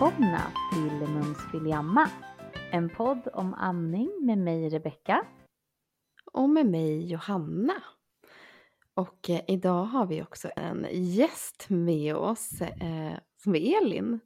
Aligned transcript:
välkomna 0.00 0.52
till 0.72 1.08
Mums 1.08 1.38
vill 1.52 1.66
jamma. 1.66 2.10
En 2.72 2.88
podd 2.88 3.28
om 3.32 3.54
amning 3.54 4.10
med 4.22 4.38
mig 4.38 4.68
Rebecka. 4.68 5.26
Och 6.32 6.50
med 6.50 6.66
mig 6.66 7.10
Johanna. 7.10 7.82
Och 8.94 9.30
eh, 9.30 9.40
idag 9.48 9.84
har 9.84 10.06
vi 10.06 10.22
också 10.22 10.50
en 10.56 10.86
gäst 10.92 11.66
med 11.68 12.16
oss 12.16 12.60
eh, 12.60 13.18
som 13.42 13.54
är 13.54 13.82
Elin. 13.82 14.20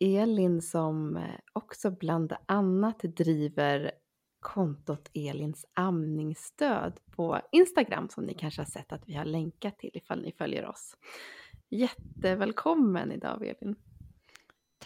Elin 0.00 0.62
som 0.62 1.16
eh, 1.16 1.22
också 1.52 1.90
bland 1.90 2.32
annat 2.46 2.98
driver 2.98 3.90
kontot 4.40 5.10
Elins 5.14 5.66
amningsstöd 5.74 7.00
på 7.16 7.40
Instagram 7.52 8.08
som 8.08 8.24
ni 8.24 8.34
kanske 8.34 8.60
har 8.60 8.66
sett 8.66 8.92
att 8.92 9.08
vi 9.08 9.14
har 9.14 9.24
länkat 9.24 9.78
till 9.78 9.90
ifall 9.94 10.22
ni 10.22 10.32
följer 10.32 10.66
oss. 10.66 10.96
Jättevälkommen 11.70 13.12
idag 13.12 13.46
Elin. 13.46 13.76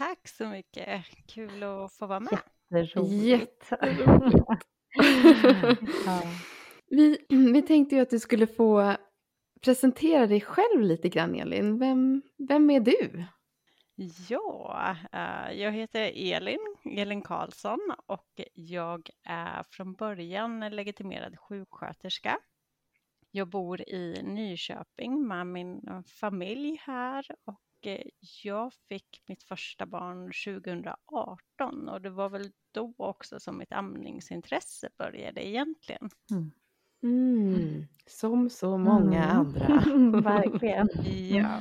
Tack 0.00 0.28
så 0.28 0.46
mycket, 0.46 1.04
kul 1.26 1.62
att 1.62 1.92
få 1.92 2.06
vara 2.06 2.20
med. 2.20 2.38
Jätteroligt. 2.70 3.70
Jätteroligt. 3.70 4.66
ja. 6.06 6.22
vi, 6.90 7.18
vi 7.28 7.62
tänkte 7.62 7.94
ju 7.94 8.02
att 8.02 8.10
du 8.10 8.18
skulle 8.18 8.46
få 8.46 8.96
presentera 9.64 10.26
dig 10.26 10.40
själv 10.40 10.80
lite 10.82 11.08
grann 11.08 11.34
Elin. 11.34 11.78
Vem, 11.78 12.22
vem 12.48 12.70
är 12.70 12.80
du? 12.80 13.24
Ja, 14.28 14.96
eh, 15.12 15.52
jag 15.60 15.72
heter 15.72 16.12
Elin, 16.14 16.76
Elin 16.84 17.22
Karlsson 17.22 17.94
och 18.06 18.40
jag 18.54 19.10
är 19.24 19.64
från 19.70 19.94
början 19.94 20.60
legitimerad 20.60 21.38
sjuksköterska. 21.38 22.38
Jag 23.30 23.48
bor 23.48 23.80
i 23.80 24.22
Nyköping 24.22 25.26
med 25.28 25.46
min 25.46 26.04
familj 26.20 26.76
här 26.86 27.24
och 27.44 27.60
jag 28.42 28.72
fick 28.88 29.22
mitt 29.28 29.42
första 29.42 29.86
barn 29.86 30.32
2018 30.44 31.88
och 31.88 32.00
det 32.00 32.10
var 32.10 32.28
väl 32.28 32.50
då 32.72 32.94
också 32.96 33.40
som 33.40 33.58
mitt 33.58 33.72
amningsintresse 33.72 34.88
började 34.98 35.46
egentligen. 35.46 36.10
Mm. 36.30 36.50
Mm, 37.02 37.86
som 38.06 38.50
så 38.50 38.78
många 38.78 39.24
Mm. 39.24 39.38
andra. 39.38 40.20
Verkligen. 40.20 40.88
Ja. 41.36 41.60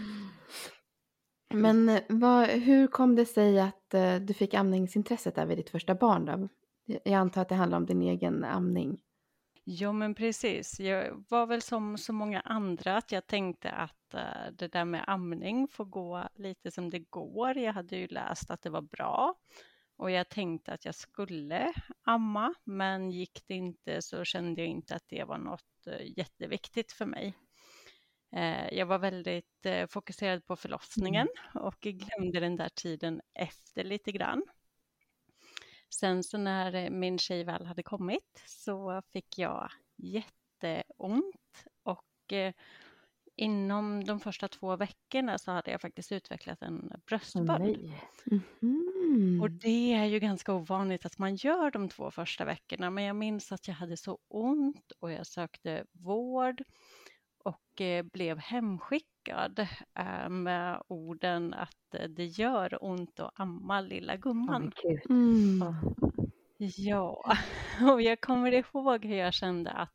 Men 1.54 1.90
eh, 1.90 2.02
vad, 2.10 2.48
hur 2.48 2.88
kom 2.88 3.16
det 3.16 3.26
sig 3.26 3.60
att 3.60 3.94
eh, 3.94 4.16
du 4.16 4.34
fick 4.34 4.54
amningsintresset 4.54 5.36
där 5.36 5.46
vid 5.46 5.58
ditt 5.58 5.70
första 5.70 5.96
barn 5.96 6.26
då? 6.26 6.48
Jag 6.86 7.14
antar 7.14 7.42
att 7.42 7.50
det 7.50 7.56
handlar 7.56 7.78
om 7.78 7.86
din 7.86 8.02
egen 8.02 8.44
amning. 8.44 9.02
Jo, 9.72 9.94
men 9.94 10.16
precis. 10.16 10.80
Jag 10.80 11.26
var 11.30 11.46
väl 11.46 11.62
som 11.62 11.98
så 11.98 12.14
många 12.14 12.40
andra 12.40 12.98
att 12.98 13.12
jag 13.12 13.28
tänkte 13.28 13.72
att 13.72 14.14
eh, 14.14 14.52
det 14.54 14.68
där 14.68 14.86
med 14.86 15.04
amning 15.08 15.68
får 15.68 15.86
gå 15.86 16.28
lite 16.36 16.72
som 16.72 16.90
det 16.90 17.00
går. 17.00 17.58
Jag 17.58 17.74
hade 17.74 17.96
ju 17.96 18.08
läst 18.08 18.52
att 18.52 18.62
det 18.62 18.70
var 18.70 18.82
bra 18.82 19.36
och 19.98 20.12
jag 20.12 20.30
tänkte 20.30 20.74
att 20.74 20.86
jag 20.86 20.96
skulle 20.96 21.74
amma, 22.04 22.54
men 22.64 23.12
gick 23.12 23.44
det 23.48 23.54
inte 23.54 24.02
så 24.02 24.24
kände 24.24 24.62
jag 24.62 24.70
inte 24.70 24.96
att 24.96 25.08
det 25.08 25.24
var 25.24 25.38
något 25.38 25.88
eh, 25.88 26.18
jätteviktigt 26.18 26.92
för 26.92 27.06
mig. 27.06 27.34
Eh, 28.36 28.74
Jag 28.74 28.86
var 28.86 29.00
väldigt 29.00 29.66
fokuserad 29.90 30.46
på 30.46 30.56
förlossningen 30.56 31.28
och 31.54 31.80
glömde 31.80 32.40
den 32.40 32.56
där 32.56 32.70
tiden 32.70 33.22
efter 33.34 33.84
lite 33.84 34.12
grann. 34.12 34.44
Sen 35.90 36.24
så 36.24 36.38
när 36.38 36.76
eh, 36.76 36.90
min 36.90 37.18
tjej 37.18 37.44
väl 37.44 37.66
hade 37.66 37.84
kommit 37.84 38.44
så 38.46 39.02
fick 39.14 39.38
jag 39.38 39.72
jätteont 39.98 41.66
och 41.84 42.34
eh, 42.34 42.54
inom 43.36 44.04
de 44.04 44.20
första 44.20 44.48
två 44.48 44.76
veckorna 44.76 45.38
så 45.38 45.52
hade 45.52 45.72
jag 45.72 45.82
faktiskt 45.82 46.12
utvecklat 46.12 46.62
en 46.62 46.92
bröstböld. 47.06 47.60
nej. 47.60 48.04
Mhm. 48.60 49.40
Och 49.42 49.52
det 49.52 49.94
är 49.94 50.06
ju 50.06 50.20
ganska 50.20 50.54
ovanligt 50.54 51.06
att 51.06 51.18
man 51.18 51.36
gör 51.36 51.72
de 51.72 51.90
två 51.90 52.12
första 52.12 52.46
veckorna, 52.46 52.90
men 52.90 53.04
jag 53.04 53.16
minns 53.16 53.52
att 53.52 53.68
jag 53.68 53.76
hade 53.76 53.98
så 53.98 54.20
ont 54.28 54.92
och 55.00 55.12
jag 55.12 55.28
sökte 55.28 55.86
vård 55.92 56.64
och 57.50 57.82
eh, 57.82 58.04
blev 58.04 58.38
hemskickad 58.38 59.68
med 60.30 60.82
orden 60.88 61.54
att 61.54 61.96
eh, 61.96 62.10
det 62.10 62.26
gör 62.26 62.84
ont 62.84 63.20
att 63.20 63.32
amma 63.36 63.82
lilla 63.82 64.16
gumman. 64.16 64.72
Mm. 65.10 65.76
Ja, 66.58 67.24
och 67.94 68.02
jag 68.02 68.22
kommer 68.22 68.52
ihåg 68.52 69.06
hur 69.06 69.16
jag 69.16 69.34
kände 69.34 69.72
att 69.72 69.94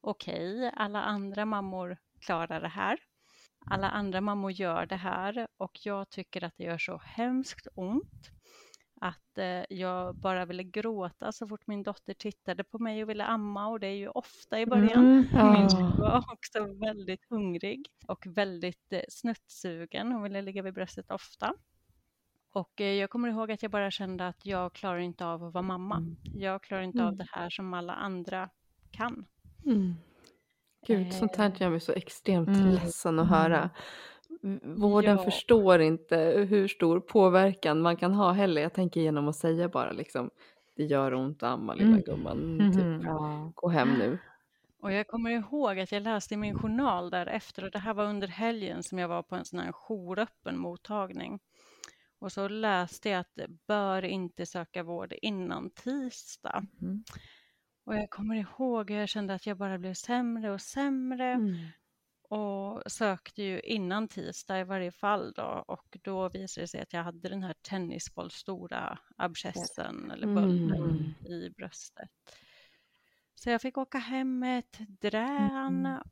okej, 0.00 0.72
alla 0.76 1.02
andra 1.02 1.44
mammor 1.44 1.96
klarar 2.20 2.60
det 2.60 2.68
här. 2.68 2.98
Alla 3.70 3.90
andra 3.90 4.20
mammor 4.20 4.50
gör 4.50 4.86
det 4.86 4.96
här 4.96 5.48
och 5.56 5.86
jag 5.86 6.10
tycker 6.10 6.44
att 6.44 6.56
det 6.56 6.64
gör 6.64 6.78
så 6.78 7.00
hemskt 7.04 7.66
ont 7.74 8.37
att 9.00 9.38
eh, 9.38 9.64
jag 9.78 10.14
bara 10.16 10.44
ville 10.44 10.62
gråta 10.64 11.32
så 11.32 11.48
fort 11.48 11.66
min 11.66 11.82
dotter 11.82 12.14
tittade 12.14 12.64
på 12.64 12.78
mig 12.78 13.02
och 13.02 13.08
ville 13.10 13.24
amma 13.24 13.66
och 13.68 13.80
det 13.80 13.86
är 13.86 13.96
ju 13.96 14.08
ofta 14.08 14.60
i 14.60 14.66
början. 14.66 15.04
Mm. 15.04 15.16
Min 15.16 15.62
Ja. 15.62 15.68
tjej 15.70 15.82
var 15.98 16.24
också 16.32 16.74
väldigt 16.80 17.24
hungrig 17.30 17.86
och 18.06 18.26
väldigt 18.26 18.92
eh, 18.92 19.00
snuttsugen. 19.08 20.12
Hon 20.12 20.22
ville 20.22 20.42
ligga 20.42 20.62
vid 20.62 20.74
bröstet 20.74 21.10
ofta. 21.10 21.54
Och 22.52 22.80
eh, 22.80 22.92
jag 22.92 23.10
kommer 23.10 23.28
ihåg 23.28 23.50
att 23.52 23.62
jag 23.62 23.70
bara 23.70 23.90
kände 23.90 24.26
att 24.28 24.46
jag 24.46 24.72
klarar 24.72 24.98
inte 24.98 25.26
av 25.26 25.44
att 25.44 25.54
vara 25.54 25.62
mamma. 25.62 25.96
Mm. 25.96 26.16
Jag 26.34 26.62
klarar 26.62 26.82
inte 26.82 27.02
av 27.02 27.08
Mm. 27.08 27.18
det 27.18 27.26
här 27.32 27.50
som 27.50 27.74
alla 27.74 27.94
andra 27.94 28.48
kan. 28.90 29.24
Mm. 29.66 29.94
Gud, 30.86 31.14
sånt 31.14 31.36
här 31.36 31.50
Eh, 31.50 31.62
gör 31.62 31.70
mig 31.70 31.80
så 31.80 31.92
extremt 31.92 32.48
Mm. 32.48 32.68
ledsen 32.70 33.18
att 33.18 33.28
höra. 33.28 33.70
Vården 34.62 35.16
Ja. 35.16 35.24
förstår 35.24 35.80
inte 35.80 36.16
hur 36.50 36.68
stor 36.68 37.00
påverkan 37.00 37.80
man 37.80 37.96
kan 37.96 38.14
ha 38.14 38.32
heller. 38.32 38.62
Jag 38.62 38.72
tänker 38.72 39.00
genom 39.00 39.28
att 39.28 39.36
säga 39.36 39.68
bara 39.68 39.92
liksom 39.92 40.30
det 40.76 40.84
gör 40.84 41.14
ont 41.14 41.42
att 41.42 41.48
amma 41.50 41.74
lilla 41.74 41.88
Mm. 41.90 42.02
gumman. 42.02 42.38
Mhm. 42.56 42.72
Typ, 42.72 43.04
Ja. 43.06 43.52
gå 43.54 43.68
hem 43.68 43.88
nu. 43.98 44.18
Och 44.80 44.92
jag 44.92 45.06
kommer 45.08 45.30
ihåg 45.30 45.78
att 45.80 45.92
jag 45.92 46.02
läste 46.02 46.34
i 46.34 46.36
min 46.36 46.58
journal 46.58 47.10
därefter 47.10 47.64
och 47.64 47.70
det 47.70 47.78
här 47.78 47.94
var 47.94 48.04
under 48.04 48.28
helgen 48.28 48.82
som 48.82 48.98
jag 48.98 49.08
var 49.08 49.22
på 49.22 49.34
en 49.36 49.44
sån 49.44 49.58
här 49.58 49.72
jouröppen 49.72 50.58
mottagning. 50.58 51.38
Och 52.18 52.32
så 52.32 52.48
läste 52.48 53.08
jag 53.08 53.20
att 53.20 53.34
det 53.34 53.46
bör 53.66 54.04
inte 54.04 54.46
söka 54.46 54.82
vård 54.82 55.12
innan 55.22 55.70
tisdag. 55.70 56.66
Mm. 56.82 57.04
Och 57.84 57.94
jag 57.96 58.10
kommer 58.10 58.34
ihåg 58.36 58.90
hur 58.90 58.98
jag 58.98 59.08
kände 59.08 59.34
att 59.34 59.46
jag 59.46 59.56
bara 59.56 59.78
blev 59.78 59.94
sämre 59.94 60.50
och 60.52 60.60
sämre. 60.60 61.32
Mm. 61.32 61.54
Och 62.28 62.82
sökte 62.92 63.42
ju 63.42 63.60
innan 63.60 64.08
tisdag 64.08 64.60
i 64.60 64.64
varje 64.64 64.92
fall 64.92 65.32
då 65.32 65.64
och 65.68 65.98
då 66.02 66.28
visade 66.28 66.62
det 66.64 66.68
sig 66.68 66.80
att 66.80 66.92
jag 66.92 67.02
hade 67.04 67.28
den 67.28 67.42
här 67.42 67.54
tennisbollstora 67.62 68.98
abscessen 69.16 70.10
eller 70.10 70.26
bölden 70.26 70.82
Mm. 70.82 71.14
i 71.26 71.50
bröstet. 71.56 72.10
Så 73.34 73.50
jag 73.50 73.62
fick 73.62 73.78
åka 73.78 73.98
hem 73.98 74.38
med 74.38 74.58
ett 74.58 74.78
drän 75.00 75.86
Mm. 75.86 76.02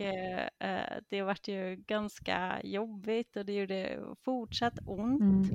Och 0.00 0.06
eh, 0.06 0.48
eh, 0.60 0.98
det 1.10 1.22
vart 1.22 1.48
ju 1.48 1.76
ganska 1.76 2.60
jobbigt 2.64 3.36
och 3.36 3.44
det 3.46 3.52
gjorde 3.54 4.00
fortsatt 4.24 4.78
ont. 4.84 5.24
Mm. 5.24 5.52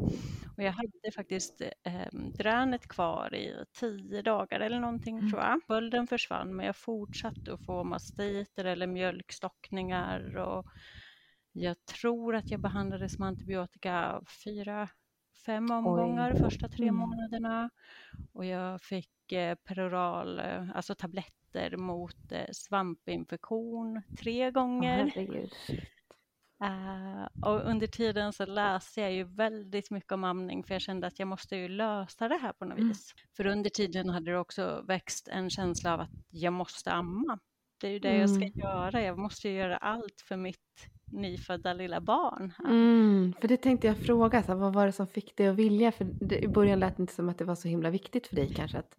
Och 0.58 0.64
jag 0.64 0.72
hade 0.72 1.12
faktiskt 1.16 1.62
eh, 1.62 2.08
dränet 2.38 2.88
kvar 2.88 3.36
i 3.36 3.66
tio 3.80 4.22
dagar 4.22 4.60
eller 4.60 4.80
någonting 4.80 5.22
Mm. 5.22 5.24
tror 5.24 5.42
jag. 5.42 5.62
Bölden 5.68 6.08
försvann 6.08 6.56
men 6.56 6.66
jag 6.66 6.76
fortsatte 6.78 7.54
att 7.54 7.62
få 7.62 7.84
mastiter 7.84 8.66
eller 8.66 8.88
mjölkstockningar 8.88 10.38
och 10.38 10.66
jag 11.52 11.86
tror 11.86 12.36
att 12.36 12.52
jag 12.52 12.62
behandlades 12.62 13.20
med 13.20 13.28
antibiotika 13.28 14.22
fyra, 14.46 14.90
fem 15.46 15.72
omgångar 15.72 16.34
första 16.34 16.68
tre 16.68 16.92
Mm. 16.92 16.94
månaderna. 16.94 17.70
Och 18.34 18.46
jag 18.46 18.82
fick 18.82 19.23
peroral, 19.64 20.40
eh, 20.40 20.70
alltså 20.76 20.96
tabletter 20.96 21.78
mot 21.78 22.32
eh, 22.32 22.46
svampinfektion 22.52 24.02
tre 24.18 24.52
gånger. 24.52 24.98
herregud. 25.16 25.52
Eh, 26.64 27.28
och 27.50 27.62
under 27.70 27.88
tiden 27.88 28.34
så 28.34 28.46
läste 28.46 29.02
jag 29.02 29.14
ju 29.14 29.24
väldigt 29.24 29.92
mycket 29.92 30.12
om 30.12 30.24
amning 30.24 30.64
för 30.64 30.76
jag 30.76 30.82
kände 30.82 31.08
att 31.08 31.20
jag 31.20 31.28
måste 31.28 31.56
ju 31.56 31.68
lösa 31.68 32.28
det 32.28 32.38
här 32.38 32.54
på 32.54 32.66
något 32.66 32.78
Mm. 32.78 32.88
vis. 32.90 33.14
För 33.36 33.46
under 33.46 33.70
tiden 33.70 34.10
hade 34.10 34.32
det 34.32 34.38
också 34.40 34.82
växt 34.88 35.28
en 35.28 35.50
känsla 35.50 35.94
av 35.94 36.00
att 36.00 36.10
jag 36.30 36.54
måste 36.54 36.92
amma. 36.92 37.40
Det 37.82 37.88
är 37.88 37.92
ju 37.92 38.00
det 38.00 38.18
jag 38.18 38.30
ska 38.30 38.46
Mm. 38.46 38.52
göra. 38.60 39.02
Jag 39.02 39.18
måste 39.18 39.50
ju 39.50 39.56
göra 39.56 39.78
allt 39.78 40.22
för 40.22 40.38
mitt 40.38 40.88
nyfödda 41.22 41.74
lilla 41.74 42.02
barn. 42.02 42.54
här. 42.58 42.70
Mm, 42.72 43.34
för 43.42 43.48
det 43.48 43.58
tänkte 43.58 43.88
jag 43.88 43.98
fråga, 43.98 44.44
så 44.44 44.48
här, 44.52 44.60
vad 44.60 44.74
var 44.74 44.86
det 44.86 44.92
som 44.92 45.08
fick 45.08 45.38
dig 45.38 45.48
att 45.48 45.56
vilja? 45.56 45.92
För 45.92 46.06
det, 46.06 46.40
i 46.44 46.48
början 46.48 46.80
lät 46.80 46.98
det 46.98 47.02
inte 47.04 47.14
som 47.14 47.30
att 47.30 47.38
det 47.38 47.46
var 47.46 47.56
så 47.56 47.68
himla 47.68 47.90
viktigt 47.90 48.28
för 48.28 48.36
dig 48.36 48.50
kanske 48.50 48.78
att 48.78 48.96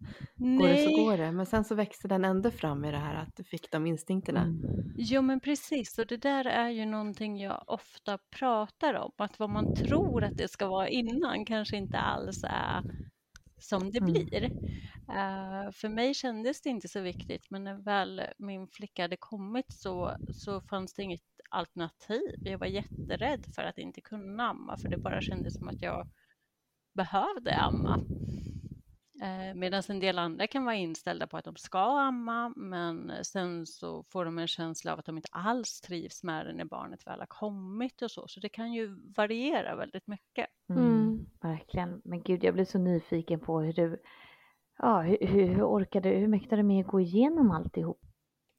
går 0.57 0.69
det 0.69 0.77
så 0.77 0.89
Nej, 0.89 0.95
går 1.05 1.17
det. 1.17 1.31
Men 1.31 1.45
sen 1.45 1.63
så 1.65 1.75
växte 1.75 2.07
den 2.07 2.25
ändå 2.25 2.51
fram 2.51 2.85
i 2.85 2.91
det 2.91 2.97
här 2.97 3.15
att 3.15 3.35
du 3.35 3.43
fick 3.43 3.71
de 3.71 3.85
instinkterna. 3.87 4.41
Mm. 4.41 4.95
jo 4.95 5.21
men 5.21 5.39
precis. 5.39 5.99
Och 5.99 6.07
det 6.07 6.17
där 6.17 6.45
är 6.45 6.69
ju 6.69 6.85
någonting 6.85 7.37
jag 7.39 7.63
ofta 7.67 8.17
pratar 8.39 8.93
om. 8.93 9.11
Att 9.17 9.39
vad 9.39 9.49
man 9.49 9.73
tror 9.73 10.23
att 10.23 10.37
det 10.37 10.47
ska 10.47 10.67
vara 10.67 10.89
innan 10.89 11.45
kanske 11.45 11.77
inte 11.77 11.97
alls 11.97 12.43
är 12.43 12.83
som 13.61 13.91
det 13.91 13.99
Mm. 13.99 14.13
blir. 14.13 14.43
Eh, 15.09 15.71
för 15.73 15.89
mig 15.89 16.13
kändes 16.13 16.61
det 16.61 16.69
inte 16.69 16.87
så 16.87 17.01
viktigt 17.01 17.47
men 17.51 17.63
när 17.63 17.75
väl 17.83 18.21
min 18.37 18.67
flicka 18.67 19.01
hade 19.01 19.17
kommit 19.17 19.65
så, 19.73 20.17
så 20.31 20.61
fanns 20.61 20.93
det 20.93 21.03
inget 21.03 21.21
alternativ. 21.55 22.21
Jag 22.43 22.57
var 22.59 22.67
jätterädd 22.67 23.45
för 23.55 23.63
att 23.63 23.77
inte 23.77 24.01
kunna 24.01 24.43
amma 24.49 24.77
för 24.77 24.89
det 24.89 24.97
bara 24.97 25.21
kändes 25.21 25.53
som 25.53 25.67
att 25.67 25.81
jag 25.81 26.07
behövde 26.93 27.55
amma. 27.57 27.99
Eh, 29.21 29.55
Medan 29.55 29.83
en 29.89 29.99
del 29.99 30.19
andra 30.19 30.47
kan 30.47 30.65
vara 30.65 30.75
inställda 30.75 31.27
på 31.27 31.37
att 31.37 31.45
de 31.45 31.55
ska 31.55 31.99
amma 31.99 32.53
men 32.55 33.11
sen 33.23 33.65
så 33.65 34.03
får 34.03 34.25
de 34.25 34.37
en 34.37 34.47
känsla 34.47 34.93
av 34.93 34.99
att 34.99 35.05
de 35.05 35.17
inte 35.17 35.29
alls 35.31 35.81
trivs 35.81 36.23
med 36.23 36.45
det 36.45 36.53
när 36.53 36.65
barnet 36.65 37.07
väl 37.07 37.19
har 37.19 37.25
kommit 37.27 38.01
och 38.01 38.11
så. 38.11 38.27
Så 38.27 38.39
det 38.39 38.49
kan 38.49 38.73
ju 38.73 38.95
variera 39.15 39.75
väldigt 39.75 40.07
mycket. 40.07 40.47
Mm, 40.69 40.81
Mm. 40.87 41.25
verkligen. 41.41 42.01
Men 42.05 42.23
gud, 42.23 42.43
jag 42.43 42.53
blir 42.53 42.65
så 42.65 42.77
nyfiken 42.77 43.39
på 43.39 43.59
hur 43.59 43.73
du, 43.73 44.01
ja, 44.77 45.01
hur, 45.01 45.17
hur, 45.27 45.47
hur 45.47 45.63
orkade, 45.63 46.09
hur 46.09 46.27
mäktade 46.27 46.55
du 46.61 46.63
med 46.63 46.85
att 46.85 46.91
gå 46.91 46.99
igenom 46.99 47.51
alltihop? 47.51 48.01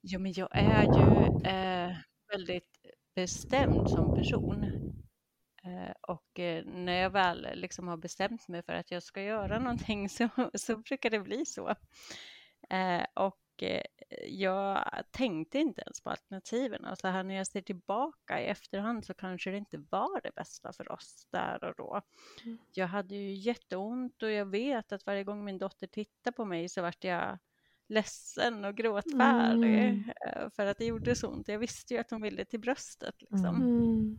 Ja, 0.01 0.19
men 0.19 0.33
jag 0.33 0.49
är 0.53 0.83
ju 0.85 1.27
eh, 1.51 1.97
väldigt 2.33 2.76
bestämd 3.17 3.91
som 3.91 4.15
person. 4.15 4.65
Eh, 5.65 5.95
och 6.01 6.41
eh, 6.41 6.65
när 6.65 6.93
jag 6.93 7.11
väl 7.11 7.49
liksom 7.55 7.89
har 7.89 7.97
bestämt 7.97 8.49
mig 8.49 8.63
för 8.63 8.73
att 8.73 8.91
jag 8.91 9.03
ska 9.03 9.23
göra 9.23 9.59
någonting 9.59 10.09
så, 10.09 10.29
så 10.55 10.77
brukar 10.77 11.11
det 11.11 11.21
bli 11.21 11.47
så. 11.47 11.69
Eh, 12.71 13.05
och 13.15 13.63
eh, 13.63 13.83
jag 14.27 14.91
tänkte 15.11 15.59
inte 15.59 15.83
ens 15.83 16.01
på 16.01 16.11
alternativen. 16.11 16.85
Alltså 16.85 17.09
här 17.09 17.23
när 17.23 17.35
jag 17.35 17.47
ser 17.47 17.61
tillbaka 17.61 18.41
i 18.41 18.47
efterhand 18.47 19.05
så 19.05 19.15
kanske 19.15 19.51
det 19.51 19.57
inte 19.57 19.85
var 19.91 20.21
det 20.23 20.35
bästa 20.35 20.73
för 20.73 20.93
oss 20.93 21.27
där 21.31 21.65
och 21.65 21.75
då. 21.77 22.03
Mm. 22.45 22.59
Jag 22.75 22.87
hade 22.87 23.15
ju 23.15 23.35
jätteont 23.35 24.23
och 24.23 24.31
jag 24.31 24.47
vet 24.47 24.93
att 24.93 25.07
varje 25.07 25.25
gång 25.25 25.45
min 25.45 25.59
dotter 25.59 25.87
tittade 25.87 26.37
på 26.37 26.45
mig 26.45 26.69
så 26.69 26.83
vart 26.83 27.05
jag 27.05 27.39
ledsen 27.89 28.65
och 28.65 28.75
gråtfärdig 28.77 29.79
Mm. 29.89 30.11
eh, 30.27 30.51
för 30.51 30.67
att 30.67 30.79
det 30.79 30.85
gjorde 30.85 31.15
så 31.17 31.29
ont. 31.29 31.49
Jag 31.49 31.59
visste 31.59 31.95
ju 31.95 32.01
att 32.01 32.11
hon 32.11 32.23
ville 32.23 32.45
till 32.45 32.61
bröstet. 32.61 33.15
Liksom. 33.23 33.57
Mm. 33.63 34.19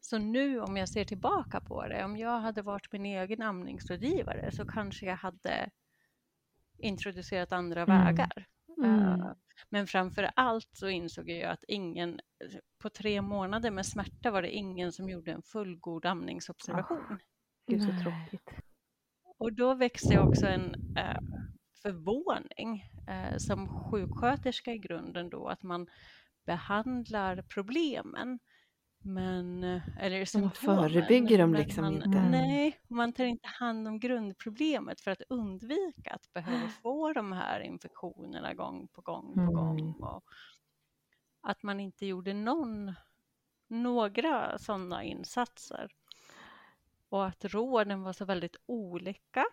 Så 0.00 0.18
nu 0.18 0.60
om 0.60 0.76
jag 0.76 0.88
ser 0.88 1.04
tillbaka 1.04 1.60
på 1.60 1.86
det, 1.88 2.04
om 2.04 2.16
jag 2.16 2.40
hade 2.40 2.62
varit 2.62 2.92
min 2.92 3.06
egen 3.06 3.42
amningsrådgivare 3.42 4.50
så 4.52 4.64
kanske 4.66 5.06
jag 5.06 5.16
hade 5.16 5.70
introducerat 6.78 7.52
andra 7.52 7.82
Mm. 7.82 8.04
vägar. 8.04 8.46
Mm. 8.76 9.00
Eh, 9.20 9.32
Men 9.68 9.86
framför 9.86 10.30
allt 10.36 10.68
så 10.72 10.88
insåg 10.88 11.30
jag 11.30 11.50
att 11.50 11.64
ingen, 11.68 12.20
på 12.78 12.90
tre 12.90 13.22
månader 13.22 13.70
med 13.70 13.86
smärta 13.86 14.30
var 14.30 14.42
det 14.42 14.50
ingen 14.50 14.92
som 14.92 15.08
gjorde 15.08 15.32
en 15.32 15.42
fullgod 15.42 16.06
amningsobservation. 16.06 17.18
Gud 17.66 17.82
så 17.82 18.02
tråkigt. 18.02 18.50
Och 19.38 19.52
då 19.52 19.74
växte 19.74 20.18
också 20.20 20.46
en 20.46 20.96
eh, 20.96 21.18
förvåning 21.82 22.84
eh, 23.06 23.36
som 23.38 23.68
sjuksköterska 23.84 24.72
i 24.72 24.78
grunden 24.78 25.30
då 25.30 25.48
att 25.48 25.62
man 25.62 25.86
behandlar 26.46 27.42
problemen 27.42 28.38
men, 29.02 29.64
eh, 29.64 29.82
eller 29.98 30.24
symptomen. 30.24 30.90
förebygger 30.90 31.38
dem 31.38 31.54
liksom 31.54 31.84
man, 31.84 31.94
inte. 31.94 32.08
Nej, 32.08 32.80
man 32.88 33.12
tar 33.12 33.24
inte 33.24 33.48
hand 33.48 33.88
om 33.88 34.00
grundproblemet 34.00 35.00
för 35.00 35.10
att 35.10 35.22
undvika 35.28 36.10
att 36.10 36.32
behöva 36.32 36.68
få 36.68 37.12
de 37.12 37.32
här 37.32 37.60
infektionerna 37.60 38.54
gång 38.54 38.88
på 38.88 39.00
gång 39.00 39.34
på 39.34 39.40
Mm. 39.40 39.54
gång. 39.54 39.92
Och 40.02 40.24
att 41.40 41.62
man 41.62 41.80
inte 41.80 42.06
gjorde 42.06 42.34
någon, 42.34 42.94
några 43.68 44.58
sådana 44.58 45.04
insatser. 45.04 45.88
Och 47.08 47.26
att 47.26 47.44
råden 47.44 48.02
var 48.02 48.12
så 48.12 48.24
väldigt 48.24 48.56
olika. 48.66 49.44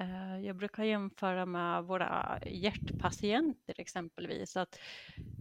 Eh, 0.00 0.38
Jag 0.46 0.56
brukar 0.56 0.84
jämföra 0.84 1.46
med 1.46 1.84
våra 1.84 2.38
hjärtpatienter 2.46 3.74
exempelvis. 3.80 4.56
Att 4.56 4.78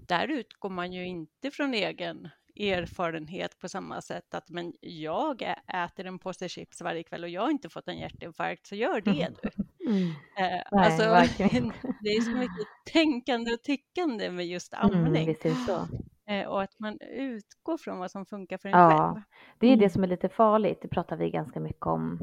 där 0.08 0.28
utgår 0.28 0.70
man 0.70 0.94
ju 0.94 1.06
inte 1.08 1.52
från 1.52 1.74
egen 1.74 2.30
erfarenhet 2.56 3.60
på 3.60 3.70
samma 3.70 4.02
sätt 4.02 4.34
att 4.34 4.50
men 4.50 4.74
jag 4.82 5.42
äter 5.74 6.06
en 6.06 6.20
påse 6.20 6.50
chips 6.50 6.82
varje 6.82 7.04
kväll 7.04 7.24
och 7.24 7.30
jag 7.30 7.42
har 7.42 7.50
inte 7.52 7.70
fått 7.70 7.88
en 7.88 8.00
hjärtinfarkt 8.00 8.66
så 8.68 8.76
gör 8.76 9.02
det 9.02 9.30
du. 9.42 9.50
Mm. 9.88 10.16
Eh, 10.46 10.64
Nej, 10.72 10.88
alltså, 10.88 11.04
det 12.00 12.10
är 12.10 12.22
så 12.22 12.38
mycket 12.38 12.68
tänkande 12.94 13.54
och 13.54 13.64
tyckande 13.64 14.32
med 14.32 14.48
just 14.48 14.74
Mm, 14.84 15.14
amning 15.14 15.36
så. 15.66 15.90
eh, 16.30 16.48
och 16.48 16.62
att 16.64 16.80
man 16.80 17.00
utgår 17.02 17.78
från 17.78 18.00
vad 18.00 18.12
som 18.12 18.26
funkar 18.26 18.58
för 18.58 18.70
en 18.70 18.80
Ja. 18.80 18.82
själv. 18.82 19.24
Det 19.60 19.68
är 19.68 19.78
Mm. 19.78 19.78
det 19.78 19.90
som 19.90 20.04
är 20.04 20.08
lite 20.08 20.30
farligt. 20.30 20.82
Det 20.82 20.88
pratar 20.88 21.18
vi 21.18 21.30
ganska 21.30 21.60
mycket 21.60 21.86
om 21.86 22.20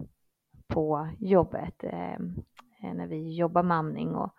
på 0.69 1.08
jobbet 1.19 1.84
eh, 1.84 2.19
när 2.94 3.06
vi 3.06 3.34
jobbar 3.37 3.62
med 3.62 3.76
amning 3.76 4.14
och 4.14 4.34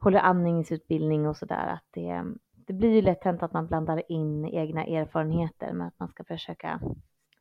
håller 0.00 0.20
amningsutbildning 0.20 1.28
och 1.28 1.36
sådär. 1.36 1.66
Att 1.66 1.84
det, 1.90 2.24
det 2.52 2.72
blir 2.72 2.94
ju 2.94 3.02
lätt 3.02 3.24
hänt 3.24 3.42
att 3.42 3.52
man 3.52 3.66
blandar 3.66 4.02
in 4.12 4.44
egna 4.44 4.84
erfarenheter 4.84 5.72
men 5.72 5.86
att 5.86 5.98
man 5.98 6.08
ska 6.08 6.24
försöka, 6.24 6.80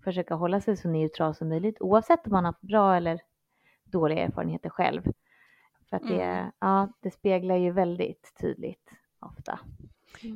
försöka 0.03 0.35
hålla 0.35 0.61
sig 0.61 0.77
så 0.77 0.87
neutral 0.89 1.35
som 1.35 1.49
möjligt 1.49 1.81
oavsett 1.81 2.25
om 2.25 2.31
man 2.31 2.45
har 2.45 2.55
bra 2.61 2.95
eller 2.95 3.21
dåliga 3.85 4.23
erfarenheter 4.23 4.69
själv. 4.69 5.01
För 5.89 5.97
att 5.97 6.07
det, 6.07 6.23
Mm. 6.23 6.51
ja, 6.59 6.89
det 6.99 7.11
speglar 7.11 7.55
ju 7.55 7.71
väldigt 7.71 8.33
tydligt 8.41 8.89
ofta. 9.19 9.59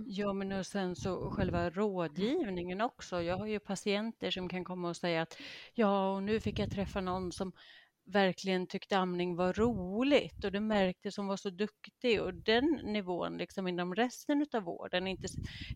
Ja, 0.07 0.33
men 0.33 0.51
och 0.51 0.65
sen 0.65 0.95
så 0.95 1.31
själva 1.31 1.69
rådgivningen 1.69 2.81
också. 2.81 3.21
Jag 3.21 3.37
har 3.37 3.45
ju 3.47 3.59
patienter 3.59 4.31
som 4.31 4.49
kan 4.49 4.63
komma 4.63 4.89
och 4.89 4.95
säga 4.97 5.21
att 5.21 5.37
ja, 5.73 6.11
och 6.15 6.23
nu 6.23 6.39
fick 6.39 6.59
jag 6.59 6.71
träffa 6.71 7.01
någon 7.01 7.31
som 7.31 7.51
verkligen 8.05 8.67
tyckte 8.67 8.97
amning 8.97 9.35
var 9.35 9.53
roligt 9.53 10.43
och 10.45 10.51
det 10.51 10.59
märktes 10.59 11.15
som 11.15 11.27
var 11.27 11.37
så 11.37 11.49
duktig 11.49 12.21
och 12.21 12.33
den 12.33 12.79
nivån 12.83 13.37
liksom 13.37 13.67
inom 13.67 13.95
resten 13.95 14.45
av 14.53 14.63
vården. 14.63 15.07
Inte, 15.07 15.27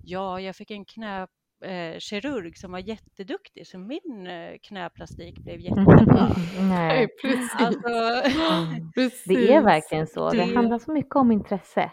ja, 0.03 0.39
jag 0.41 0.55
fick 0.55 0.71
en 0.71 0.85
knä 0.85 1.27
eh, 1.65 1.97
kirurg 1.99 2.57
som 2.57 2.71
var 2.71 2.79
jätteduktig 2.79 3.67
så 3.67 3.77
min 3.79 4.27
eh, 4.27 4.57
knäplastik 4.61 5.39
blev 5.39 5.59
jättebra. 5.59 6.35
Nej. 6.59 7.07
Precis. 7.21 7.55
Alltså, 7.55 7.89
Precis. 8.95 9.23
Det 9.23 9.53
är 9.53 9.61
verkligen 9.61 10.07
så. 10.07 10.29
Det 10.29 10.37
Det- 10.37 10.55
handlar 10.55 10.79
så 10.79 10.91
mycket 10.91 11.15
om 11.15 11.31
intresse. 11.31 11.91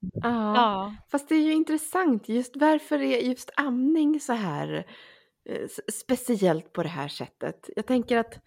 Ja. 0.00 0.54
ja, 0.54 0.94
Fast 1.10 1.28
det 1.28 1.34
är 1.34 1.42
ju 1.42 1.52
intressant, 1.52 2.28
just 2.28 2.56
varför 2.56 2.98
är 3.02 3.18
just 3.18 3.50
amning 3.56 4.20
så 4.20 4.32
här 4.32 4.86
eh, 5.48 5.68
speciellt 5.92 6.72
på 6.72 6.82
det 6.82 6.88
här 6.88 7.08
sättet? 7.08 7.70
Jag 7.76 7.86
tänker 7.86 8.18
att 8.18 8.38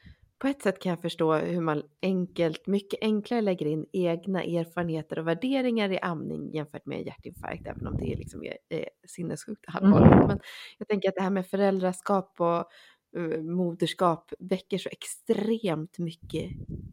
på 0.43 0.48
ett 0.48 0.62
sätt 0.62 0.79
kan 0.79 0.89
jag 0.89 1.01
förstå 1.01 1.33
hur 1.33 1.62
man 1.62 1.83
enkelt, 2.01 2.67
mycket 2.67 3.00
enklare 3.01 3.41
lägger 3.41 3.65
in 3.65 3.86
egna 3.93 4.43
erfarenheter 4.43 5.19
och 5.19 5.27
värderingar 5.27 5.91
i 5.91 6.00
amning 6.00 6.53
jämfört 6.53 6.86
med 6.86 7.05
hjärtinfarkt, 7.05 7.67
även 7.67 7.88
om 7.88 7.98
det 7.98 8.13
är 8.13 8.17
liksom 8.17 8.43
är, 8.43 8.57
är 8.69 8.89
sinnessjukt 9.07 9.65
allvarligt. 9.67 10.27
Men 10.27 10.39
jag 10.77 10.88
tänker 10.88 11.10
att 11.10 11.15
det 11.15 11.22
här 11.22 11.29
med 11.29 11.48
föräldraskap 11.48 12.36
och 12.39 12.65
moderskap 13.41 14.34
väcker 14.39 14.77
så 14.77 14.89
extremt 14.89 15.98
mycket 16.00 16.51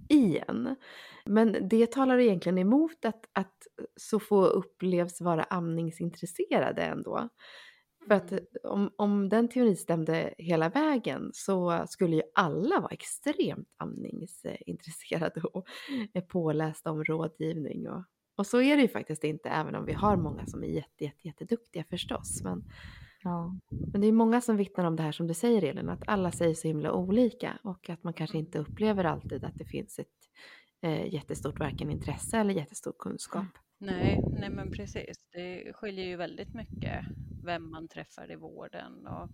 i 0.09 0.39
en. 0.49 0.77
Men 1.25 1.69
det 1.69 1.93
talar 1.93 2.19
egentligen 2.19 2.59
emot 2.59 3.05
att, 3.05 3.29
att 3.33 3.67
så 3.97 4.21
få 4.21 4.45
upplevs 4.45 5.21
vara 5.21 5.43
amningsintresserade 5.43 6.83
ändå. 6.83 7.29
För 8.07 8.15
att 8.15 8.33
Mm. 8.33 8.45
om, 8.63 8.91
om 8.97 9.29
den 9.29 9.49
teorin 9.49 9.77
stämde 9.77 10.35
hela 10.39 10.69
vägen 10.69 11.31
så 11.35 11.85
skulle 11.89 12.17
ju 12.17 12.23
alla 12.35 12.81
vara 12.81 12.93
extremt 12.93 13.69
amningsintresserade 13.77 15.41
och 15.41 15.67
pålästa 16.29 16.91
om 16.91 17.05
rådgivning. 17.05 17.89
Och, 17.89 18.05
och 18.37 18.47
så 18.47 18.61
är 18.61 18.77
det 18.77 18.83
ju 18.83 18.89
faktiskt 18.89 19.25
inte, 19.25 19.49
även 19.49 19.75
om 19.75 19.85
vi 19.85 19.93
har 19.93 20.17
många 20.17 20.47
som 20.47 20.65
är 20.65 20.69
jätte, 20.69 21.05
jätte, 21.05 21.29
jätteduktiga 21.29 21.85
förstås. 21.91 22.43
Men, 22.45 22.65
Ja. 23.23 23.55
men 23.93 24.01
det 24.01 24.07
är 24.07 24.13
många 24.13 24.41
som 24.41 24.57
vittnar 24.57 24.85
om 24.85 24.97
det 24.97 25.03
här 25.03 25.13
som 25.13 25.27
du 25.27 25.35
säger 25.35 25.63
Elin, 25.63 25.89
att 25.89 26.09
alla 26.09 26.33
säger 26.33 26.55
så 26.55 26.69
himla 26.69 26.93
olika 26.93 27.59
och 27.63 27.91
att 27.91 28.05
man 28.05 28.13
kanske 28.13 28.39
inte 28.39 28.59
upplever 28.59 29.05
alltid 29.05 29.45
att 29.45 29.55
det 29.55 29.65
finns 29.65 29.99
ett 29.99 30.07
eh, 30.83 31.15
jättestort 31.15 31.59
varken 31.59 31.91
intresse 31.91 32.39
eller 32.39 32.55
jättestor 32.55 32.95
kunskap. 32.99 33.43
Mm. 33.81 33.95
Nej, 33.97 34.21
nej 34.41 34.51
men 34.51 34.71
precis. 34.71 35.17
Det 35.33 35.73
skiljer 35.75 36.05
ju 36.05 36.17
väldigt 36.17 36.55
mycket 36.55 37.05
vem 37.45 37.71
man 37.71 37.89
träffar 37.89 38.33
i 38.33 38.37
vården. 38.37 39.07
Och, 39.07 39.29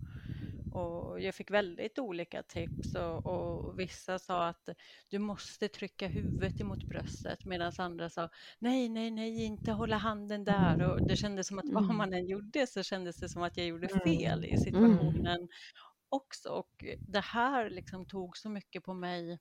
och 0.69 1.21
jag 1.21 1.35
fick 1.35 1.51
väldigt 1.51 1.99
olika 1.99 2.43
tips 2.43 2.95
och, 2.95 3.25
och 3.25 3.79
vissa 3.79 4.19
sa 4.19 4.47
att 4.47 4.69
du 5.09 5.19
måste 5.19 5.67
trycka 5.67 6.07
huvudet 6.07 6.61
emot 6.61 6.87
bröstet 6.87 7.45
medan 7.45 7.71
andra 7.77 8.09
sa 8.09 8.29
nej, 8.59 8.89
nej, 8.89 9.11
nej, 9.11 9.43
inte 9.45 9.71
hålla 9.71 9.97
handen 9.97 10.43
där. 10.45 10.81
Och 10.81 11.03
det 11.03 11.15
kändes 11.15 11.47
som 11.47 11.59
att 11.59 11.69
vad 11.69 11.83
Mm. 11.83 11.95
man 11.95 12.13
än 12.13 12.27
gjorde 12.27 12.67
så 12.67 12.83
kändes 12.83 13.19
det 13.19 13.29
som 13.29 13.43
att 13.43 13.57
jag 13.57 13.65
gjorde 13.67 13.89
Mm. 13.91 14.01
fel 14.03 14.45
i 14.45 14.57
situationen 14.57 15.47
också. 16.09 16.49
Och 16.49 16.85
det 17.05 17.21
här 17.21 17.69
liksom 17.69 18.05
tog 18.05 18.37
så 18.37 18.49
mycket 18.49 18.83
på 18.83 18.93
mig 18.93 19.39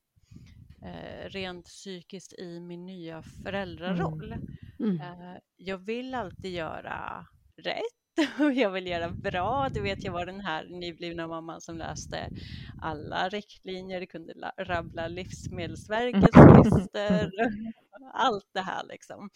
eh, 0.84 1.28
rent 1.30 1.66
psykiskt 1.66 2.32
i 2.32 2.60
min 2.60 2.86
nya 2.86 3.22
föräldraroll. 3.22 4.32
Mm. 4.80 5.00
Eh, 5.00 5.36
Jag 5.56 5.78
vill 5.78 6.14
alltid 6.14 6.52
göra 6.54 7.26
rätt 7.62 7.95
och 8.40 8.52
jag 8.52 8.70
vill 8.70 8.86
göra 8.86 9.10
bra. 9.10 9.68
Du 9.68 9.80
vet, 9.80 10.04
jag 10.04 10.12
var 10.12 10.26
den 10.26 10.40
här 10.40 10.64
nyblivna 10.64 11.26
mamman 11.26 11.60
som 11.60 11.78
läste 11.78 12.30
alla 12.76 13.28
riktlinjer, 13.28 14.06
kunde 14.06 14.34
la- 14.34 14.52
rabbla 14.58 15.08
Livsmedelsverkets 15.08 16.36
listor, 16.64 17.30
allt 18.12 18.48
det 18.52 18.60
här 18.60 18.84
liksom. 18.88 19.30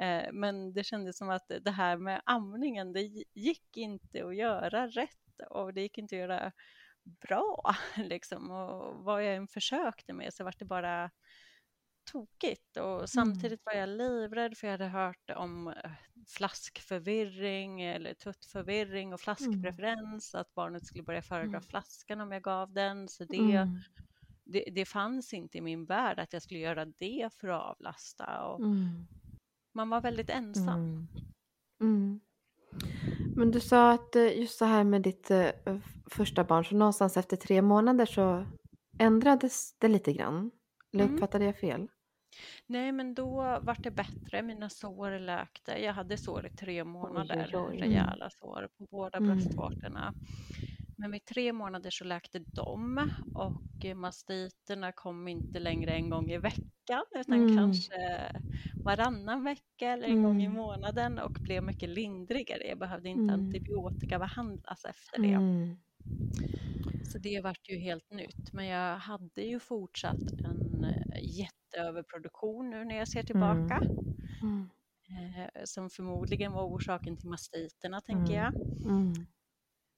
Eh, 0.00 0.32
men 0.32 0.72
det 0.72 0.84
kändes 0.84 1.18
som 1.18 1.30
att 1.30 1.50
det 1.60 1.70
här 1.70 1.96
med 1.96 2.22
amningen, 2.24 2.92
det 2.92 3.00
gick 3.34 3.76
inte 3.76 4.24
att 4.26 4.36
göra 4.36 4.86
rätt 4.86 5.18
och 5.50 5.74
det 5.74 5.80
gick 5.82 5.98
inte 5.98 6.14
att 6.16 6.20
göra 6.20 6.52
bra 7.28 7.74
liksom. 7.96 8.50
Och 8.50 9.04
vad 9.04 9.24
jag 9.24 9.36
än 9.36 9.48
försökte 9.48 10.12
med 10.12 10.34
så 10.34 10.44
var 10.44 10.54
det 10.58 10.64
bara 10.64 11.10
tokigt 12.12 12.76
och 12.76 12.94
mm. 12.94 13.06
samtidigt 13.06 13.60
var 13.64 13.72
jag 13.72 13.88
livrädd 13.88 14.56
för 14.56 14.66
jag 14.66 14.72
hade 14.72 14.88
hört 14.88 15.30
om 15.36 15.68
eh, 15.68 15.90
flaskförvirring 16.26 17.82
eller 17.82 18.14
tuttförvirring 18.14 19.08
och 19.12 19.20
mm. 19.20 19.36
flaskpreferens, 19.36 20.34
mm. 20.34 20.40
att 20.40 20.54
barnet 20.54 20.86
skulle 20.86 21.02
börja 21.02 21.22
föredra 21.22 21.48
mm. 21.48 21.62
flaskan 21.62 22.20
om 22.20 22.32
jag 22.32 22.42
gav 22.42 22.72
den. 22.72 23.08
Så 23.08 23.24
det, 23.24 23.68
det, 24.44 24.64
det, 24.72 24.84
fanns 24.84 25.32
inte 25.32 25.58
i 25.58 25.60
min 25.60 25.84
värld 25.84 26.18
att 26.18 26.32
jag 26.32 26.42
skulle 26.42 26.60
göra 26.60 26.84
det 26.84 27.28
för 27.34 27.48
att 27.48 27.62
avlasta. 27.62 28.44
Och. 28.44 28.60
Man 29.74 29.88
var 29.88 30.00
väldigt 30.00 30.30
ensam. 30.30 31.08
Men 33.36 33.50
du 33.50 33.60
sa 33.60 33.92
att 33.92 34.16
eh, 34.16 34.38
just 34.40 34.58
så 34.58 34.64
här 34.64 34.84
med 34.84 35.02
ditt 35.02 35.30
eh, 35.30 35.50
första 36.06 36.44
barn, 36.44 36.64
så 36.64 36.76
någonstans 36.76 37.16
efter 37.16 37.36
tre 37.36 37.62
månader 37.62 38.06
så 38.06 38.46
ändrades 38.98 39.74
det 39.78 39.88
lite 39.88 40.12
grann. 40.12 40.50
Eller 40.92 41.04
uppfattade 41.04 41.44
jag 41.44 41.56
fel? 41.56 41.88
Nej, 42.66 42.92
men 42.92 43.14
då 43.14 43.36
var 43.40 43.78
det 43.82 43.90
bättre. 43.90 44.42
Mina 44.42 44.68
sår 44.68 45.18
läkte. 45.18 45.72
Jag 45.72 45.92
hade 45.92 46.16
sår 46.16 46.46
i 46.46 46.50
tre 46.50 46.84
månader, 46.84 47.50
oj, 47.54 47.58
oj, 47.58 47.68
oj. 47.70 47.80
rejäla 47.80 48.30
sår 48.30 48.68
på 48.78 48.86
båda 48.90 49.18
mm. 49.18 49.30
bröstvårtorna. 49.30 50.14
Men 50.96 51.10
vid 51.10 51.24
tre 51.24 51.52
månader 51.52 51.90
så 51.90 52.04
läkte 52.04 52.38
de 52.38 53.10
och 53.34 53.96
mastiterna 53.96 54.92
kom 54.92 55.28
inte 55.28 55.58
längre 55.58 55.92
en 55.92 56.10
gång 56.10 56.30
i 56.30 56.38
veckan 56.38 57.04
utan 57.14 57.34
mm. 57.34 57.56
kanske 57.56 58.32
varannan 58.84 59.44
vecka 59.44 59.90
eller 59.92 60.06
en 60.06 60.12
mm. 60.12 60.22
gång 60.22 60.42
i 60.42 60.44
mm. 60.44 60.56
månaden 60.56 61.18
och 61.18 61.32
blev 61.32 61.62
mycket 61.62 61.88
lindrigare. 61.88 62.66
Jag 62.66 62.78
behövde 62.78 63.08
inte 63.08 63.34
mm. 63.34 63.46
antibiotikabehandlas 63.46 64.84
efter 64.84 65.22
det. 65.22 65.32
Mm. 65.32 65.76
Så 67.12 67.18
det 67.18 67.40
vart 67.40 67.68
ju 67.68 67.78
helt 67.78 68.10
nytt. 68.10 68.52
Men 68.52 68.66
jag 68.66 68.96
hade 68.96 69.42
ju 69.42 69.60
fortsatt 69.60 70.32
en 70.44 70.84
eh, 70.84 71.22
jätteöverproduktion 71.22 72.70
nu 72.70 72.84
när 72.84 72.96
jag 72.96 73.08
ser 73.08 73.22
tillbaka. 73.22 73.80
Mm. 74.42 74.68
Eh, 75.08 75.64
som 75.64 75.90
förmodligen 75.90 76.52
var 76.52 76.62
orsaken 76.62 77.16
till 77.16 77.28
mastiterna, 77.28 78.00
tänker 78.00 78.34
jag. 78.34 78.52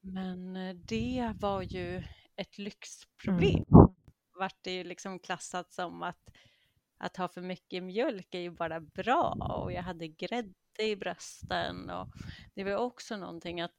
Men 0.01 0.57
eh, 0.57 0.75
det 0.75 1.33
var 1.41 1.63
ju 1.63 2.03
ett 2.37 2.59
lyxproblem. 2.59 3.65
Mm. 3.75 3.95
Vart 4.39 4.59
det 4.63 4.75
ju 4.75 4.85
liksom 4.85 5.19
klassat 5.19 5.73
som 5.73 6.03
att, 6.03 6.31
att 6.99 7.17
ha 7.17 7.29
för 7.29 7.41
mycket 7.41 7.83
mjölk 7.83 8.35
är 8.35 8.39
ju 8.39 8.51
bara 8.51 8.81
bra 8.81 9.37
och 9.63 9.73
jag 9.73 9.83
hade 9.83 10.09
grädde 10.09 10.55
i 10.83 10.97
brösten 10.97 11.91
och 11.91 12.09
det 12.55 12.65
var 12.65 12.77
också 12.77 13.17
någonting 13.17 13.61
att 13.61 13.75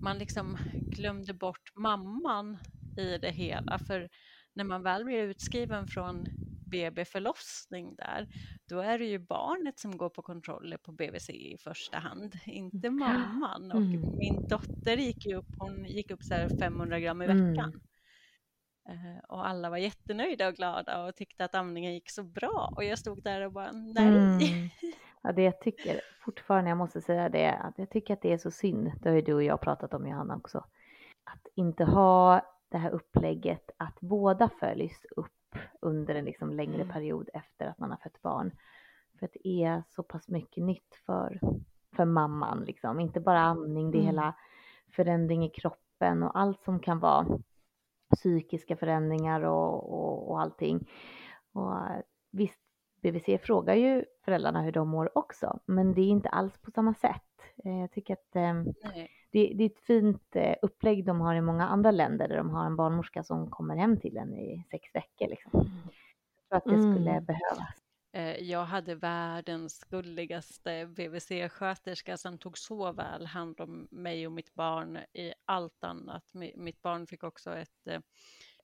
man 0.00 0.18
liksom 0.18 0.58
glömde 0.72 1.34
bort 1.34 1.72
mamman 1.74 2.58
i 2.98 3.18
det 3.18 3.30
hela 3.30 3.78
för 3.78 4.08
när 4.54 4.64
man 4.64 4.82
väl 4.82 5.04
blir 5.04 5.22
utskriven 5.22 5.86
från 5.86 6.26
BB-förlossning 6.66 7.94
där, 7.94 8.28
då 8.68 8.80
är 8.80 8.98
det 8.98 9.04
ju 9.04 9.18
barnet 9.18 9.78
som 9.78 9.96
går 9.96 10.08
på 10.08 10.22
kontroller 10.22 10.76
på 10.76 10.92
BVC 10.92 11.30
i 11.30 11.56
första 11.60 11.98
hand, 11.98 12.38
inte 12.46 12.90
mamman. 12.90 13.70
Och 13.72 13.80
mm. 13.80 14.16
min 14.18 14.48
dotter 14.48 14.96
gick 14.96 15.26
ju 15.26 15.34
upp, 15.34 15.48
hon 15.58 15.84
gick 15.84 16.10
upp 16.10 16.22
så 16.22 16.34
500 16.58 17.00
gram 17.00 17.22
i 17.22 17.24
mm. 17.24 17.50
veckan. 17.50 17.80
Mm. 18.88 19.20
Och 19.28 19.48
alla 19.48 19.70
var 19.70 19.76
jättenöjda 19.76 20.48
och 20.48 20.54
glada 20.54 21.04
och 21.04 21.16
tyckte 21.16 21.44
att 21.44 21.54
amningen 21.54 21.94
gick 21.94 22.10
så 22.10 22.22
bra. 22.22 22.72
Och 22.76 22.84
jag 22.84 22.98
stod 22.98 23.22
där 23.22 23.40
och 23.40 23.52
bara, 23.52 23.72
nej. 23.72 24.06
Mm. 24.06 24.70
Ja, 25.26 25.32
det 25.32 25.42
jag 25.42 25.60
tycker 25.60 26.00
fortfarande, 26.20 26.70
jag 26.70 26.78
måste 26.78 27.00
säga 27.00 27.28
det, 27.28 27.52
att 27.52 27.78
jag 27.78 27.90
tycker 27.90 28.14
att 28.14 28.22
det 28.22 28.32
är 28.32 28.38
så 28.38 28.50
synd, 28.50 28.92
det 29.00 29.08
har 29.08 29.16
ju 29.16 29.22
du 29.22 29.34
och 29.34 29.42
jag 29.42 29.60
pratat 29.60 29.94
om 29.94 30.06
Johanna 30.06 30.36
också, 30.36 30.58
att 31.24 31.46
inte 31.54 31.84
ha 31.84 32.40
det 32.68 32.78
här 32.78 32.90
upplägget 32.90 33.70
att 33.76 34.00
båda 34.00 34.48
följs 34.60 35.06
upp 35.16 35.56
under 35.80 36.14
en 36.14 36.24
liksom 36.24 36.50
längre 36.50 36.82
mm. 36.82 36.88
period 36.88 37.28
efter 37.34 37.66
att 37.66 37.78
man 37.78 37.90
har 37.90 37.96
fött 37.96 38.22
barn. 38.22 38.50
För 39.18 39.26
att 39.26 39.32
det 39.32 39.48
är 39.48 39.82
så 39.88 40.02
pass 40.02 40.28
mycket 40.28 40.64
nytt 40.64 40.94
för, 41.06 41.40
för 41.96 42.04
mamman, 42.04 42.64
liksom. 42.64 43.00
inte 43.00 43.20
bara 43.20 43.40
amning, 43.40 43.90
det 43.90 43.98
är 43.98 44.00
mm. 44.00 44.14
hela 44.14 44.34
förändring 44.96 45.44
i 45.44 45.50
kroppen 45.50 46.22
och 46.22 46.38
allt 46.38 46.62
som 46.62 46.80
kan 46.80 46.98
vara 46.98 47.26
psykiska 48.16 48.76
förändringar 48.76 49.40
och, 49.40 49.92
och, 49.92 50.30
och 50.30 50.40
allting. 50.40 50.88
Och 51.52 51.74
visst, 52.30 52.60
BVC 53.02 53.42
frågar 53.42 53.74
ju 53.74 54.04
föräldrarna 54.26 54.62
hur 54.62 54.72
de 54.72 54.88
mår 54.88 55.18
också, 55.18 55.60
men 55.66 55.94
det 55.94 56.00
är 56.00 56.08
inte 56.08 56.28
alls 56.28 56.58
på 56.58 56.70
samma 56.70 56.94
sätt. 56.94 57.22
Eh, 57.64 57.80
jag 57.80 57.92
tycker 57.92 58.14
att 58.14 58.36
eh, 58.36 58.62
det, 59.32 59.52
det, 59.54 59.64
är 59.64 59.66
ett 59.66 59.78
fint 59.78 60.36
eh, 60.36 60.54
upplägg 60.62 61.04
de 61.04 61.20
har 61.20 61.34
i 61.34 61.40
många 61.40 61.68
andra 61.68 61.90
länder 61.90 62.28
där 62.28 62.36
de 62.36 62.50
har 62.50 62.66
en 62.66 62.76
barnmorska 62.76 63.22
som 63.22 63.50
kommer 63.50 63.76
hem 63.76 64.00
till 64.00 64.16
en 64.16 64.34
i 64.34 64.64
sex 64.70 64.94
veckor. 64.94 65.28
Liksom. 65.28 65.60
Mm. 65.60 65.72
Jag 66.48 66.64
tror 66.64 66.74
att 66.74 66.78
det 66.78 66.94
skulle 66.94 67.10
mm. 67.10 67.24
behövas. 67.24 67.82
Jag 68.40 68.64
hade 68.64 68.94
världens 68.94 69.84
gulligaste 69.84 70.86
BVC-sköterska 70.86 72.16
som 72.16 72.38
tog 72.38 72.58
så 72.58 72.92
väl 72.92 73.26
hand 73.26 73.60
om 73.60 73.88
mig 73.90 74.26
och 74.26 74.32
mitt 74.32 74.54
barn 74.54 74.98
i 75.12 75.32
allt 75.44 75.84
annat. 75.84 76.24
Mitt 76.56 76.82
barn 76.82 77.06
fick 77.06 77.24
också 77.24 77.56
ett, 77.56 77.88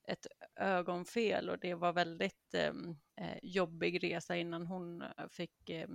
ett 0.04 0.26
ögonfel 0.56 1.50
och 1.50 1.58
det 1.58 1.74
var 1.74 1.92
väldigt 1.92 2.54
eh, 2.54 2.72
jobbig 3.42 4.04
resa 4.04 4.36
innan 4.36 4.66
hon 4.66 5.04
fick 5.30 5.70
eh, 5.70 5.88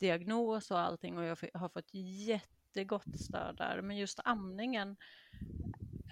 diagnos 0.00 0.70
och 0.70 0.78
allting 0.78 1.18
och 1.18 1.24
jag 1.24 1.38
har 1.54 1.68
fått 1.68 1.94
jättegott 1.94 3.20
stöd 3.20 3.56
där. 3.56 3.82
Men 3.82 3.96
just 3.96 4.20
amningen 4.24 4.96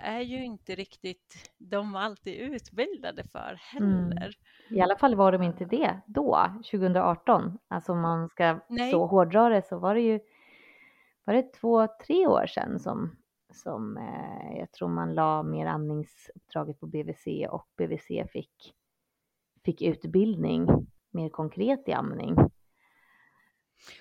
är 0.02 0.20
ju 0.20 0.44
inte 0.44 0.74
riktigt 0.74 1.52
de 1.58 1.96
alltid 1.96 2.34
utbildade 2.34 3.24
för 3.24 3.58
heller. 3.60 4.36
Mm. 4.68 4.78
I 4.78 4.80
alla 4.80 4.96
fall 4.96 5.14
var 5.14 5.32
de 5.32 5.42
inte 5.42 5.64
det 5.64 6.00
då, 6.06 6.54
2018. 6.70 7.58
Alltså 7.68 7.92
om 7.92 8.00
man 8.00 8.28
ska 8.28 8.60
Nej. 8.68 8.90
så 8.90 9.06
hårdra 9.06 9.48
det 9.48 9.62
så 9.62 9.78
var 9.78 9.94
det 9.94 10.00
ju 10.00 10.20
var 11.24 11.34
det 11.34 11.52
två, 11.52 11.86
tre 12.06 12.26
år 12.26 12.46
sedan 12.46 12.80
som, 12.80 13.16
som 13.52 13.96
eh, 13.96 14.58
jag 14.58 14.72
tror 14.72 14.88
man 14.88 15.14
la 15.14 15.42
mer 15.42 15.66
amningsuppdraget 15.66 16.80
på 16.80 16.86
BVC 16.86 17.26
och 17.50 17.68
BVC 17.76 18.06
fick, 18.32 18.74
fick 19.64 19.82
utbildning 19.82 20.66
mer 21.10 21.28
konkret 21.28 21.88
i 21.88 21.92
amning. 21.92 22.36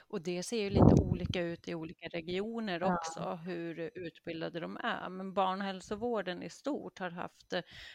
Och 0.08 0.22
det 0.22 0.44
ser 0.44 0.64
ju 0.64 0.70
lite 0.70 1.02
olika 1.02 1.42
ut 1.42 1.68
i 1.68 1.76
olika 1.76 2.08
regioner 2.08 2.84
också, 2.84 3.20
ja. 3.20 3.36
hur 3.36 3.92
utbildade 3.96 4.60
de 4.60 4.78
är. 4.84 5.10
Men 5.10 5.34
barnhälsovården 5.34 6.44
i 6.44 6.50
stort 6.50 7.00
har 7.00 7.10
haft, 7.10 7.54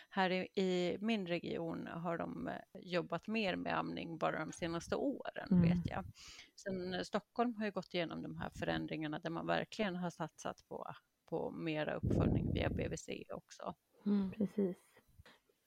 här 0.08 0.30
i, 0.30 0.49
i 0.54 0.96
min 1.00 1.26
region 1.26 1.87
har 1.87 2.18
de 2.18 2.49
eh, 2.49 2.54
jobbat 2.75 3.26
mer 3.26 3.56
med 3.56 3.78
amning 3.78 4.18
bara 4.18 4.38
de 4.38 4.52
senaste 4.52 4.96
åren, 4.96 5.49
mm. 5.50 5.62
vet 5.62 5.90
jag. 5.90 6.04
Sen 6.56 6.94
eh, 6.94 7.02
Stockholm 7.02 7.54
har 7.54 7.64
ju 7.64 7.70
gått 7.70 7.94
igenom 7.94 8.23
de 8.23 8.37
här 8.37 8.50
förändringarna 8.58 9.18
där 9.18 9.30
man 9.30 9.46
verkligen 9.46 9.96
har 9.96 10.11
satsat 10.11 10.68
på, 10.68 10.94
på 11.26 11.50
mera 11.50 11.95
uppföljning 11.95 12.52
via 12.52 12.71
BVC 12.71 13.09
också. 13.35 13.75
Mm, 14.07 14.31
precis. 14.31 14.76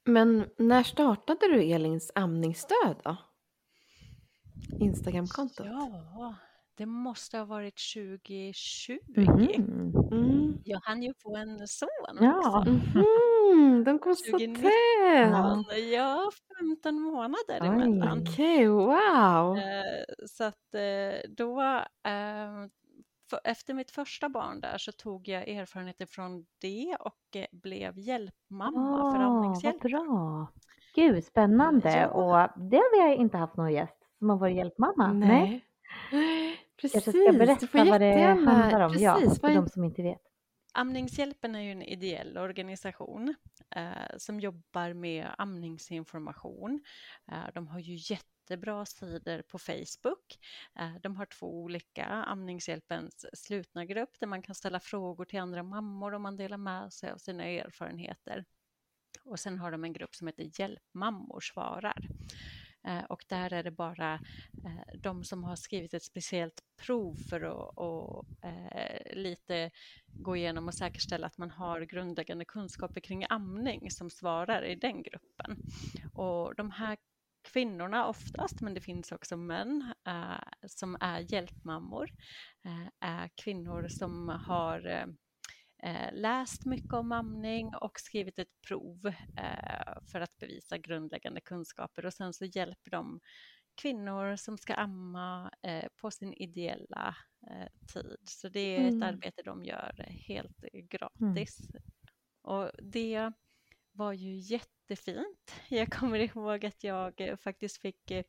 Men 0.05 0.49
när 0.57 0.83
startade 0.83 1.47
du 1.47 1.63
Elins 1.63 2.11
amningsstöd 2.15 2.95
då? 3.03 3.17
Instagramkontot? 4.79 5.65
Ja, 5.65 6.35
det 6.77 6.85
måste 6.85 7.37
ha 7.37 7.45
varit 7.45 7.79
2020. 7.95 8.99
Mm. 9.17 9.93
Mm. 10.11 10.57
Jag 10.63 10.79
hann 10.83 11.03
ju 11.03 11.13
få 11.23 11.35
en 11.35 11.67
son 11.67 11.87
ja. 12.19 12.59
också. 12.59 12.69
Mm, 13.53 13.83
de 13.83 13.99
kom 13.99 14.15
så 14.15 14.37
tätt! 14.37 14.63
Ja, 15.93 16.31
15 16.59 17.01
månader 17.01 17.59
Oj. 17.61 17.67
emellan. 17.67 18.21
Okej, 18.21 18.69
okay, 18.69 18.85
wow! 18.85 19.57
Eh, 19.57 20.25
så 20.25 20.43
att 20.43 20.73
eh, 20.73 21.29
då, 21.29 21.61
eh, 23.33 23.39
efter 23.43 23.73
mitt 23.73 23.91
första 23.91 24.29
barn 24.29 24.61
där 24.61 24.77
så 24.77 24.91
tog 24.91 25.27
jag 25.27 25.47
erfarenheter 25.47 26.05
från 26.05 26.45
det 26.61 26.97
och 26.99 27.37
blev 27.51 27.99
hjälpmamma 27.99 29.05
oh, 29.05 29.11
för 29.11 29.19
amningshjälp. 29.19 29.83
Vad 29.83 29.91
bra! 29.91 30.47
Gud, 30.95 31.23
spännande! 31.23 31.91
Ja. 31.91 32.07
Och 32.07 32.61
det 32.69 32.77
har 32.77 33.09
vi 33.09 33.15
inte 33.15 33.37
haft 33.37 33.57
någon 33.57 33.73
gäst 33.73 33.97
som 34.19 34.29
har 34.29 34.37
varit 34.37 34.55
hjälpmamma? 34.55 35.13
Nej. 35.13 35.63
Nej. 36.11 36.57
Precis. 36.81 37.05
Jag 37.15 37.15
ska 37.15 37.33
berätta 37.33 37.85
vad 37.91 38.01
det 38.01 38.21
handlar 38.21 38.81
om, 38.81 38.91
Precis. 38.91 39.03
ja, 39.03 39.19
för 39.41 39.55
de 39.55 39.67
som 39.67 39.83
inte 39.83 40.01
vet. 40.01 40.21
Amningshjälpen 40.73 41.55
är 41.55 41.61
ju 41.61 41.71
en 41.71 41.81
ideell 41.81 42.37
organisation 42.37 43.35
eh, 43.75 44.17
som 44.17 44.39
jobbar 44.39 44.93
med 44.93 45.27
amningsinformation. 45.37 46.83
Eh, 47.31 47.53
de 47.53 47.67
har 47.67 47.79
ju 47.79 47.95
jättebra 48.47 48.85
sidor 48.85 49.41
på 49.41 49.59
Facebook. 49.59 50.39
Eh, 50.79 50.95
de 51.01 51.15
har 51.15 51.25
två 51.25 51.63
olika, 51.63 52.05
Amningshjälpens 52.05 53.25
slutna 53.33 53.85
grupp 53.85 54.19
där 54.19 54.27
man 54.27 54.41
kan 54.41 54.55
ställa 54.55 54.79
frågor 54.79 55.25
till 55.25 55.39
andra 55.39 55.63
mammor 55.63 56.13
och 56.13 56.21
man 56.21 56.37
delar 56.37 56.57
med 56.57 56.93
sig 56.93 57.11
av 57.11 57.17
sina 57.17 57.43
erfarenheter. 57.43 58.45
Och 59.23 59.39
sen 59.39 59.59
har 59.59 59.71
de 59.71 59.83
en 59.83 59.93
grupp 59.93 60.15
som 60.15 60.27
heter 60.27 60.49
Hjälpmammor 60.59 61.39
svarar. 61.39 62.07
Eh, 62.87 63.03
och 63.03 63.25
där 63.27 63.53
är 63.53 63.63
det 63.63 63.71
bara 63.71 64.13
eh, 64.65 64.99
de 65.01 65.23
som 65.23 65.43
har 65.43 65.55
skrivit 65.55 65.93
ett 65.93 66.03
speciellt 66.03 66.61
prov 66.81 67.15
för 67.29 67.41
att 67.41 67.77
och, 67.77 68.25
eh, 68.45 69.15
lite 69.15 69.71
gå 70.07 70.35
igenom 70.35 70.67
och 70.67 70.73
säkerställa 70.73 71.27
att 71.27 71.37
man 71.37 71.51
har 71.51 71.81
grundläggande 71.81 72.45
kunskaper 72.45 73.01
kring 73.01 73.25
amning 73.29 73.91
som 73.91 74.09
svarar 74.09 74.65
i 74.65 74.75
den 74.75 75.03
gruppen. 75.03 75.57
Och 76.13 76.55
de 76.55 76.71
här 76.71 76.97
kvinnorna 77.47 78.07
oftast, 78.07 78.61
men 78.61 78.73
det 78.73 78.81
finns 78.81 79.11
också 79.11 79.37
män 79.37 79.93
eh, 80.07 80.67
som 80.67 80.97
är 80.99 81.33
hjälpmammor, 81.33 82.09
eh, 82.65 82.87
är 82.99 83.29
kvinnor 83.35 83.87
som 83.87 84.29
har 84.29 84.87
eh, 85.83 86.13
läst 86.13 86.65
mycket 86.65 86.93
om 86.93 87.11
amning 87.11 87.75
och 87.75 87.99
skrivit 87.99 88.39
ett 88.39 88.61
prov 88.67 89.13
för 90.11 90.21
att 90.21 90.37
bevisa 90.37 90.77
grundläggande 90.77 91.41
kunskaper 91.41 92.05
och 92.05 92.13
sen 92.13 92.33
så 92.33 92.45
hjälper 92.45 92.91
de 92.91 93.19
kvinnor 93.81 94.35
som 94.35 94.57
ska 94.57 94.73
amma 94.73 95.51
på 96.01 96.11
sin 96.11 96.33
ideella 96.33 97.15
tid. 97.93 98.19
Så 98.23 98.49
det 98.49 98.59
är 98.59 98.81
ett 98.81 98.93
mm. 98.93 99.03
arbete 99.03 99.41
de 99.45 99.65
gör 99.65 100.05
helt 100.09 100.61
gratis. 100.89 101.69
Mm. 101.69 101.83
Och 102.41 102.71
det 102.83 103.31
var 103.97 104.13
ju 104.13 104.35
jättefint. 104.35 105.61
Jag 105.69 105.91
kommer 105.91 106.19
ihåg 106.19 106.65
att 106.65 106.83
jag 106.83 107.21
eh, 107.21 107.37
faktiskt 107.37 107.77
fick 107.77 108.11
eh, 108.11 108.23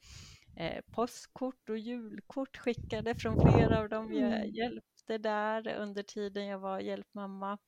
eh, 0.57 0.81
postkort 0.91 1.69
och 1.69 1.79
julkort 1.79 2.57
skickade 2.57 3.15
från 3.15 3.53
flera 3.53 3.79
av 3.79 3.89
dem 3.89 4.13
jag 4.13 4.33
mm. 4.33 4.51
hjälpte 4.55 5.19
där 5.19 5.77
under 5.77 6.03
tiden 6.03 6.47
jag 6.47 6.59
var 6.59 6.81
hjälpmamma. 6.81 7.59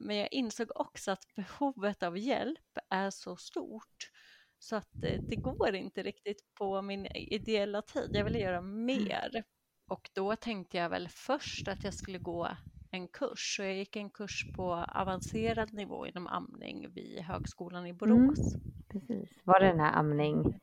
Men 0.00 0.16
jag 0.16 0.32
insåg 0.32 0.70
också 0.74 1.10
att 1.10 1.34
behovet 1.36 2.02
av 2.02 2.18
hjälp 2.18 2.78
är 2.90 3.10
så 3.10 3.36
stort 3.36 4.10
så 4.58 4.76
att 4.76 4.88
det 5.00 5.36
går 5.36 5.74
inte 5.74 6.02
riktigt 6.02 6.54
på 6.54 6.82
min 6.82 7.06
ideella 7.06 7.82
tid. 7.82 8.10
Jag 8.12 8.24
ville 8.24 8.38
göra 8.38 8.58
mm. 8.58 8.84
mer. 8.84 9.44
Och 9.88 10.10
då 10.12 10.36
tänkte 10.36 10.76
jag 10.76 10.90
väl 10.90 11.08
först 11.08 11.68
att 11.68 11.84
jag 11.84 11.94
skulle 11.94 12.18
gå 12.18 12.56
en 12.90 13.08
kurs 13.08 13.56
och 13.60 13.66
jag 13.66 13.74
gick 13.74 13.96
en 13.96 14.10
kurs 14.10 14.52
på 14.56 14.72
avancerad 14.74 15.72
nivå 15.72 16.06
inom 16.06 16.26
amning 16.26 16.90
vid 16.94 17.18
Högskolan 17.18 17.86
i 17.86 17.92
Borås. 17.92 18.54
Mm, 18.54 18.72
precis. 18.88 19.30
Var 19.44 19.60
det 19.60 19.66
den 19.66 19.80
här 19.80 19.92
amning, 19.92 20.60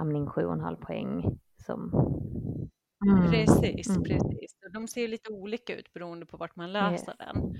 amning 0.00 0.26
7,5 0.26 0.76
poäng 0.76 1.38
som... 1.66 1.90
Mm. 3.06 3.30
Precis, 3.30 3.88
mm. 3.88 4.02
precis. 4.02 4.56
De 4.72 4.88
ser 4.88 5.08
lite 5.08 5.32
olika 5.32 5.76
ut 5.76 5.92
beroende 5.92 6.26
på 6.26 6.36
vart 6.36 6.56
man 6.56 6.72
läser 6.72 7.12
yes. 7.12 7.18
den. 7.18 7.56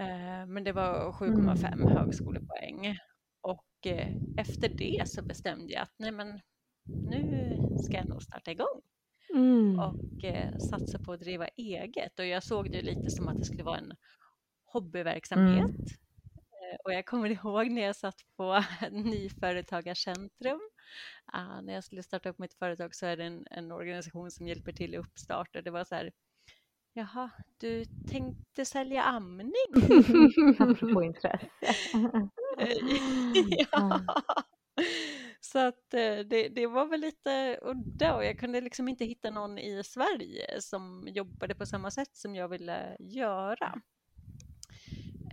Eh, 0.00 0.46
men 0.46 0.64
det 0.64 0.72
var 0.72 1.12
7,5 1.12 1.72
mm. 1.72 1.88
högskolepoäng. 1.88 2.98
Och 3.40 3.86
eh, 3.86 4.16
efter 4.36 4.68
det 4.68 5.08
så 5.08 5.22
bestämde 5.22 5.72
jag 5.72 5.82
att 5.82 5.94
nej 5.98 6.12
men 6.12 6.40
nu 6.86 7.56
ska 7.84 7.96
jag 7.96 8.08
nog 8.08 8.22
starta 8.22 8.50
igång 8.50 8.82
mm. 9.34 9.78
och 9.78 10.24
eh, 10.24 10.58
satsa 10.58 10.98
på 10.98 11.12
att 11.12 11.20
driva 11.20 11.46
eget. 11.46 12.18
Och 12.18 12.26
jag 12.26 12.42
såg 12.42 12.70
det 12.70 12.82
lite 12.82 13.10
som 13.10 13.28
att 13.28 13.38
det 13.38 13.44
skulle 13.44 13.62
vara 13.62 13.78
en 13.78 13.92
hobbyverksamhet. 14.64 15.64
Mm. 15.64 15.86
Eh, 16.62 16.78
och 16.84 16.92
jag 16.92 17.06
kommer 17.06 17.30
ihåg 17.44 17.70
när 17.70 17.82
jag 17.82 17.96
satt 17.96 18.20
på 18.36 18.64
Nyföretagarcentrum. 18.90 20.60
Uh, 21.34 21.62
när 21.62 21.74
jag 21.74 21.84
skulle 21.84 22.02
starta 22.02 22.28
upp 22.28 22.38
mitt 22.38 22.54
företag 22.54 22.94
så 22.94 23.06
är 23.06 23.16
det 23.16 23.24
en, 23.24 23.46
en 23.50 23.72
organisation 23.72 24.30
som 24.30 24.46
hjälper 24.46 24.72
till 24.72 24.94
i 24.94 24.98
uppstart 24.98 25.56
och 25.56 25.62
det 25.62 25.70
var 25.70 25.84
så 25.84 25.94
här 25.94 26.12
Jaha, 26.94 27.30
du 27.58 27.84
tänkte 28.10 28.64
sälja 28.64 29.02
amning? 29.02 29.52
Apropå 30.58 31.02
intresse. 31.02 31.48
ja. 33.72 34.00
Så 35.44 35.58
att 35.58 35.94
eh, 35.94 36.18
det, 36.18 36.48
det 36.48 36.66
var 36.66 36.86
väl 36.86 37.00
lite 37.00 37.58
udda 37.62 38.16
och 38.16 38.24
jag 38.24 38.38
kunde 38.38 38.60
liksom 38.60 38.88
inte 38.88 39.04
hitta 39.04 39.30
någon 39.30 39.58
i 39.58 39.84
Sverige 39.84 40.60
som 40.60 41.08
jobbade 41.08 41.54
på 41.54 41.66
samma 41.66 41.90
sätt 41.90 42.16
som 42.16 42.34
jag 42.34 42.48
ville 42.48 42.96
göra. 42.98 43.80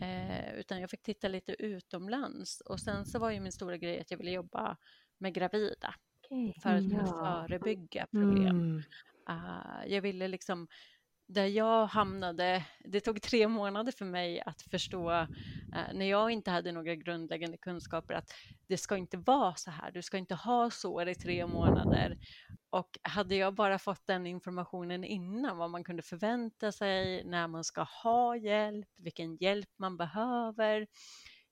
Eh, 0.02 0.54
utan 0.54 0.82
jag 0.82 0.90
fick 0.90 1.04
titta 1.04 1.28
lite 1.28 1.64
utomlands 1.64 2.62
och 2.62 2.80
sen 2.80 3.06
så 3.06 3.20
var 3.20 3.32
ju 3.32 3.40
min 3.40 3.52
stora 3.52 3.78
grej 3.78 4.00
att 4.00 4.12
jag 4.12 4.18
ville 4.18 4.32
jobba 4.32 4.78
med 5.18 5.34
gravida 5.34 5.96
okay, 6.30 6.54
för 6.62 6.70
att 6.70 6.90
kunna 6.90 7.04
ja. 7.08 7.46
förebygga 7.48 8.08
problem. 8.12 8.56
Mm. 8.56 8.84
Uh, 9.30 9.88
jag 9.88 10.02
ville 10.02 10.28
liksom 10.28 10.68
där 11.30 11.46
jag 11.46 11.86
hamnade, 11.86 12.66
det 12.80 13.00
tog 13.00 13.22
tre 13.22 13.48
månader 13.48 13.92
för 13.92 14.06
mig 14.06 14.42
att 14.42 14.62
förstå 14.62 15.12
eh, 15.12 15.94
när 15.94 16.06
jag 16.06 16.32
inte 16.32 16.52
hade 16.52 16.72
några 16.72 16.96
grundläggande 16.96 17.58
kunskaper 17.58 18.14
att 18.14 18.34
det 18.68 18.78
ska 18.78 18.98
inte 18.98 19.18
vara 19.18 19.56
så 19.56 19.72
här, 19.72 19.92
du 19.92 20.02
ska 20.02 20.18
inte 20.18 20.36
ha 20.36 20.70
sår 20.70 21.10
i 21.10 21.16
tre 21.16 21.48
månader. 21.48 22.18
Och 22.70 23.00
hade 23.02 23.36
jag 23.36 23.54
bara 23.54 23.80
fått 23.80 24.08
den 24.08 24.26
informationen 24.26 25.04
innan, 25.04 25.58
vad 25.58 25.70
man 25.70 25.84
kunde 25.84 26.02
förvänta 26.02 26.72
sig, 26.72 27.24
när 27.26 27.48
man 27.48 27.64
ska 27.64 27.84
ha 28.04 28.36
hjälp, 28.36 28.90
vilken 28.98 29.36
hjälp 29.36 29.70
man 29.78 29.98
behöver, 29.98 30.88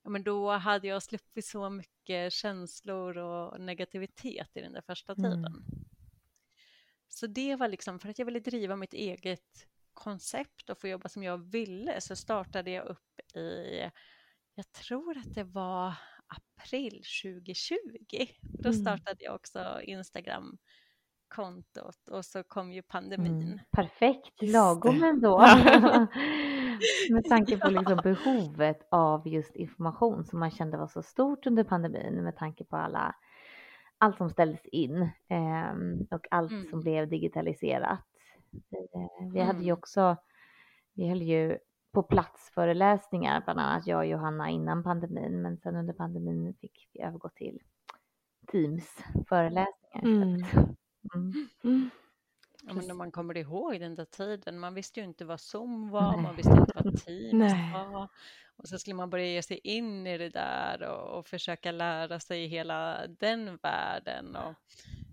ja, 0.02 0.10
men 0.10 0.22
då 0.22 0.50
hade 0.50 0.88
jag 0.88 1.02
sluppit 1.02 1.46
så 1.46 1.70
mycket 1.70 2.32
känslor 2.32 3.16
och 3.18 3.60
negativitet 3.60 4.50
i 4.54 4.60
den 4.60 4.72
där 4.72 4.82
första 4.86 5.14
tiden. 5.14 5.46
Mm. 5.46 5.87
Så 7.08 7.26
det 7.26 7.56
var 7.56 7.68
liksom 7.68 7.98
för 7.98 8.08
att 8.08 8.18
jag 8.18 8.26
ville 8.26 8.40
driva 8.40 8.76
mitt 8.76 8.94
eget 8.94 9.66
koncept 9.94 10.70
och 10.70 10.80
få 10.80 10.88
jobba 10.88 11.08
som 11.08 11.22
jag 11.22 11.50
ville 11.50 12.00
så 12.00 12.16
startade 12.16 12.70
jag 12.70 12.86
upp 12.86 13.36
i, 13.36 13.82
jag 14.54 14.72
tror 14.72 15.18
att 15.18 15.34
det 15.34 15.44
var 15.44 15.94
april 16.26 17.02
2020. 17.24 17.76
Då 18.40 18.68
mm. 18.68 18.80
startade 18.80 19.24
jag 19.24 19.34
också 19.34 19.80
Instagram 19.82 20.58
kontot 21.28 22.08
och 22.10 22.24
så 22.24 22.42
kom 22.42 22.72
ju 22.72 22.82
pandemin. 22.82 23.42
Mm, 23.42 23.58
perfekt, 23.70 24.42
lagom 24.42 25.02
ändå. 25.02 25.38
med 27.10 27.24
tanke 27.24 27.58
på 27.58 27.70
liksom 27.70 28.00
behovet 28.02 28.88
av 28.90 29.28
just 29.28 29.56
information 29.56 30.24
som 30.24 30.38
man 30.38 30.50
kände 30.50 30.76
var 30.76 30.88
så 30.88 31.02
stort 31.02 31.46
under 31.46 31.64
pandemin 31.64 32.24
med 32.24 32.36
tanke 32.36 32.64
på 32.64 32.76
alla 32.76 33.14
allt 33.98 34.16
som 34.16 34.30
ställdes 34.30 34.66
in 34.66 35.02
eh, 35.28 35.72
och 36.10 36.26
allt 36.30 36.52
mm. 36.52 36.70
som 36.70 36.80
blev 36.80 37.08
digitaliserat. 37.08 38.00
Eh, 38.52 39.30
vi 39.32 39.40
hade 39.40 39.58
ju 39.58 39.64
mm. 39.64 39.78
också, 39.78 40.16
vi 40.94 41.08
höll 41.08 41.22
ju 41.22 41.58
på 41.92 42.02
plats 42.02 42.50
föreläsningar, 42.54 43.42
bland 43.44 43.60
annat 43.60 43.86
jag 43.86 43.98
och 43.98 44.06
Johanna 44.06 44.50
innan 44.50 44.82
pandemin, 44.82 45.42
men 45.42 45.58
sen 45.58 45.76
under 45.76 45.92
pandemin 45.92 46.54
fick 46.60 46.88
vi 46.92 47.00
övergå 47.00 47.28
till 47.28 47.60
Teams 48.52 49.04
föreläsningar. 49.28 50.02
Mm. 50.02 50.44
Mm. 51.64 51.90
Ja, 52.62 52.74
men 52.74 52.86
när 52.86 52.94
man 52.94 53.12
kommer 53.12 53.36
ihåg 53.36 53.80
den 53.80 53.94
där 53.94 54.04
tiden, 54.04 54.58
man 54.58 54.74
visste 54.74 55.00
ju 55.00 55.06
inte 55.06 55.24
vad 55.24 55.40
Zoom 55.40 55.90
var, 55.90 56.12
Nej. 56.12 56.22
man 56.22 56.36
visste 56.36 56.52
inte 56.52 56.72
vad 56.74 57.04
Teams 57.04 57.52
var. 57.72 58.08
Och 58.56 58.68
så 58.68 58.78
skulle 58.78 58.94
man 58.94 59.10
börja 59.10 59.26
ge 59.26 59.42
sig 59.42 59.60
in 59.64 60.06
i 60.06 60.18
det 60.18 60.28
där 60.28 60.82
och, 60.82 61.18
och 61.18 61.26
försöka 61.26 61.72
lära 61.72 62.20
sig 62.20 62.46
hela 62.46 63.06
den 63.06 63.56
världen. 63.56 64.36
Och 64.36 64.54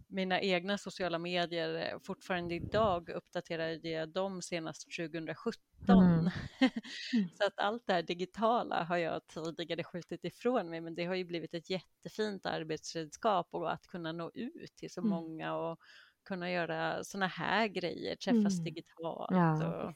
mina 0.07 0.41
egna 0.41 0.77
sociala 0.77 1.19
medier, 1.19 1.99
fortfarande 1.99 2.55
idag 2.55 3.09
uppdaterade 3.09 3.89
jag 3.89 4.09
dem 4.09 4.41
senast 4.41 4.95
2017. 4.97 5.59
Mm. 5.89 6.19
Mm. 6.19 6.29
så 7.37 7.45
att 7.45 7.59
allt 7.59 7.83
det 7.87 7.93
här 7.93 8.01
digitala 8.01 8.83
har 8.83 8.97
jag 8.97 9.27
tidigare 9.27 9.83
skjutit 9.83 10.23
ifrån 10.23 10.69
mig, 10.69 10.81
men 10.81 10.95
det 10.95 11.05
har 11.05 11.15
ju 11.15 11.23
blivit 11.23 11.53
ett 11.53 11.69
jättefint 11.69 12.45
arbetsredskap 12.45 13.47
och 13.51 13.71
att 13.71 13.87
kunna 13.87 14.11
nå 14.11 14.31
ut 14.33 14.75
till 14.75 14.91
så 14.91 15.01
mm. 15.01 15.09
många 15.09 15.55
och 15.55 15.79
kunna 16.25 16.51
göra 16.51 17.03
sådana 17.03 17.27
här 17.27 17.67
grejer, 17.67 18.15
träffas 18.15 18.53
mm. 18.53 18.63
digitalt. 18.63 19.31
Ja, 19.31 19.67
och... 19.67 19.93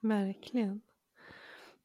Verkligen. 0.00 0.80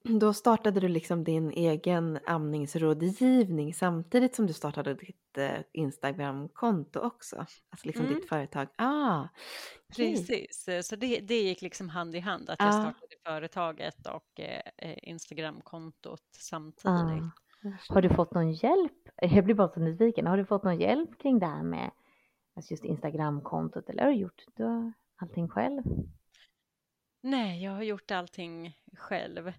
Då 0.04 0.34
startade 0.34 0.80
du 0.80 0.88
liksom 0.88 1.24
din 1.24 1.52
egen 1.52 2.20
amningsrådgivning 2.26 3.74
samtidigt 3.74 4.36
som 4.36 4.48
du 4.48 4.54
startade 4.54 4.94
ditt 4.94 5.38
eh, 5.38 5.62
Instagramkonto 5.74 7.00
också. 7.00 7.38
Alltså 7.38 7.88
liksom 7.88 8.06
mm. 8.06 8.18
ditt 8.18 8.30
företag. 8.30 8.68
Ah, 8.76 9.28
okay. 9.90 10.16
Precis, 10.16 10.68
eh, 10.68 10.82
så 10.82 10.96
det, 10.96 11.20
det 11.20 11.42
gick 11.42 11.62
liksom 11.62 11.90
hand 11.90 12.16
i 12.16 12.20
hand 12.20 12.50
att 12.50 12.60
jag 12.60 12.70
ah. 12.70 12.72
startade 12.72 13.16
företaget 13.26 14.08
och 14.08 14.40
eh, 14.40 14.62
eh 14.78 14.98
Instagramkontot 15.02 16.28
samtidigt. 16.32 16.86
Ah. 16.86 17.32
Har 17.90 18.02
du 18.02 18.10
fått 18.10 18.34
någon 18.34 18.52
hjälp? 18.52 19.10
Jag 19.22 19.46
blir 19.46 19.56
bara 19.56 19.70
så 19.70 19.80
nyfiken. 19.80 20.28
Har 20.28 20.38
du 20.38 20.46
fått 20.46 20.64
någon 20.64 20.80
hjälp 20.80 21.22
kring 21.22 21.40
det 21.40 21.46
här 21.46 21.64
med 21.64 21.92
alltså 22.56 22.74
just 22.74 22.86
Instagramkontot 22.86 23.90
eller 23.90 24.04
har 24.04 24.12
du 24.12 24.18
gjort 24.18 24.44
du 24.56 24.94
allting 25.16 25.48
själv? 25.48 25.84
Nej, 27.22 27.64
jag 27.64 27.72
har 27.72 27.84
gjort 27.84 28.12
allting 28.12 28.78
själv 28.94 29.54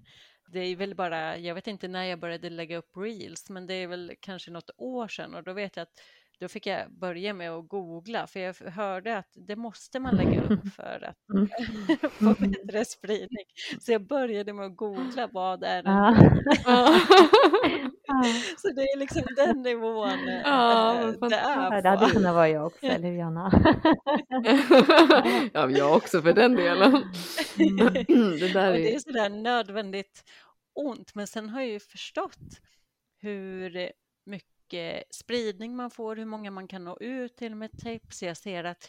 det 0.53 0.61
är 0.61 0.77
väl 0.77 0.95
bara, 0.95 1.39
jag 1.39 1.55
vet 1.55 1.67
inte 1.67 1.89
när 1.89 2.05
jag 2.05 2.19
började 2.21 2.51
lägga 2.51 2.77
upp 2.77 2.97
reels, 2.97 3.51
men 3.51 3.67
det 3.67 3.75
är 3.75 3.87
väl 3.87 4.15
kanske 4.21 4.51
något 4.51 4.71
år 4.77 5.09
sedan 5.09 5.35
och 5.35 5.43
då 5.43 5.53
vet 5.53 5.77
jag 5.77 5.83
att 5.83 6.01
då 6.41 6.49
fick 6.49 6.67
jag 6.67 6.93
börja 6.93 7.35
med 7.35 7.51
att 7.51 7.69
googla 7.69 8.27
för 8.27 8.41
jag 8.41 8.55
hörde 8.71 9.19
att 9.19 9.29
det 9.47 9.57
måste 9.57 10.01
man 10.01 10.17
lägga 10.17 10.43
upp 10.43 10.61
för 10.77 11.05
att 11.09 11.17
Mm. 11.35 11.49
få 12.11 12.35
bättre 12.49 12.85
spridning. 12.85 13.45
Så 13.81 13.93
jag 13.93 14.07
började 14.07 14.53
med 14.53 14.67
att 14.67 14.77
googla 14.77 15.29
vad 15.33 15.65
är 15.65 15.79
en 15.79 15.85
Ja. 15.85 16.17
Ja. 16.65 17.01
Ja. 18.07 18.23
Så 18.59 18.69
det 18.73 18.83
är 18.83 18.99
liksom 18.99 19.23
den 19.37 19.63
nivån 19.63 20.29
eh, 20.29 20.41
Ja, 20.45 21.01
eh, 21.01 21.15
vad 21.19 21.31
det 21.31 21.37
Ja, 21.37 21.75
är 21.75 21.83
det 21.83 21.89
hade 21.89 22.07
på. 22.07 22.13
kunnat 22.13 22.35
vara 22.35 22.49
jag 22.49 22.67
också, 22.67 22.87
eller 22.87 23.09
hur 23.09 23.19
Jonna? 23.21 23.51
ja, 25.53 25.71
jag 25.71 25.97
också 25.97 26.23
för 26.23 26.33
den 26.33 26.55
delen. 26.57 26.95
Mm. 27.59 27.77
det 28.39 28.53
där 28.53 28.71
Och 28.71 28.77
det 28.77 28.91
är 28.91 28.95
är 28.95 28.99
sådär 28.99 29.29
nödvändigt 29.29 30.25
ont. 30.75 31.15
Men 31.15 31.27
sen 31.27 31.49
har 31.49 31.61
jag 31.61 31.71
ju 31.71 31.81
förstått 31.81 32.39
hur 33.23 33.91
mycket 34.73 35.15
spridning 35.15 35.77
man 35.77 35.91
får, 35.91 36.17
hur 36.17 36.25
många 36.27 36.51
man 36.51 36.69
kan 36.69 36.85
nå 36.85 36.99
ut 37.01 37.37
till 37.37 37.55
med 37.55 37.73
tips. 37.79 38.23
Jag 38.23 38.37
ser 38.37 38.65
att 38.65 38.89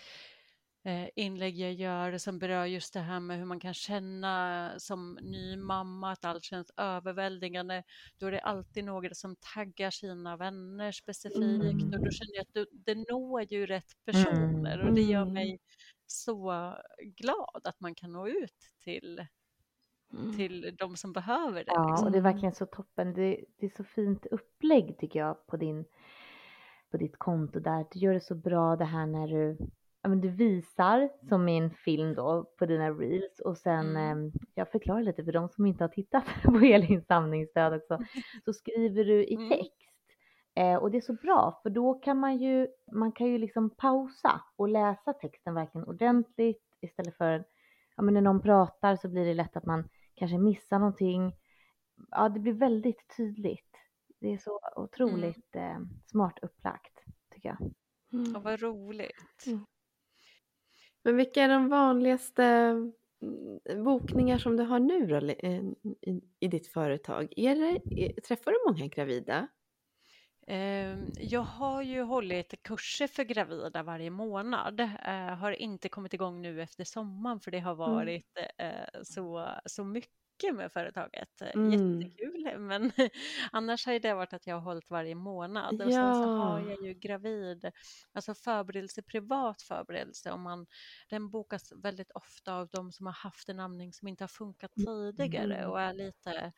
eh, 0.85 1.09
inlägg 1.15 1.57
jag 1.59 1.73
gör 1.73 2.17
som 2.17 2.39
berör 2.39 2.65
just 2.65 2.93
det 2.93 2.99
här 2.99 3.19
med 3.19 3.37
hur 3.37 3.45
man 3.45 3.59
kan 3.59 3.73
känna 3.73 4.73
som 4.77 5.19
ny 5.21 5.57
mamma, 5.57 6.11
att 6.11 6.25
allt 6.25 6.43
känns 6.43 6.71
överväldigande. 6.77 7.83
Då 8.17 8.27
är 8.27 8.31
det 8.31 8.41
alltid 8.41 8.83
några 8.85 9.13
som 9.13 9.35
taggar 9.55 9.91
sina 9.91 10.37
vänner 10.37 10.91
specifikt 10.91 11.93
och 11.93 12.01
då 12.01 12.11
känner 12.11 12.35
jag 12.35 12.41
att 12.41 12.67
det, 12.71 12.95
når 12.95 13.41
ju 13.53 13.65
rätt 13.65 13.91
personer 14.05 14.79
och 14.85 14.93
det 14.93 15.01
gör 15.03 15.25
Mm. 15.25 15.33
mig 15.33 15.59
så 16.07 16.73
glad 17.17 17.61
att 17.63 17.79
man 17.79 17.95
kan 17.95 18.11
nå 18.11 18.27
ut 18.27 18.57
till, 18.83 19.19
Mm. 19.19 19.27
Till 20.35 20.75
de 20.79 20.95
som 20.95 21.13
behöver 21.13 21.63
det. 21.63 21.71
Ja, 21.71 21.87
Liksom. 21.87 22.05
och 22.05 22.11
det 22.11 22.17
är 22.17 22.19
Mm. 22.19 22.33
verkligen 22.33 22.55
så 22.55 22.65
toppen. 22.65 23.13
Det, 23.13 23.45
det 23.59 23.65
är 23.65 23.69
så 23.77 23.83
fint 23.83 24.25
upplägg 24.25 24.97
tycker 24.99 25.19
jag 25.19 25.47
på, 25.47 25.57
din, 25.57 25.85
på 26.91 26.97
ditt 26.97 27.17
konto 27.17 27.59
där. 27.59 27.85
Du 27.91 27.99
gör 27.99 28.13
det 28.13 28.21
så 28.21 28.35
bra 28.35 28.75
det 28.75 28.85
här 28.85 29.05
när 29.05 29.27
du, 29.27 29.57
ja, 30.01 30.09
men 30.09 30.21
du 30.21 30.29
visar 30.29 31.09
som 31.29 31.49
i 31.49 31.57
en 31.57 31.71
film 31.71 32.13
då 32.15 32.43
på 32.59 32.65
dina 32.65 32.89
reels 32.91 33.39
och 33.39 33.57
sen, 33.57 33.95
Mm. 33.97 34.27
eh, 34.27 34.33
jag 34.55 34.71
förklarar 34.71 35.03
lite 35.03 35.23
för 35.23 35.31
de 35.31 35.49
som 35.49 35.65
inte 35.65 35.83
har 35.83 35.89
tittat 35.89 36.23
på 36.43 36.57
Elins 36.59 37.05
samlingsstöd 37.07 37.73
också, 37.73 37.97
så 38.45 38.53
skriver 38.53 39.03
du 39.05 39.23
i 39.25 39.35
Mm. 39.35 39.49
text. 39.49 39.77
Eh, 40.55 40.75
och 40.75 40.91
det 40.91 40.97
är 40.97 41.01
så 41.01 41.13
bra 41.13 41.59
för 41.63 41.69
då 41.69 41.93
kan 41.93 42.17
man 42.17 42.37
ju, 42.37 42.67
man 42.91 43.11
kan 43.11 43.27
ju 43.27 43.37
liksom 43.37 43.69
pausa 43.69 44.41
och 44.55 44.69
läsa 44.69 45.13
texten 45.13 45.53
verkligen 45.53 45.87
ordentligt 45.87 46.63
istället 46.81 47.17
för, 47.17 47.43
ja 47.95 48.03
men 48.03 48.13
när 48.13 48.21
någon 48.21 48.41
pratar 48.41 48.95
så 48.95 49.07
blir 49.09 49.25
det 49.25 49.33
lätt 49.33 49.57
att 49.57 49.65
man 49.65 49.89
kanske 50.15 50.37
missar 50.37 50.79
någonting. 50.79 51.35
Ja, 52.11 52.29
det 52.29 52.39
blir 52.39 52.53
väldigt 52.53 53.17
tydligt. 53.17 53.75
Det 54.19 54.33
är 54.33 54.37
så 54.37 54.59
otroligt 54.75 55.55
eh, 55.55 55.79
smart 56.05 56.39
upplagt 56.41 57.03
tycker 57.33 57.49
jag. 57.49 57.73
Mm. 58.13 58.35
Och 58.35 58.43
vad 58.43 58.61
roligt. 58.61 59.45
Mm. 59.47 59.65
Men 61.03 61.15
vilka 61.15 61.43
är 61.43 61.49
de 61.49 61.69
vanligaste 61.69 62.43
mm, 62.43 62.93
bokningar 63.83 64.37
som 64.37 64.57
du 64.57 64.63
har 64.63 64.79
nu 64.79 65.07
då, 65.07 65.15
eh, 65.15 65.63
i, 66.01 66.21
i 66.39 66.47
ditt 66.47 66.67
företag? 66.67 67.33
Är 67.37 67.55
det, 67.55 68.03
är, 68.03 68.21
träffar 68.21 68.51
du 68.51 68.57
många 68.71 68.87
gravida? 68.87 69.47
Ehm, 70.47 71.11
Jag 71.17 71.41
har 71.41 71.81
ju 71.81 72.01
hållit 72.01 72.63
kurser 72.63 73.07
för 73.07 73.23
gravida 73.23 73.83
varje 73.83 74.09
månad. 74.09 74.79
Eh, 74.79 75.35
Har 75.37 75.51
inte 75.51 75.89
kommit 75.89 76.13
igång 76.13 76.41
nu 76.41 76.61
efter 76.61 76.83
sommaren 76.83 77.39
för 77.39 77.51
det 77.51 77.59
har 77.59 77.75
Mm. 77.85 78.05
varit 78.05 78.25
eh, 78.57 79.01
så, 79.03 79.49
så 79.65 79.83
mycket 79.83 80.11
med 80.51 80.71
företaget. 80.71 81.41
Mm. 81.41 81.71
Jättekul, 81.71 82.59
men 82.59 82.91
annars 83.51 83.85
har 83.85 83.93
ju 83.93 83.99
det 83.99 84.13
varit 84.13 84.33
att 84.33 84.47
jag 84.47 84.55
har 84.55 84.61
hållit 84.61 84.89
varje 84.89 85.15
månad. 85.15 85.73
Och 85.81 85.93
sen 85.93 86.13
så 86.15 86.23
har 86.29 86.59
Ja. 86.59 86.69
jag 86.69 86.81
ju 86.87 86.93
gravid, 86.93 87.71
alltså 88.13 88.33
förberedelse, 88.33 89.01
privat 89.01 89.61
förberedelse. 89.61 90.31
Om 90.31 90.41
man, 90.41 90.65
den 91.09 91.29
bokas 91.29 91.71
väldigt 91.83 92.11
ofta 92.11 92.53
av 92.55 92.67
de 92.67 92.91
som 92.91 93.05
har 93.05 93.13
haft 93.13 93.49
en 93.49 93.59
amning 93.59 93.93
som 93.93 94.07
inte 94.07 94.23
har 94.23 94.27
funkat 94.29 94.71
tidigare 94.75 95.55
Mm. 95.57 95.69
och 95.69 95.81
är 95.81 95.93
lite 95.93 96.51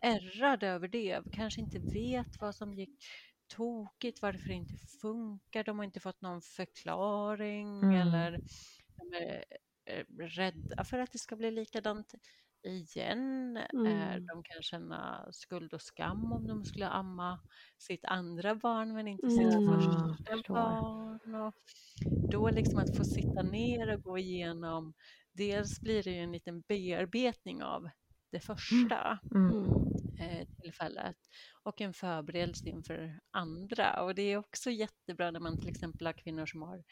ärrade 0.00 0.68
över 0.68 0.88
det. 0.88 1.22
Kanske 1.30 1.60
inte 1.60 1.78
vet 1.78 2.40
vad 2.40 2.54
som 2.54 2.74
gick 2.74 3.04
tokigt, 3.56 4.22
varför 4.22 4.48
det 4.48 4.54
inte 4.54 4.74
funkar. 5.02 5.64
De 5.64 5.78
har 5.78 5.84
inte 5.84 6.00
fått 6.00 6.20
någon 6.20 6.42
förklaring 6.42 7.82
Mm. 7.82 7.94
eller 8.00 8.40
de 8.96 9.16
är 9.16 9.44
eh, 9.84 10.04
rädda 10.18 10.84
för 10.84 10.98
att 10.98 11.12
det 11.12 11.18
ska 11.18 11.36
bli 11.36 11.50
likadant 11.50 12.14
igen. 12.68 13.56
Eh, 13.56 14.14
Mm. 14.14 14.30
De 14.32 14.42
kan 14.44 14.62
känna 14.62 15.28
skuld 15.32 15.74
och 15.74 15.82
skam 15.82 16.32
om 16.32 16.46
de 16.46 16.64
skulle 16.64 16.88
amma 16.88 17.38
sitt 17.78 18.04
andra 18.04 18.54
barn 18.54 18.94
men 18.94 19.08
inte 19.08 19.26
Mm. 19.26 19.32
sitt 19.32 19.52
Ja, 19.68 20.18
första 20.28 20.50
barn. 20.52 21.34
Och 21.34 21.54
då 22.30 22.50
liksom 22.50 22.80
att 22.80 22.90
få 22.90 23.04
sitta 23.04 23.42
ner 23.42 23.88
och 23.94 24.02
gå 24.02 24.18
igenom, 24.18 24.94
dels 25.32 25.82
blir 25.82 26.02
det 26.02 26.10
ju 26.10 26.18
en 26.18 26.32
liten 26.32 26.60
bearbetning 26.62 27.62
av 27.62 27.88
det 28.32 28.40
första 28.40 29.18
Mm. 29.34 29.50
Mm. 29.50 29.92
eh, 30.20 30.46
tillfället 30.62 31.16
och 31.62 31.80
en 31.80 31.92
förberedelse 31.94 32.68
inför 32.68 33.20
andra. 33.30 34.02
Och 34.02 34.14
det 34.14 34.22
är 34.22 34.36
också 34.36 34.70
jättebra 34.70 35.30
när 35.30 35.40
man 35.40 35.58
till 35.58 35.68
exempel 35.68 36.06
har 36.06 36.12
kvinnor 36.12 36.46
som 36.46 36.62
har 36.62 36.84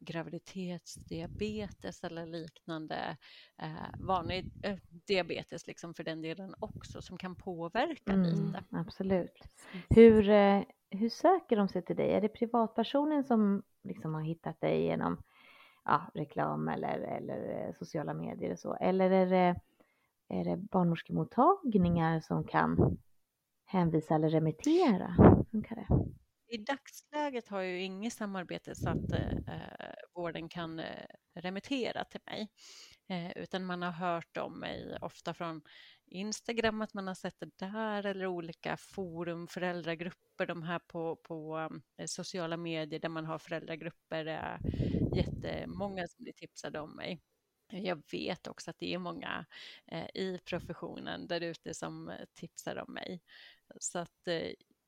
graviditetsdiabetes 0.00 2.04
eller 2.04 2.26
liknande 2.26 3.16
eh, 3.62 3.68
vanlig 3.98 4.50
eh, 4.62 4.76
diabetes 5.06 5.66
liksom 5.66 5.94
för 5.94 6.04
den 6.04 6.22
delen 6.22 6.54
också 6.58 7.02
som 7.02 7.18
kan 7.18 7.36
påverka 7.36 8.12
Mm, 8.12 8.22
lite. 8.22 8.64
absolut. 8.70 9.38
Hur, 9.88 10.28
eh, 10.28 10.62
hur 10.90 11.08
söker 11.08 11.56
de 11.56 11.68
sig 11.68 11.82
till 11.82 11.96
dig? 11.96 12.12
Är 12.12 12.20
det 12.20 12.28
privatpersonen 12.28 13.24
som 13.24 13.62
liksom 13.84 14.14
har 14.14 14.22
hittat 14.22 14.60
dig 14.60 14.82
genom 14.82 15.22
ja, 15.84 16.10
reklam 16.14 16.68
eller, 16.68 16.98
eller 16.98 17.66
eh, 17.68 17.74
sociala 17.78 18.14
medier 18.14 18.52
och 18.52 18.58
så? 18.58 18.74
Eller 18.74 19.10
är 19.10 19.26
det, 19.26 19.60
är 20.28 20.44
det 20.44 20.56
barnmorskemottagningar 20.56 22.20
som 22.20 22.44
kan 22.44 22.98
hänvisa 23.64 24.14
eller 24.14 24.28
remittera? 24.30 25.14
Funkar 25.50 25.76
det? 25.76 25.86
I 26.52 26.56
dagsläget 26.58 27.48
har 27.48 27.60
jag 27.60 27.70
ju 27.70 27.80
inget 27.82 28.12
samarbete 28.12 28.74
så 28.74 28.90
att 28.90 29.12
eh, 29.12 29.28
vården 30.14 30.48
kan 30.48 30.78
eh, 30.78 31.06
remittera 31.34 32.04
till 32.04 32.20
mig. 32.26 32.48
Eh, 33.08 33.30
utan 33.36 33.64
man 33.64 33.82
har 33.82 33.92
hört 33.92 34.36
om 34.36 34.60
mig 34.60 34.98
ofta 35.00 35.34
från 35.34 35.62
Instagram, 36.06 36.82
att 36.82 36.94
man 36.94 37.06
har 37.06 37.14
sett 37.14 37.40
det 37.40 37.58
där 37.58 38.06
eller 38.06 38.26
olika 38.26 38.76
forum, 38.76 39.46
föräldragrupper, 39.46 40.46
de 40.46 40.62
här 40.62 40.78
på, 40.78 41.16
på 41.16 41.58
um, 41.58 41.82
sociala 42.06 42.56
medier 42.56 43.00
där 43.00 43.08
man 43.08 43.24
har 43.24 43.38
föräldragrupper. 43.38 44.24
Det 44.24 44.32
är 44.32 44.58
jättemånga 45.16 46.08
som 46.08 46.24
blir 46.24 46.32
tipsade 46.32 46.80
om 46.80 46.96
mig. 46.96 47.20
Jag 47.72 48.02
vet 48.12 48.46
också 48.46 48.70
att 48.70 48.78
det 48.78 48.94
är 48.94 48.98
många 48.98 49.46
eh, 49.86 50.06
i 50.14 50.40
professionen 50.44 51.26
där 51.26 51.40
ute 51.40 51.74
som 51.74 52.12
tipsar 52.34 52.76
om 52.76 52.94
mig. 52.94 53.22
Så 53.80 53.98
att 53.98 54.28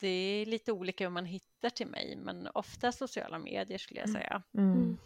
det 0.02 0.08
är 0.08 0.46
lite 0.46 0.72
olika 0.72 1.04
hur 1.04 1.10
man 1.10 1.24
hittar 1.24 1.70
till 1.70 1.86
mig, 1.86 2.16
men 2.16 2.48
ofta 2.54 2.92
sociala 2.92 3.38
medier 3.38 3.78
skulle 3.78 4.00
jag 4.00 4.10
säga. 4.10 4.42
Mm. 4.58 4.72
Mm. 4.72 4.98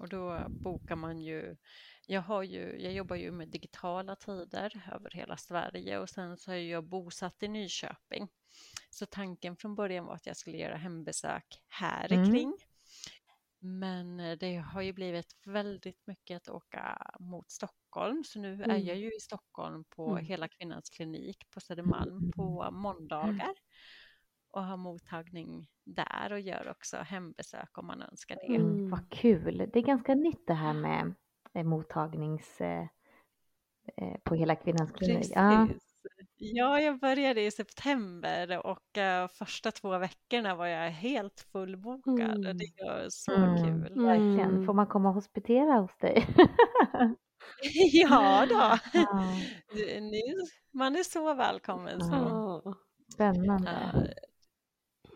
Och 0.00 0.08
då 0.08 0.46
bokar 0.48 0.96
man 0.96 1.18
ju, 1.20 1.56
jag, 2.06 2.20
har 2.22 2.42
ju, 2.42 2.82
jag 2.82 2.92
jobbar 2.92 3.16
ju 3.16 3.30
med 3.30 3.48
digitala 3.48 4.16
tider 4.16 4.82
över 4.92 5.10
hela 5.10 5.36
Sverige 5.36 5.98
och 5.98 6.10
sen 6.10 6.36
så 6.36 6.52
är 6.52 6.56
jag 6.56 6.84
bosatt 6.84 7.42
i 7.42 7.48
Nyköping. 7.48 8.28
Så 8.90 9.06
tanken 9.06 9.56
från 9.56 9.74
början 9.74 10.04
var 10.04 10.14
att 10.14 10.26
jag 10.26 10.36
skulle 10.36 10.56
göra 10.58 10.76
hembesök 10.76 11.62
här 11.68 12.12
Mm. 12.12 12.30
kring. 12.30 12.56
Men 13.60 14.38
det 14.38 14.56
har 14.56 14.82
ju 14.82 14.92
blivit 14.92 15.36
väldigt 15.46 16.06
mycket 16.06 16.36
att 16.36 16.48
åka 16.48 17.10
mot 17.20 17.50
Stockholm, 17.50 18.24
så 18.24 18.38
nu 18.38 18.52
är 18.62 18.64
Mm. 18.64 18.84
jag 18.84 18.96
ju 18.96 19.16
i 19.16 19.20
Stockholm 19.20 19.84
på 19.84 20.10
Mm. 20.10 20.24
Hela 20.24 20.48
Kvinnans 20.48 20.90
klinik 20.90 21.50
på 21.50 21.60
Södermalm 21.60 22.22
på 22.36 22.70
måndagar 22.70 23.54
och 24.52 24.64
har 24.64 24.76
mottagning 24.76 25.66
där 25.84 26.32
och 26.32 26.40
gör 26.40 26.68
också 26.70 26.96
hembesök 26.96 27.78
om 27.78 27.86
man 27.86 28.02
önskar 28.02 28.36
det. 28.36 28.54
Mm, 28.54 28.70
Mm. 28.70 28.90
vad 28.90 29.10
kul. 29.10 29.58
Det 29.72 29.78
är 29.78 29.82
ganska 29.82 30.14
nytt 30.14 30.46
det 30.46 30.54
här 30.54 30.72
med 30.72 31.14
eh, 31.54 31.64
mottagnings 31.64 32.60
eh, 32.60 32.86
eh, 33.96 34.16
på 34.24 34.34
hela 34.34 34.56
kvinnans 34.56 34.92
klinik. 34.92 35.32
Ja. 35.34 35.68
Ja, 36.36 36.80
jag 36.80 37.00
började 37.00 37.40
i 37.42 37.50
september 37.50 38.66
och 38.66 38.98
första 39.38 39.70
två 39.70 39.98
veckorna 39.98 40.54
var 40.54 40.66
jag 40.66 40.90
helt 40.90 41.40
fullbokad. 41.52 42.44
Mm. 42.44 42.58
Det 42.58 42.84
var 42.84 43.06
så 43.08 43.32
Mm, 43.34 43.56
kul. 43.64 44.04
verkligen. 44.04 44.40
Mm. 44.50 44.66
Får 44.66 44.74
man 44.74 44.86
komma 44.86 45.08
och 45.08 45.14
hospitera 45.14 45.72
hos 45.78 45.96
dig? 46.00 46.26
Ja 47.92 48.46
då, 48.48 48.78
ja, 48.98 49.24
man 50.72 50.96
är 50.96 51.02
så 51.02 51.34
välkommen. 51.34 52.00
Så. 52.00 52.14
Ja. 52.14 52.74
spännande. 53.14 53.70
Eh, 53.70 54.10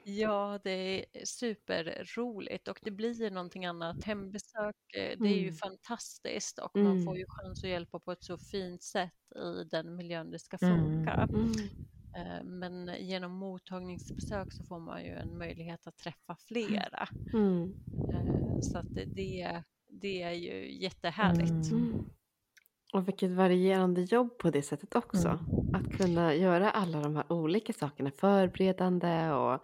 Ja, 0.08 0.58
det 0.64 0.70
är 0.70 1.24
superroligt 1.24 2.68
och 2.68 2.78
det 2.82 2.90
blir 2.90 3.12
ju 3.22 3.30
någonting 3.30 3.66
annat. 3.66 4.04
Hembesök, 4.04 4.76
eh, 4.96 5.18
det 5.18 5.28
är 5.28 5.38
ju 5.40 5.48
Mm. 5.48 5.54
fantastiskt 5.54 6.58
och 6.58 6.70
man 6.80 6.98
får 6.98 7.10
Mm. 7.10 7.18
ju 7.18 7.24
chans 7.28 7.64
att 7.64 7.70
hjälpa 7.70 8.00
på 8.00 8.12
ett 8.12 8.24
så 8.24 8.38
fint 8.38 8.82
sätt 8.82 9.12
i 9.36 9.64
den 9.70 9.96
miljön 9.96 10.30
det 10.30 10.38
ska 10.38 10.58
Mm. 10.62 10.76
funka. 10.76 11.28
Mm. 11.32 11.70
Eh, 12.16 12.44
men 12.44 12.90
genom 13.00 13.32
mottagningsbesök 13.32 14.52
så 14.52 14.64
får 14.64 14.80
man 14.80 15.04
ju 15.04 15.10
en 15.10 15.38
möjlighet 15.38 15.86
att 15.86 15.96
träffa 15.96 16.36
flera. 16.48 17.08
Mm. 17.32 17.74
Eh, 18.12 18.60
Så 18.60 18.78
att 18.78 18.86
det, 18.94 19.04
det, 19.88 20.22
är 20.22 20.32
ju 20.32 20.72
jättehärligt. 20.82 21.70
Mm. 21.72 21.92
Mm. 21.92 22.04
Och 22.94 23.08
vilket 23.08 23.30
varierande 23.30 24.02
jobb 24.02 24.38
på 24.38 24.50
det 24.50 24.62
sättet 24.62 24.96
också. 24.96 25.28
Mm. 25.28 25.74
Att 25.74 25.88
kunna 25.92 26.34
göra 26.34 26.70
alla 26.70 27.00
de 27.00 27.16
här 27.16 27.32
olika 27.32 27.72
sakerna 27.72 28.10
förberedande 28.10 29.30
och 29.32 29.60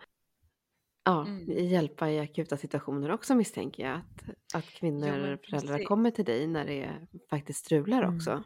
ja, 1.05 1.27
Mm. 1.27 1.67
hjälpa 1.69 2.11
i 2.11 2.19
akuta 2.21 2.57
situationer 2.57 3.11
också 3.11 3.35
misstänker 3.35 3.83
jag. 3.83 3.97
Att, 3.97 4.55
att 4.55 4.65
kvinnor, 4.65 5.07
men 5.07 5.39
föräldrar 5.39 5.85
kommer 5.85 6.11
till 6.11 6.25
dig 6.25 6.47
när 6.47 6.65
det 6.65 7.07
faktiskt 7.31 7.65
strular 7.65 8.03
Mm. 8.03 8.17
också. 8.17 8.45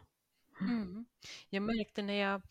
Mm. 0.61 1.05
Jag 1.49 1.63
märkte 1.63 2.01
när 2.01 2.13
jag 2.13 2.41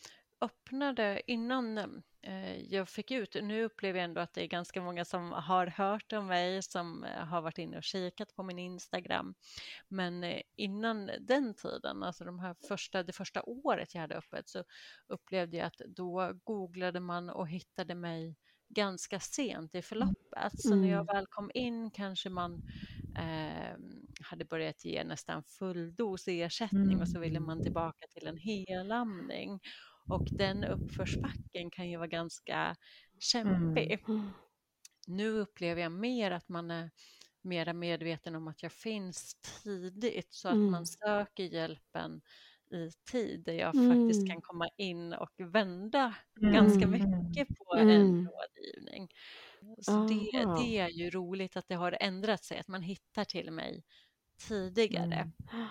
öppnade 0.41 1.23
innan 1.27 1.79
eh, 2.23 2.57
jag 2.63 2.89
fick 2.89 3.11
ut, 3.11 3.37
nu 3.43 3.65
upplever 3.65 3.99
jag 3.99 4.05
ändå 4.05 4.21
att 4.21 4.35
det 4.35 4.43
är 4.43 4.47
ganska 4.47 4.83
många 4.83 5.05
som 5.05 5.33
har 5.33 5.67
hört 5.67 6.13
om 6.13 6.27
mig, 6.27 6.63
som 6.63 7.05
eh, 7.05 7.25
har 7.25 7.43
varit 7.43 7.59
inne 7.59 7.77
och 7.77 7.83
kikat 7.83 8.35
på 8.35 8.43
min 8.43 8.59
Instagram. 8.59 9.35
Men 9.89 10.25
eh, 10.25 10.41
innan 10.57 11.11
den 11.21 11.55
tiden, 11.55 12.03
alltså 12.03 12.25
de 12.25 12.39
här 12.39 12.57
första, 12.69 13.03
det 13.03 13.13
första 13.13 13.43
året 13.43 13.95
jag 13.95 14.01
hade 14.01 14.17
öppet, 14.17 14.49
så 14.49 14.65
upplevde 15.09 15.57
jag 15.57 15.67
att 15.67 15.81
då 15.89 16.33
googlade 16.45 17.01
man 17.01 17.31
och 17.31 17.49
hittade 17.49 17.95
mig 17.95 18.37
ganska 18.69 19.21
sent 19.21 19.75
i 19.75 19.83
förloppet. 19.83 20.53
Så 20.61 20.77
när 20.77 20.89
jag 20.89 21.03
Mm. 21.03 21.07
väl 21.17 21.27
kom 21.27 21.51
in 21.55 21.91
kanske 21.91 22.31
man 22.31 22.63
eh, 23.19 23.77
hade 24.23 24.45
börjat 24.45 24.85
ge 24.85 25.05
nästan 25.05 25.43
full 25.45 25.95
dos 25.95 26.29
ersättning 26.29 27.01
och 27.01 27.09
så 27.09 27.21
ville 27.21 27.41
man 27.41 27.61
tillbaka 27.63 28.07
till 28.11 28.27
en 28.27 28.37
helamning. 28.39 29.61
Och 30.09 30.29
den 30.33 30.65
uppförsbacken 30.65 31.71
kan 31.71 31.91
ju 31.91 31.97
vara 31.97 32.07
ganska 32.09 32.77
kämpig. 33.21 34.05
Mm. 34.09 34.31
Nu 35.07 35.29
upplever 35.29 35.83
jag 35.83 35.93
mer 35.93 36.31
att 36.31 36.49
man 36.49 36.71
är 36.71 36.91
mera 37.43 37.73
medveten 37.73 38.35
om 38.35 38.49
att 38.49 38.63
jag 38.63 38.73
finns 38.73 39.35
tidigt 39.65 40.35
så 40.35 40.49
att 40.49 40.55
Mm. 40.55 40.71
man 40.71 40.87
söker 40.87 41.45
hjälpen 41.45 42.21
i 42.71 42.91
tid 43.11 43.43
där 43.45 43.53
jag 43.53 43.75
Mm. 43.75 43.91
faktiskt 43.91 44.29
kan 44.29 44.41
komma 44.43 44.69
in 44.77 45.13
och 45.13 45.31
vända 45.39 46.15
ganska 46.41 46.85
Mm. 46.85 46.91
mycket 46.91 47.49
på 47.59 47.77
Mm. 47.77 47.89
en 47.89 48.29
rådgivning. 48.29 49.09
Så 49.83 49.93
det, 49.93 50.45
Aha. 50.45 50.57
det 50.61 50.79
är 50.79 50.89
ju 50.89 51.11
roligt 51.11 51.57
att 51.57 51.69
det 51.69 51.75
har 51.75 51.97
ändrat 52.01 52.45
sig, 52.45 52.59
att 52.59 52.69
man 52.69 52.83
hittar 52.83 53.25
till 53.25 53.51
mig 53.51 53.85
tidigare. 54.49 55.15
Mm. 55.15 55.67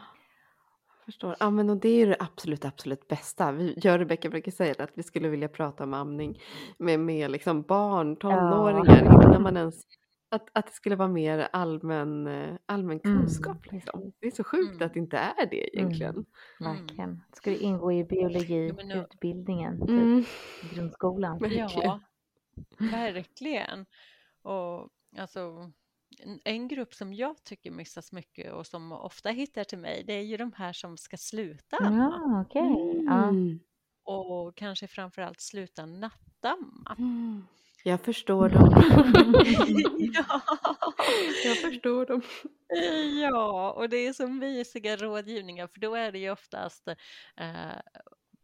Förstår. 1.06 1.36
Ja, 1.40 1.50
men 1.50 1.70
och 1.70 1.78
det 1.78 1.90
är 1.90 1.96
ju 1.98 2.06
det 2.06 2.16
absolut, 2.20 2.66
absolut 2.66 3.08
bästa. 3.08 3.52
Vi, 3.52 3.74
jag 3.84 3.94
och 3.94 4.00
Rebecka 4.00 4.30
brukar 4.30 4.52
säga 4.52 4.74
det, 4.78 4.84
att 4.84 4.92
vi 4.94 5.04
skulle 5.04 5.30
vilja 5.30 5.48
prata 5.48 5.84
om 5.84 5.94
amning 5.94 6.42
med, 6.78 7.00
med 7.00 7.32
liksom 7.32 7.62
barn, 7.62 8.16
tonåringar, 8.16 9.04
innan 9.24 9.42
man 9.42 9.58
ens... 9.58 9.82
Att, 10.36 10.50
att 10.54 10.66
det 10.68 10.74
skulle 10.74 10.96
vara 10.96 11.08
mer 11.10 11.48
allmän, 11.54 12.28
eh, 12.28 12.56
allmän 12.66 13.00
Mm, 13.04 13.18
kunskap. 13.20 13.72
Liksom. 13.72 14.00
precis. 14.02 14.16
Det 14.20 14.28
är 14.28 14.32
så 14.32 14.44
sjukt 14.44 14.72
Mm. 14.72 14.86
att 14.88 14.94
det 14.94 15.00
inte 15.00 15.18
är 15.18 15.46
det 15.50 15.78
egentligen. 15.78 16.26
Verkligen. 16.60 17.22
Det 17.30 17.38
skulle 17.38 17.58
ingå 17.58 17.92
i 17.92 18.04
biologiutbildningen 18.04 19.78
Ja, 19.80 19.86
nu- 19.86 19.92
typ, 19.92 20.02
Mm. 20.04 20.26
i 20.72 20.76
grundskolan. 20.76 21.38
Verkligen. 21.40 21.70
Ja, 21.74 22.00
verkligen. 22.80 23.86
Och 24.42 24.90
alltså, 25.18 25.72
en, 26.44 26.68
grupp 26.68 26.94
som 26.94 27.14
jag 27.14 27.44
tycker 27.44 27.72
missas 27.72 28.12
mycket 28.12 28.54
och 28.54 28.68
som 28.68 28.92
ofta 28.92 29.30
hittar 29.30 29.64
till 29.64 29.78
mig, 29.78 30.04
det 30.08 30.14
är 30.14 30.22
ju 30.22 30.38
de 30.38 30.52
här 30.56 30.74
som 30.74 30.98
ska 30.98 31.18
sluta. 31.18 31.78
Ja, 31.80 32.42
okej. 32.48 33.04
Ja. 33.06 33.28
Mm. 33.30 33.60
och 34.04 34.56
kanske 34.56 34.88
framförallt 34.88 35.42
sluta 35.42 35.86
nattamma. 35.86 36.96
Jag 37.88 38.02
förstår 38.02 38.50
dem. 38.50 38.70
ja. 40.14 40.42
jag 41.46 41.58
förstår 41.58 42.06
dem. 42.06 42.22
ja, 43.22 43.72
och 43.72 43.90
det 43.90 43.98
är 43.98 44.14
så 44.14 44.28
mysiga 44.28 44.98
rådgivningar 44.98 45.68
för 45.68 45.80
då 45.80 45.96
är 45.96 46.12
det 46.12 46.20
ju 46.20 46.32
oftast 46.32 46.88
eh, 47.38 47.80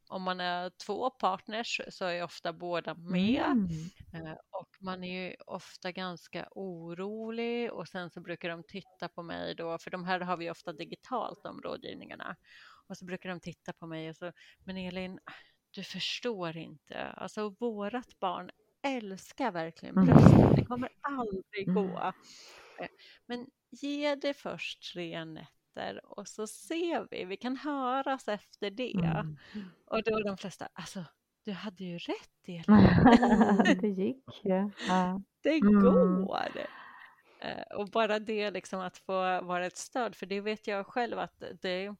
om 0.09 0.23
man 0.23 0.39
är 0.39 0.69
två 0.69 1.09
partners 1.09 1.81
så 1.89 2.05
är 2.05 2.23
ofta 2.23 2.53
båda 2.53 2.93
med. 2.95 3.45
Mm. 3.45 3.69
Eh, 4.13 4.37
Och 4.51 4.69
man 4.79 5.03
är 5.03 5.21
ju 5.21 5.35
ofta 5.45 5.91
ganska 5.91 6.47
orolig 6.51 7.71
och 7.71 7.87
sen 7.87 8.09
så 8.09 8.21
brukar 8.21 8.49
de 8.49 8.63
titta 8.63 9.07
på 9.07 9.23
mig 9.23 9.55
då, 9.55 9.77
för 9.77 9.91
de 9.91 10.05
här 10.05 10.19
har 10.19 10.37
vi 10.37 10.51
ofta 10.51 10.73
digitalt 10.73 11.43
de 11.43 11.61
rådgivningarna. 11.61 12.35
Och 12.87 12.97
så 12.97 13.05
brukar 13.05 13.29
de 13.29 13.39
titta 13.39 13.73
på 13.73 13.87
mig 13.87 14.09
och 14.09 14.15
så, 14.15 14.31
men 14.63 14.77
Elin, 14.77 15.19
du 15.71 15.83
förstår 15.83 16.57
inte, 16.57 17.03
alltså 17.03 17.49
vårat 17.49 18.19
barn 18.19 18.51
älskar 18.83 19.51
verkligen 19.51 19.97
Mm. 19.97 20.07
bröstet, 20.07 20.55
det 20.55 20.65
kommer 20.65 20.89
aldrig 21.01 21.67
Mm. 21.67 21.75
gå. 21.91 21.97
Eh, 22.79 22.87
Men 23.25 23.47
ge 23.69 24.15
det 24.15 24.33
först 24.33 24.93
tre 24.93 25.25
nätter 25.25 26.01
och 26.19 26.27
så 26.27 26.47
ser 26.47 27.07
vi, 27.11 27.25
vi 27.25 27.37
kan 27.37 27.57
höras 27.57 28.27
efter 28.27 28.69
det. 28.71 28.91
Mm. 28.93 29.37
Och 29.85 30.03
då 30.03 30.17
är 30.19 30.23
de 30.23 30.37
flesta, 30.37 30.69
alltså 30.73 31.05
du 31.45 31.51
hade 31.51 31.83
ju 31.83 31.97
rätt 31.97 32.29
Elin. 32.47 32.63
det 33.81 33.87
gick 33.89 34.25
ju. 34.45 34.69
Ja. 34.87 35.21
Det 35.41 35.57
Mm. 35.57 35.81
går. 35.83 36.49
Eh, 37.39 37.77
Och 37.77 37.89
bara 37.89 38.19
det 38.19 38.51
liksom 38.51 38.79
att 38.79 38.97
få 38.97 39.41
vara 39.41 39.65
ett 39.65 39.77
stöd, 39.77 40.15
för 40.15 40.25
det 40.25 40.41
vet 40.41 40.67
jag 40.67 40.87
själv 40.87 41.19
att 41.19 41.43
det, 41.61 41.95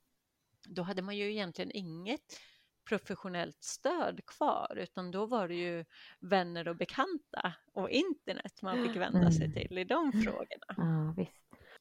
då 0.67 0.82
hade 0.84 1.02
man 1.02 1.17
ju 1.17 1.32
egentligen 1.32 1.72
inget 1.74 2.39
professionellt 2.86 3.63
stöd 3.63 4.26
kvar, 4.26 4.74
utan 4.78 5.12
då 5.12 5.26
var 5.26 5.48
det 5.48 5.56
ju 5.56 5.86
vänner 6.20 6.67
och 6.67 6.76
bekanta 6.76 7.54
och 7.74 7.89
internet 7.89 8.62
man 8.62 8.88
fick 8.88 8.96
vända 8.96 9.32
sig 9.32 9.46
Mm. 9.46 9.54
till 9.67 9.78
i 9.78 9.84
de 9.84 10.12
frågorna. 10.26 10.65
ja, 10.78 11.13
visst. 11.17 11.32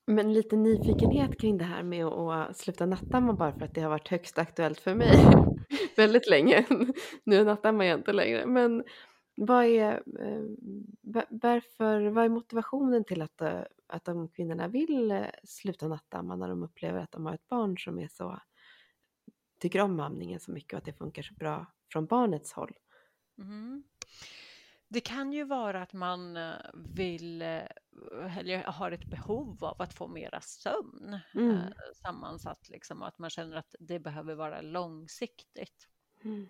Men 0.06 0.32
lite 0.32 0.56
nyfikenhet 0.56 1.40
kring 1.40 1.58
det 1.58 1.64
här 1.64 1.82
med 1.82 2.04
att 2.06 2.56
sluta 2.56 2.86
nattamma 2.86 3.32
bara 3.32 3.52
för 3.52 3.64
att 3.64 3.74
det 3.74 3.80
har 3.80 3.90
varit 3.90 4.08
högst 4.08 4.38
aktuellt 4.38 4.80
för 4.80 4.94
mig 4.94 5.16
väldigt 5.96 6.30
länge. 6.30 6.66
Nu 7.24 7.44
nattammar 7.44 7.84
jag 7.84 7.98
inte 7.98 8.12
längre. 8.12 8.46
Men 8.46 8.84
vad 9.34 9.64
är, 9.64 9.92
eh, 10.20 10.42
va- 11.02 11.26
varför, 11.30 12.00
vad 12.10 12.24
är 12.24 12.28
motivationen 12.28 13.04
till 13.04 13.22
att, 13.22 13.40
eh, 13.40 13.60
att 13.86 14.04
de 14.04 14.28
kvinnorna 14.28 14.68
vill 14.68 15.10
eh, 15.10 15.24
sluta 15.44 15.88
nattamma 15.88 16.36
när 16.36 16.48
de 16.48 16.62
upplever 16.62 17.00
att 17.00 17.12
de 17.12 17.26
har 17.26 17.34
ett 17.34 17.48
barn 17.48 17.78
som 17.78 17.98
är 17.98 18.08
så, 18.08 18.40
tycker 19.60 19.80
om 19.80 20.00
amningen 20.00 20.40
så 20.40 20.52
mycket 20.52 20.72
och 20.72 20.78
att 20.78 20.84
det 20.84 20.92
funkar 20.92 21.22
så 21.22 21.34
bra 21.34 21.66
från 21.92 22.06
barnets 22.06 22.52
håll? 22.52 22.72
Mm. 23.38 23.84
Det 24.88 25.00
kan 25.00 25.32
ju 25.32 25.44
vara 25.44 25.82
att 25.82 25.92
man 25.92 26.36
eh, 26.36 26.54
vill, 26.74 27.42
eh, 27.42 27.62
eller 28.38 28.62
har 28.64 28.92
ett 28.92 29.10
behov 29.10 29.64
av 29.64 29.82
att 29.82 29.94
få 29.94 30.08
mera 30.08 30.40
sömn 30.40 31.20
Mm. 31.34 31.56
eh, 31.56 31.94
sammansatt, 32.02 32.68
liksom, 32.68 33.02
och 33.02 33.08
att 33.08 33.18
man 33.18 33.30
känner 33.30 33.56
att 33.56 33.74
det 33.80 34.00
behöver 34.00 34.34
vara 34.34 34.60
långsiktigt. 34.60 35.88
Mm. 36.24 36.48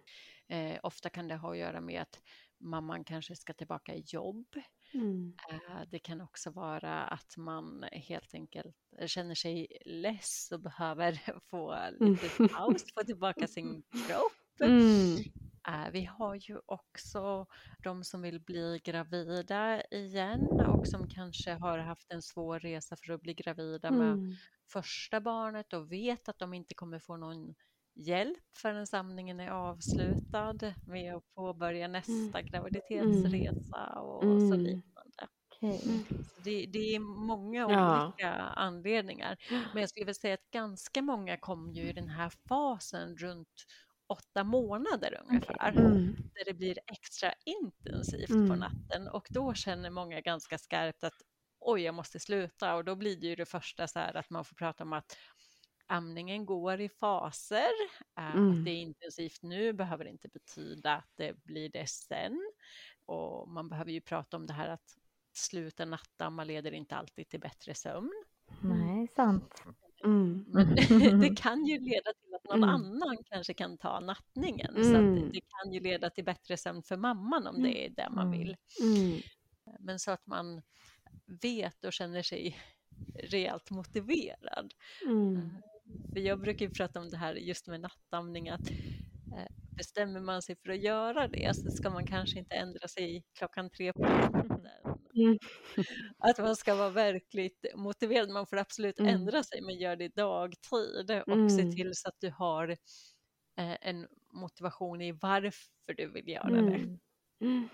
Eh, 0.49 0.81
ofta 0.83 1.09
kan 1.11 1.29
det 1.29 1.37
ha 1.37 1.51
att 1.53 1.59
göra 1.59 1.81
med 1.81 2.03
att 2.03 2.23
mamman 2.61 3.05
kanske 3.05 3.37
ska 3.37 3.53
tillbaka 3.53 3.94
i 3.94 4.05
jobb. 4.07 4.46
Mm. 4.94 5.40
Eh, 5.53 5.83
det 5.90 5.98
kan 5.98 6.20
också 6.20 6.50
vara 6.50 7.05
att 7.05 7.37
man 7.37 7.83
helt 7.92 8.35
enkelt 8.35 8.76
känner 9.07 9.35
sig 9.35 9.66
less 9.87 10.48
och 10.53 10.61
behöver 10.61 11.12
få 11.50 11.76
lite 11.90 12.31
paus, 12.31 12.85
få 12.94 13.05
tillbaka 13.05 13.46
sin 13.48 13.83
kropp. 14.07 14.33
Mm. 14.62 15.24
Eh, 15.68 15.90
vi 15.92 16.05
har 16.05 16.35
ju 16.35 16.59
också 16.66 17.46
de 17.83 18.05
som 18.05 18.22
vill 18.22 18.40
bli 18.40 18.81
gravida 18.85 19.83
igen 19.90 20.61
och 20.61 20.87
som 20.87 21.09
kanske 21.09 21.53
har 21.53 21.79
haft 21.79 22.11
en 22.12 22.22
svår 22.22 22.61
resa 22.61 22.96
för 22.96 23.12
att 23.12 23.22
bli 23.22 23.35
gravida 23.35 23.90
med 23.92 24.18
Mm. 24.18 24.38
första 24.72 25.20
barnet 25.20 25.72
och 25.72 25.92
vet 25.92 26.29
att 26.29 26.38
de 26.38 26.55
inte 26.55 26.74
kommer 26.74 26.98
få 26.98 27.16
någon 27.16 27.55
hjälp 27.94 28.38
förrän 28.57 28.87
samlingen 28.87 29.40
är 29.40 29.50
avslutad 29.50 30.55
med 30.85 31.14
att 31.16 31.24
påbörja 31.35 31.88
nästa 31.88 32.42
graviditetsresa 32.42 34.00
och 34.00 34.42
så 34.42 34.55
Mm. 34.55 34.61
liknande. 34.62 35.29
Okej. 35.57 36.07
Så 36.35 36.40
det, 36.40 36.66
det 36.66 36.79
är 36.94 36.98
många 37.00 37.66
Ja. 37.66 37.72
olika 37.72 38.31
anledningar. 38.35 39.37
Men 39.72 39.81
jag 39.81 39.90
skulle 39.90 40.05
vilja 40.05 40.14
säga 40.14 40.35
att 40.35 40.50
ganska 40.50 41.03
många 41.03 41.37
kom 41.37 41.72
ju 41.72 41.88
i 41.88 41.92
den 41.92 42.09
här 42.09 42.33
fasen 42.48 43.16
runt 43.16 43.64
åtta 44.09 44.44
månader 44.44 45.20
ungefär 45.29 45.70
Mm. 45.76 46.16
där 46.35 46.44
det 46.44 46.55
blir 46.55 46.79
extra 46.92 47.35
intensivt 47.46 48.38
på 48.46 48.55
Mm. 48.55 48.57
natten 48.57 49.09
och 49.09 49.29
då 49.33 49.55
känner 49.55 49.90
många 49.90 50.20
ganska 50.20 50.59
skarpt 50.59 51.05
att 51.05 51.22
oj, 51.61 51.83
jag 51.83 51.94
måste 51.94 52.20
sluta 52.20 52.74
och 52.74 52.85
då 52.85 52.96
blir 52.96 53.16
det 53.20 53.26
ju 53.26 53.37
det 53.37 53.46
första 53.46 53.88
så 53.88 53.98
här 53.98 54.16
att 54.16 54.31
man 54.31 54.44
får 54.44 54.57
prata 54.57 54.85
om 54.85 54.92
att 54.92 55.16
amningen 55.90 56.46
går 56.46 56.81
i 56.81 56.88
faser. 56.88 57.70
Eh, 58.18 58.37
Mm. 58.37 58.59
Att 58.59 58.64
det 58.64 58.70
är 58.70 58.76
intensivt 58.83 59.42
nu 59.42 59.72
behöver 59.72 60.05
inte 60.05 60.29
betyda 60.29 60.94
att 60.96 61.11
det 61.16 61.44
blir 61.44 61.68
det 61.68 61.88
sen. 61.90 62.53
Och 63.07 63.48
man 63.48 63.68
behöver 63.68 63.90
ju 63.92 64.00
prata 64.00 64.37
om 64.37 64.46
det 64.46 64.53
här 64.53 64.68
att 64.68 64.96
sluta 65.33 65.85
nattamma 65.85 66.44
leder 66.44 66.72
inte 66.72 66.96
alltid 66.96 67.29
till 67.29 67.40
bättre 67.40 67.74
sömn. 67.74 68.12
Nej, 68.62 69.09
sant. 69.09 69.62
Mm. 70.05 70.44
Men 70.48 70.74
det 71.20 71.37
kan 71.37 71.66
ju 71.66 71.79
leda 71.79 72.12
till 72.12 72.35
att 72.35 72.44
någon 72.44 72.62
Mm. 72.64 72.68
annan 72.74 73.16
kanske 73.24 73.55
kan 73.55 73.79
ta 73.79 74.00
nattningen. 74.00 74.74
Så 74.85 74.94
Mm. 74.94 75.14
att 75.26 75.33
det 75.33 75.40
kan 75.40 75.72
ju 75.72 75.81
leda 75.81 76.11
till 76.11 76.24
bättre 76.24 76.57
sömn 76.57 76.83
för 76.83 76.96
mamman 76.96 77.46
om 77.46 77.62
det 77.62 77.87
är 77.87 77.90
det 77.90 78.09
man 78.11 78.26
Mm. 78.26 78.38
vill. 78.38 78.57
Mm. 78.83 79.20
Men 79.81 79.98
så 79.98 80.11
att 80.11 80.26
man 80.26 80.62
vet 81.42 81.85
och 81.85 81.92
känner 81.92 82.22
sig 82.22 82.57
rejält 83.14 83.70
motiverad. 83.70 84.74
Mm. 85.90 86.12
För 86.12 86.20
jag 86.20 86.40
brukar 86.40 86.66
ju 86.66 86.72
prata 86.72 87.00
om 87.00 87.11
det 87.11 87.16
här 87.16 87.35
just 87.35 87.66
med 87.66 87.81
nattamning 87.81 88.48
att 88.48 88.70
eh, 88.70 89.46
bestämmer 89.76 90.20
man 90.20 90.42
sig 90.42 90.57
för 90.57 90.70
att 90.72 90.83
göra 90.83 91.29
det 91.29 91.57
så 91.57 91.70
ska 91.70 91.90
man 91.90 92.07
kanske 92.07 92.38
inte 92.38 92.55
ändra 92.55 92.88
sig 92.88 93.24
klockan 93.38 93.70
tre 93.70 93.92
på 93.92 94.03
natten. 94.03 94.68
Mm. 95.14 95.38
Att 96.18 96.38
man 96.38 96.57
ska 96.57 96.74
vara 96.74 96.90
verkligt 96.90 97.64
motiverad. 97.76 98.29
Man 98.31 98.46
får 98.46 98.57
absolut 98.57 98.98
Mm. 99.00 99.14
ändra 99.14 99.42
sig 99.42 99.61
men 99.62 99.74
gör 99.79 99.96
det 99.96 100.09
dagtid 100.14 101.11
och 101.26 101.50
se 101.50 101.62
Mm. 101.62 101.72
till 101.76 101.90
så 101.94 102.09
att 102.09 102.16
du 102.20 102.31
har 102.31 102.68
eh, 103.57 103.76
en 103.81 104.07
motivation 104.33 105.00
i 105.03 105.12
varför 105.12 105.94
du 105.96 106.07
vill 106.11 106.29
göra 106.29 106.50
det. 106.50 106.59
Mm. 106.59 106.98
Mm. 107.40 107.68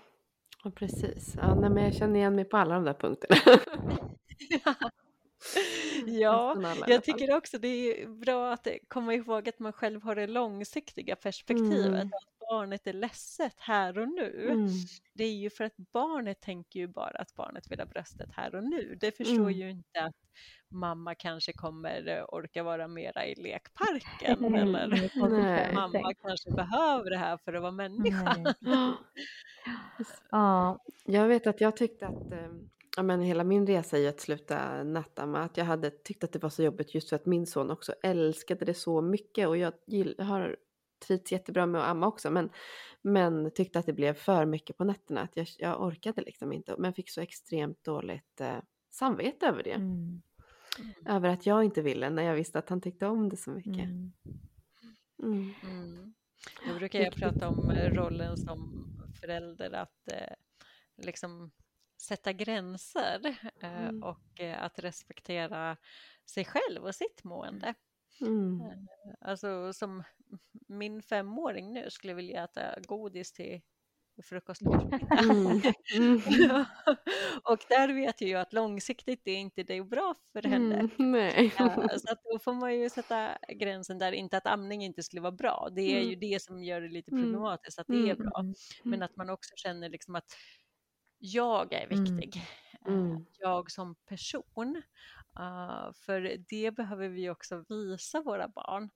Ja, 0.63 0.71
precis. 0.71 1.33
Ja, 1.37 1.55
nej, 1.55 1.69
men 1.69 1.83
jag 1.83 1.95
känner 1.95 2.19
igen 2.19 2.35
mig 2.35 2.45
på 2.45 2.57
alla 2.57 2.75
de 2.75 2.83
där 2.83 2.93
punkterna. 2.93 3.35
Ja, 6.05 6.55
jag 6.87 7.03
tycker 7.03 7.35
också 7.37 7.57
det 7.57 7.67
är 7.67 8.07
bra 8.07 8.53
att 8.53 8.67
komma 8.87 9.13
ihåg 9.13 9.49
att 9.49 9.59
man 9.59 9.73
själv 9.73 10.03
har 10.03 10.15
det 10.15 10.27
långsiktiga 10.27 11.15
perspektivet. 11.15 11.85
Mm. 11.87 12.07
Att 12.07 12.39
barnet 12.49 12.87
är 12.87 12.93
ledset 12.93 13.55
här 13.57 13.97
och 13.97 14.07
nu. 14.09 14.49
Mm. 14.51 14.67
Det 15.13 15.23
är 15.23 15.33
ju 15.33 15.49
för 15.49 15.63
att 15.63 15.77
barnet 15.77 16.41
tänker 16.41 16.79
ju 16.79 16.87
bara 16.87 17.17
att 17.19 17.35
barnet 17.35 17.71
vill 17.71 17.79
ha 17.79 17.85
bröstet 17.85 18.29
här 18.33 18.55
och 18.55 18.63
nu. 18.63 18.97
Det 19.01 19.17
förstår 19.17 19.35
Mm. 19.35 19.51
ju 19.51 19.69
inte 19.69 20.01
att 20.03 20.15
mamma 20.71 21.15
kanske 21.15 21.53
kommer 21.53 22.07
eh, 22.07 22.23
orka 22.27 22.63
vara 22.63 22.87
mera 22.87 23.25
i 23.25 23.35
lekparken 23.35 24.45
eller 24.55 24.87
Nej. 25.29 25.71
mamma 25.73 26.13
kanske 26.13 26.51
behöver 26.51 27.09
det 27.09 27.17
här 27.17 27.37
för 27.37 27.53
att 27.53 27.61
vara 27.61 27.71
människa. 27.71 28.55
Ja. 28.59 28.97
Ja, 30.31 30.79
Jag 31.05 31.27
vet 31.27 31.47
att 31.47 31.61
jag 31.61 31.77
tyckte 31.77 32.07
att 32.07 32.31
eh, 32.31 32.49
ja, 32.97 33.03
men 33.03 33.21
hela 33.21 33.43
min 33.43 33.67
resa 33.67 33.97
i 33.97 34.07
att 34.07 34.19
sluta 34.19 34.83
nattamma, 34.83 35.39
att 35.39 35.57
jag 35.57 35.65
hade 35.65 35.89
tyckt 35.89 36.23
att 36.23 36.33
det 36.33 36.39
var 36.39 36.49
så 36.49 36.63
jobbigt 36.63 36.95
just 36.95 37.09
för 37.09 37.15
att 37.15 37.25
min 37.25 37.45
son 37.47 37.71
också 37.71 37.93
älskade 38.03 38.65
det 38.65 38.73
så 38.73 39.01
mycket 39.01 39.47
och 39.47 39.57
jag 39.57 39.73
gill, 39.87 40.15
har 40.19 40.57
trivts 41.07 41.31
jättebra 41.31 41.65
med 41.65 41.81
att 41.81 41.87
amma 41.87 42.07
också 42.07 42.31
men, 42.31 42.49
men 43.01 43.51
tyckte 43.51 43.79
att 43.79 43.85
det 43.85 43.93
blev 43.93 44.13
för 44.13 44.45
mycket 44.45 44.77
på 44.77 44.83
nätterna, 44.83 45.21
att 45.21 45.37
jag, 45.37 45.47
jag 45.57 45.81
orkade 45.81 46.21
liksom 46.21 46.53
inte 46.53 46.75
men 46.77 46.93
fick 46.93 47.09
så 47.09 47.21
extremt 47.21 47.83
dåligt 47.83 48.41
eh, 48.41 48.57
samvete 48.89 49.47
över 49.47 49.63
det. 49.63 49.71
mm. 49.71 50.21
Över 51.05 51.29
att 51.29 51.45
jag 51.45 51.63
inte 51.63 51.81
ville 51.81 52.09
när 52.09 52.23
jag 52.23 52.35
visste 52.35 52.59
att 52.59 52.69
han 52.69 52.81
tyckte 52.81 53.05
om 53.05 53.29
det 53.29 53.37
så 53.37 53.51
mycket. 53.51 53.83
Mm. 53.83 54.13
Mm. 55.23 55.53
Mm. 55.63 56.13
Nu 56.67 56.77
brukar 56.79 56.99
jag 56.99 57.13
prata 57.13 57.47
om 57.47 57.69
eh, 57.69 57.93
rollen 57.93 58.37
som 58.37 58.87
förälder 59.21 59.71
att 59.71 60.11
eh, 60.11 60.33
liksom 61.05 61.51
sätta 62.01 62.33
gränser 62.33 63.37
eh, 63.61 63.89
Mm. 63.89 64.03
och 64.03 64.41
eh, 64.41 64.63
att 64.63 64.79
respektera 64.79 65.77
sig 66.29 66.45
själv 66.45 66.83
och 66.85 66.95
sitt 66.95 67.23
mående. 67.23 67.73
Mm. 68.21 68.87
Alltså 69.21 69.73
som 69.73 70.03
min 70.67 71.01
femåring 71.01 71.73
nu 71.73 71.89
skulle 71.89 72.13
vilja 72.13 72.43
äta 72.43 72.79
godis 72.87 73.33
till 73.33 73.61
frukost. 74.23 74.61
Mm. 75.19 75.61
Mm. 75.97 76.21
och 77.43 77.59
där 77.69 77.93
vet 77.93 78.21
jag 78.21 78.29
ju 78.29 78.35
att 78.35 78.53
långsiktigt 78.53 79.27
är 79.27 79.35
inte 79.35 79.63
det 79.63 79.83
bra 79.83 80.15
för 80.33 80.43
henne. 80.43 80.89
Mm. 80.99 81.51
Så 81.99 82.11
att 82.11 82.23
då 82.23 82.39
får 82.39 82.53
man 82.53 82.75
ju 82.79 82.89
sätta 82.89 83.37
gränsen 83.55 83.97
där, 83.99 84.11
inte 84.11 84.37
att 84.37 84.47
amning 84.47 84.83
inte 84.83 85.03
skulle 85.03 85.21
vara 85.21 85.31
bra, 85.31 85.69
det 85.75 85.81
är 85.81 85.97
Mm. 85.97 86.09
ju 86.09 86.15
det 86.15 86.41
som 86.41 86.63
gör 86.63 86.81
det 86.81 86.87
lite 86.89 87.11
Mm. 87.11 87.23
problematiskt, 87.23 87.79
att 87.79 87.87
det 87.89 88.09
är 88.09 88.15
bra, 88.15 88.39
Mm. 88.39 88.53
men 88.83 89.03
att 89.03 89.15
man 89.15 89.29
också 89.29 89.53
känner 89.57 89.89
liksom 89.89 90.15
att 90.15 90.25
jag 91.19 91.73
är 91.73 91.87
Mm. 91.93 92.17
viktig, 92.17 92.41
eh, 92.87 92.93
Mm. 92.93 93.25
jag 93.39 93.71
som 93.71 93.95
person, 93.95 94.81
Uh, 95.39 95.93
för 95.93 96.37
det 96.49 96.71
behöver 96.71 97.09
vi 97.09 97.29
också 97.29 97.65
visa 97.69 98.21
våra 98.21 98.47
barn. 98.47 98.89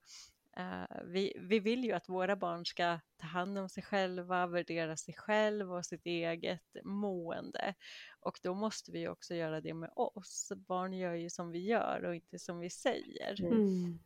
Uh, 0.60 1.02
vi, 1.04 1.36
vi 1.40 1.60
vill 1.60 1.84
ju 1.84 1.92
att 1.92 2.08
våra 2.08 2.36
barn 2.36 2.66
ska 2.66 3.00
ta 3.16 3.26
hand 3.26 3.58
om 3.58 3.68
sig 3.68 3.82
själva, 3.82 4.46
värdera 4.46 4.96
sig 4.96 5.14
själv 5.14 5.72
och 5.72 5.86
sitt 5.86 6.06
eget 6.06 6.76
mående. 6.84 7.74
Och 8.20 8.40
då 8.42 8.54
måste 8.54 8.92
vi 8.92 9.08
också 9.08 9.34
göra 9.34 9.60
det 9.60 9.74
med 9.74 9.90
oss. 9.96 10.52
Barn 10.56 10.92
gör 10.92 11.14
ju 11.14 11.30
som 11.30 11.50
vi 11.50 11.58
gör 11.66 12.04
och 12.04 12.14
inte 12.14 12.38
som 12.38 12.58
vi 12.58 12.70
säger. 12.70 13.42
Mm. 13.44 13.98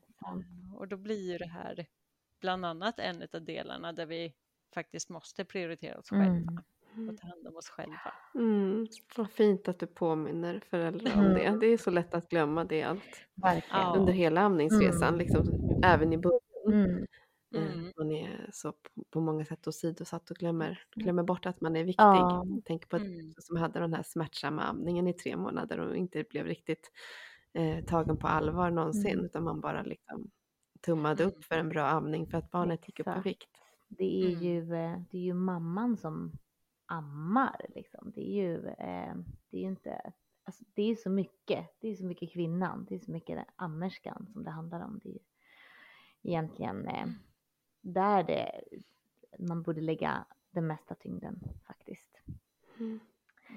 Och 0.77 0.89
då 0.89 0.97
blir 0.97 1.33
ju 1.33 1.39
det 1.39 1.49
här 1.49 1.87
bland 2.41 2.67
annat 2.67 2.99
en 2.99 3.23
av 3.33 3.43
delarna 3.45 3.93
där 3.93 4.07
vi 4.07 4.35
faktiskt 4.75 5.09
måste 5.09 5.45
prioritera 5.45 5.99
oss 5.99 6.09
själva 6.09 6.27
Mm. 6.27 6.63
Och 7.11 7.17
ta 7.19 7.27
hand 7.29 7.47
om 7.47 7.57
oss 7.57 7.69
själva. 7.69 8.13
Mm. 8.35 8.87
Vad 9.17 9.31
fint 9.31 9.69
att 9.69 9.79
du 9.79 9.87
påminner 9.87 10.61
föräldrar 10.71 11.13
om 11.15 11.21
Mm. 11.21 11.35
det. 11.35 11.67
Det 11.67 11.73
är 11.73 11.77
så 11.79 11.91
lätt 11.91 12.15
att 12.15 12.29
glömma 12.29 12.65
det 12.65 12.83
allt 12.83 13.27
Verkligen. 13.35 13.87
Under 13.97 14.13
hela 14.13 14.41
amningsresan, 14.41 15.09
Mm. 15.15 15.19
liksom, 15.19 15.45
även 15.85 16.13
i 16.13 16.19
början. 16.19 16.41
Mm. 16.67 17.07
Eh, 17.55 17.73
Mm. 17.73 17.93
Man 17.97 18.11
är 18.13 18.51
så 18.53 18.73
på, 19.11 19.21
många 19.21 19.45
sätt 19.45 19.67
åsidosatt 19.67 20.31
och 20.31 20.37
glömmer, 20.37 20.85
glömmer 20.95 21.23
bort 21.23 21.47
att 21.47 21.61
man 21.61 21.77
är 21.77 21.85
viktig. 21.85 22.03
Ja. 22.05 22.45
Tänk 22.65 22.89
på 22.89 22.97
att 22.97 23.03
Mm. 23.03 23.33
som 23.39 23.57
hade 23.57 23.79
den 23.81 23.95
här 23.95 24.03
smärtsamma 24.03 24.63
amningen 24.63 25.07
i 25.09 25.13
tre 25.13 25.37
månader 25.37 25.79
och 25.79 25.97
inte 25.97 26.25
blev 26.31 26.47
riktigt 26.47 26.91
eh, 27.53 27.85
tagen 27.85 28.17
på 28.17 28.27
allvar 28.29 28.71
någonsin 28.71 29.13
Mm. 29.13 29.25
utan 29.25 29.45
man 29.45 29.61
bara 29.61 29.83
liksom 29.83 30.31
tummade 30.81 31.23
Mm. 31.23 31.35
upp 31.37 31.45
för 31.45 31.59
en 31.59 31.69
bra 31.69 31.87
amning 31.87 32.27
för 32.27 32.39
att 32.39 32.51
barnet 32.51 32.89
gick 32.89 33.01
upp 33.01 33.07
i 33.07 33.21
vikt. 33.25 33.51
Det 33.89 34.23
är 34.23 34.29
Mm. 34.31 34.43
ju, 34.43 34.75
eh, 34.75 35.01
det 35.11 35.17
är 35.19 35.23
ju 35.23 35.35
mamman 35.35 35.97
som 35.97 36.33
ammar 36.87 37.67
liksom. 37.75 38.13
Det 38.15 38.21
är 38.21 38.35
ju, 38.35 38.67
eh, 38.67 39.15
det 39.51 39.59
är 39.59 39.63
inte, 39.63 40.13
alltså 40.45 40.65
det 40.75 40.83
är 40.83 40.95
så 40.95 41.11
mycket, 41.11 41.67
det 41.81 41.89
är 41.89 41.95
så 41.95 42.05
mycket 42.05 42.33
kvinnan, 42.33 42.87
det 42.89 42.95
är 42.95 42.99
så 42.99 43.11
mycket 43.11 43.37
den 43.37 43.45
ammerskan 43.57 44.27
som 44.33 44.45
det 44.45 44.51
handlar 44.51 44.81
om. 44.81 45.01
Det 45.03 45.09
är 45.09 45.13
ju 45.13 45.19
egentligen 46.23 46.89
eh, 46.89 47.07
där 47.81 48.23
det, 48.23 48.61
man 49.39 49.63
borde 49.63 49.81
lägga 49.81 50.25
den 50.51 50.67
mesta 50.67 50.95
tyngden 50.95 51.41
faktiskt. 51.67 52.19
Mm. 52.79 53.01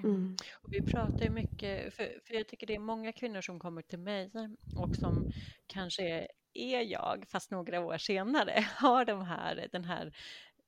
Mm. 0.03 0.35
Och 0.63 0.73
vi 0.73 0.81
pratar 0.81 1.19
ju 1.19 1.29
mycket, 1.29 1.93
för, 1.93 2.19
för 2.25 2.33
jag 2.33 2.47
tycker 2.47 2.67
det 2.67 2.75
är 2.75 2.79
många 2.79 3.11
kvinnor 3.11 3.41
som 3.41 3.59
kommer 3.59 3.81
till 3.81 3.99
mig 3.99 4.31
och 4.75 4.95
som 4.95 5.31
kanske 5.67 6.27
är 6.53 6.81
jag, 6.81 7.25
fast 7.27 7.51
några 7.51 7.79
år 7.79 7.97
senare, 7.97 8.65
har 8.75 9.05
de 9.05 9.21
här, 9.21 9.67
den 9.71 9.83
här 9.83 10.13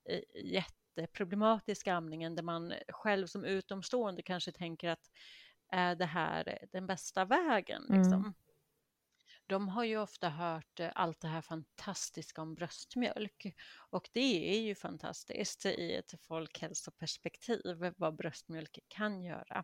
eh, 0.06 0.22
jätteproblematiska 0.96 1.94
amningen 1.94 2.36
där 2.36 2.44
man 2.44 2.74
själv 2.90 3.28
som 3.28 3.46
utomstående 3.46 4.22
kanske 4.22 4.52
tänker 4.52 4.90
att 4.90 5.12
är 5.72 5.96
det 5.96 6.06
här 6.06 6.68
den 6.72 6.88
bästa 6.88 7.26
vägen? 7.26 7.86
Mm. 7.90 8.02
Liksom. 8.02 8.34
De 9.48 9.70
har 9.70 9.84
ju 9.84 9.98
ofta 9.98 10.30
hört 10.30 10.80
eh, 10.80 10.90
allt 10.96 11.20
det 11.20 11.28
här 11.28 11.42
fantastiska 11.42 12.42
om 12.42 12.56
bröstmjölk 12.56 13.56
och 13.90 14.10
det 14.14 14.56
är 14.56 14.62
ju 14.62 14.76
fantastiskt 14.76 15.66
i 15.66 15.94
ett 15.96 16.14
folkhälsoperspektiv 16.22 17.94
vad 17.98 18.16
bröstmjölk 18.16 18.80
kan 18.88 19.24
göra. 19.24 19.64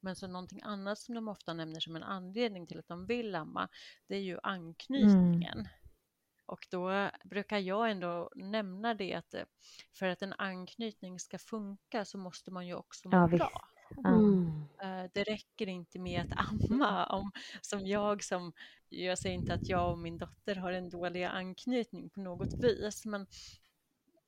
Men 0.00 0.16
så 0.16 0.26
någonting 0.26 0.62
annat 0.62 0.98
som 0.98 1.14
de 1.14 1.28
ofta 1.28 1.54
nämner 1.54 1.80
som 1.80 1.96
en 1.96 2.02
anledning 2.02 2.66
till 2.66 2.78
att 2.78 2.88
de 2.88 3.06
vill 3.06 3.34
amma, 3.34 3.68
det 4.06 4.16
är 4.16 4.22
ju 4.22 4.38
anknytningen. 4.42 5.68
Och 6.50 6.66
då 6.70 7.10
brukar 7.24 7.58
jag 7.58 7.90
ändå 7.90 8.30
nämna 8.34 8.94
det 8.94 9.14
att 9.14 9.34
eh, 9.34 9.44
för 9.98 10.06
att 10.06 10.22
en 10.22 10.32
anknytning 10.38 11.18
ska 11.20 11.38
funka 11.38 12.04
så 12.04 12.18
måste 12.18 12.50
man 12.50 12.66
ju 12.66 12.74
också 12.74 13.08
må 13.08 13.16
Ja, 13.16 13.26
bra. 13.28 13.50
Ja. 13.96 14.08
Mm. 14.08 14.62
Eh, 14.82 15.10
Det 15.14 15.24
räcker 15.24 15.68
inte 15.68 15.98
med 15.98 16.20
att 16.22 16.32
amma. 16.52 17.06
Om, 17.06 17.30
som 17.60 17.86
jag 17.86 18.24
som, 18.24 18.52
jag 18.88 19.18
säger 19.18 19.34
inte 19.34 19.54
att 19.54 19.68
jag 19.68 19.90
och 19.92 19.98
min 19.98 20.18
dotter 20.18 20.54
har 20.54 20.72
en 20.72 20.90
dålig 20.90 21.24
anknytning 21.24 22.10
på 22.10 22.20
något 22.20 22.54
vis, 22.58 23.04
men 23.04 23.26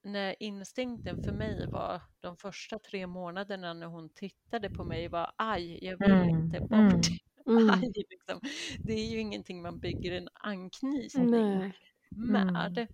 när 0.04 0.42
instinkten 0.42 1.18
för 1.18 1.32
mig 1.32 1.68
var 1.68 2.00
de 2.20 2.36
första 2.36 2.78
tre 2.78 3.06
månaderna 3.06 3.74
när 3.74 3.86
hon 3.86 4.08
tittade 4.08 4.68
på 4.70 4.84
mig 4.84 5.08
var 5.08 5.32
aj, 5.36 5.84
jag 5.84 5.98
vill 5.98 6.10
Mm, 6.10 6.28
inte 6.28 6.60
bort. 6.60 7.06
Mm. 7.46 7.70
Aj, 7.84 7.92
liksom. 8.10 8.40
Det 8.82 8.92
är 8.92 9.06
ju 9.10 9.18
ingenting 9.20 9.62
man 9.62 9.78
bygger 9.78 10.12
en 10.12 10.28
anknytning 10.34 11.30
Nej. 11.30 11.72
Med. 12.16 12.78
Mm. 12.78 12.88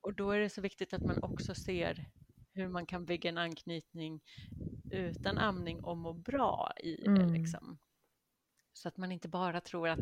Och 0.00 0.14
då 0.14 0.30
är 0.30 0.38
det 0.38 0.50
så 0.50 0.60
viktigt 0.60 0.92
att 0.92 1.02
man 1.02 1.22
också 1.22 1.54
ser 1.54 2.04
hur 2.52 2.68
man 2.68 2.86
kan 2.86 3.04
bygga 3.04 3.30
en 3.30 3.38
anknytning 3.38 4.20
utan 4.90 5.38
amning 5.38 5.80
och 5.84 5.96
må 5.96 6.12
bra 6.12 6.72
i 6.76 6.96
det. 6.96 7.06
Mm. 7.06 7.32
Liksom. 7.32 7.78
Så 8.72 8.88
att 8.88 8.96
man 8.96 9.12
inte 9.12 9.28
bara 9.28 9.60
tror 9.60 9.88
att 9.88 9.98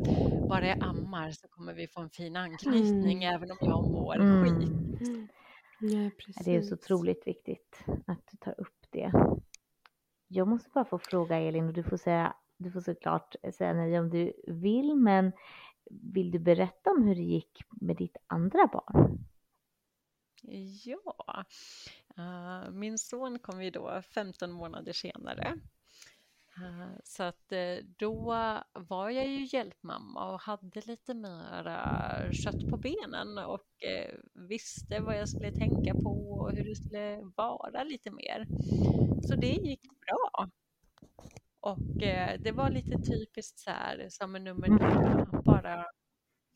bara 0.49 0.67
jag 0.67 0.83
ammar 0.83 1.31
så 1.31 1.47
kommer 1.47 1.73
vi 1.73 1.87
få 1.87 2.01
en 2.01 2.09
fin 2.09 2.35
anknytning 2.35 3.23
Mm. 3.23 3.35
även 3.35 3.51
om 3.51 3.57
jag 3.61 3.91
mår 3.91 4.43
skit. 4.43 4.69
Mm. 4.69 4.97
Mm. 5.01 5.27
Ja, 5.79 6.03
Ja, 6.03 6.09
precis. 6.17 6.45
Det 6.45 6.55
är 6.55 6.61
så 6.61 6.73
otroligt 6.73 7.27
viktigt 7.27 7.83
att 8.07 8.27
du 8.31 8.37
tar 8.37 8.59
upp 8.61 8.85
det. 8.89 9.11
Jag 10.27 10.47
måste 10.47 10.69
bara 10.73 10.85
få 10.85 10.99
fråga 10.99 11.37
Elin 11.37 11.67
och 11.67 11.73
du 11.73 11.83
får 11.83 11.97
säga, 11.97 12.35
du 12.57 12.71
får 12.71 12.81
såklart 12.81 13.35
säga 13.53 13.73
nej 13.73 13.99
om 13.99 14.09
du 14.09 14.33
vill, 14.47 14.95
men 14.95 15.31
vill 15.89 16.31
du 16.31 16.39
berätta 16.39 16.91
om 16.91 17.07
hur 17.07 17.15
det 17.15 17.21
gick 17.21 17.61
med 17.69 17.95
ditt 17.95 18.17
andra 18.27 18.67
barn? 18.67 19.25
Ja, 20.83 21.45
eh, 22.17 22.71
min 22.71 22.97
son 22.97 23.39
kom 23.39 23.63
ju 23.63 23.69
då 23.69 24.01
15 24.01 24.51
månader 24.51 24.93
senare. 24.93 25.59
Eh, 26.57 26.97
så 27.03 27.23
att 27.23 27.51
eh, 27.51 27.77
då 27.97 28.13
var 28.73 29.09
jag 29.09 29.27
ju 29.27 29.47
hjälpmamma 29.57 30.33
och 30.33 30.41
hade 30.41 30.81
lite 30.81 31.13
mera 31.13 32.13
kött 32.31 32.69
på 32.69 32.77
benen 32.77 33.37
och 33.37 33.65
visste 34.33 34.99
vad 34.99 35.17
jag 35.17 35.29
skulle 35.29 35.51
tänka 35.51 35.93
på 35.93 36.31
och 36.31 36.51
hur 36.51 36.63
det 36.63 36.75
skulle 36.75 37.21
vara 37.35 37.83
lite 37.83 38.11
mer. 38.11 38.47
Så 39.27 39.35
det 39.35 39.47
gick 39.47 39.81
bra. 39.81 40.49
Och 41.71 41.99
det 42.43 42.51
var 42.55 42.69
lite 42.69 42.97
typiskt 42.97 43.59
så 43.59 43.69
här 43.71 44.05
som 44.09 44.35
en 44.35 44.43
nummer 44.43 44.67
två, 44.67 44.85
han 45.31 45.43
bara 45.45 45.85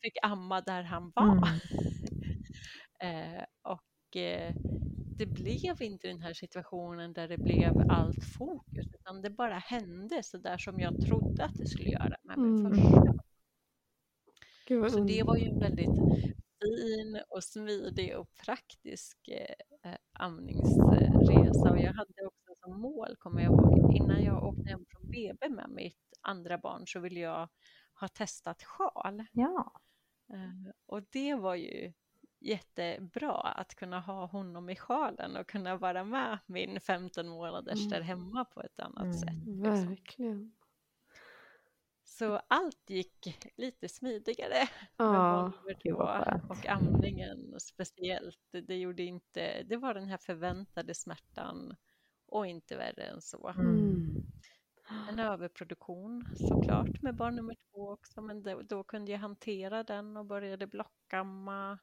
fick 0.02 0.16
amma 0.22 0.60
där 0.60 0.82
han 0.82 1.12
var. 1.14 1.32
Mm. 1.32 1.42
Eh, 3.00 3.44
och 3.62 4.16
eh, 4.16 4.54
det 5.18 5.26
blev 5.26 5.82
inte 5.82 6.08
den 6.08 6.20
här 6.20 6.34
situationen 6.34 7.12
där 7.12 7.28
det 7.28 7.38
blev 7.38 7.72
allt 7.88 8.24
fokus, 8.24 8.86
utan 8.94 9.22
det 9.22 9.30
bara 9.30 9.58
hände 9.58 10.22
så 10.22 10.38
där 10.38 10.58
som 10.58 10.80
jag 10.80 11.00
trodde 11.00 11.44
att 11.44 11.54
det 11.54 11.66
skulle 11.66 11.90
göra 11.90 12.16
med 12.22 12.38
min 12.38 12.66
mm. 12.66 12.74
första. 12.74 13.14
Gud, 14.66 14.92
så 14.92 15.00
det 15.00 15.22
var 15.22 15.36
ju 15.36 15.44
en 15.44 15.58
väldigt 15.58 15.96
fin 16.60 17.20
och 17.28 17.44
smidig 17.44 18.16
och 18.18 18.28
praktisk 18.44 19.28
eh, 19.28 19.90
eh, 19.90 19.98
amningsresa 20.12 21.70
och 21.70 21.78
jag 21.78 21.92
hade 21.92 22.26
också 22.26 22.43
som 22.64 22.80
mål, 22.80 23.16
kommer 23.18 23.42
jag 23.42 23.52
ihåg, 23.52 23.96
innan 23.96 24.24
jag 24.24 24.44
åkte 24.44 24.70
hem 24.70 24.84
från 24.88 25.10
BB 25.10 25.48
med 25.48 25.70
mitt 25.70 26.18
andra 26.20 26.58
barn 26.58 26.86
så 26.86 27.00
ville 27.00 27.20
jag 27.20 27.48
ha 28.00 28.08
testat 28.08 28.62
sjal. 28.62 29.24
Ja. 29.32 29.72
Eh, 30.32 30.72
och 30.86 31.02
det 31.02 31.34
var 31.34 31.54
ju 31.54 31.92
jättebra 32.40 33.32
att 33.32 33.74
kunna 33.74 34.00
ha 34.00 34.26
honom 34.26 34.70
i 34.70 34.76
sjalen 34.76 35.36
och 35.36 35.48
kunna 35.48 35.76
vara 35.76 36.04
med 36.04 36.38
min 36.46 36.80
15 36.80 37.28
månaders 37.28 37.78
mm. 37.78 37.90
där 37.90 38.00
hemma 38.00 38.44
på 38.44 38.62
ett 38.62 38.80
annat 38.80 39.02
mm. 39.02 39.14
sätt. 39.14 39.46
Liksom. 39.46 39.62
Verkligen. 39.62 40.52
Så 42.04 42.40
allt 42.48 42.90
gick 42.90 43.50
lite 43.56 43.88
smidigare 43.88 44.68
ja, 44.96 45.52
och 46.48 46.66
amningen 46.66 47.60
speciellt. 47.60 48.48
Det, 48.50 48.76
gjorde 48.76 49.02
inte, 49.02 49.62
det 49.62 49.76
var 49.76 49.94
den 49.94 50.08
här 50.08 50.18
förväntade 50.18 50.94
smärtan 50.94 51.76
och 52.34 52.46
inte 52.46 52.76
värre 52.76 53.02
än 53.02 53.20
så. 53.20 53.48
Mm. 53.48 54.16
En 55.10 55.18
överproduktion 55.18 56.24
såklart 56.34 57.02
med 57.02 57.16
barn 57.16 57.36
nummer 57.36 57.54
två 57.54 57.90
också 57.90 58.20
men 58.20 58.42
då, 58.42 58.62
då 58.62 58.84
kunde 58.84 59.12
jag 59.12 59.18
hantera 59.18 59.82
den 59.82 60.16
och 60.16 60.26
började 60.26 60.66
blockamma 60.66 61.78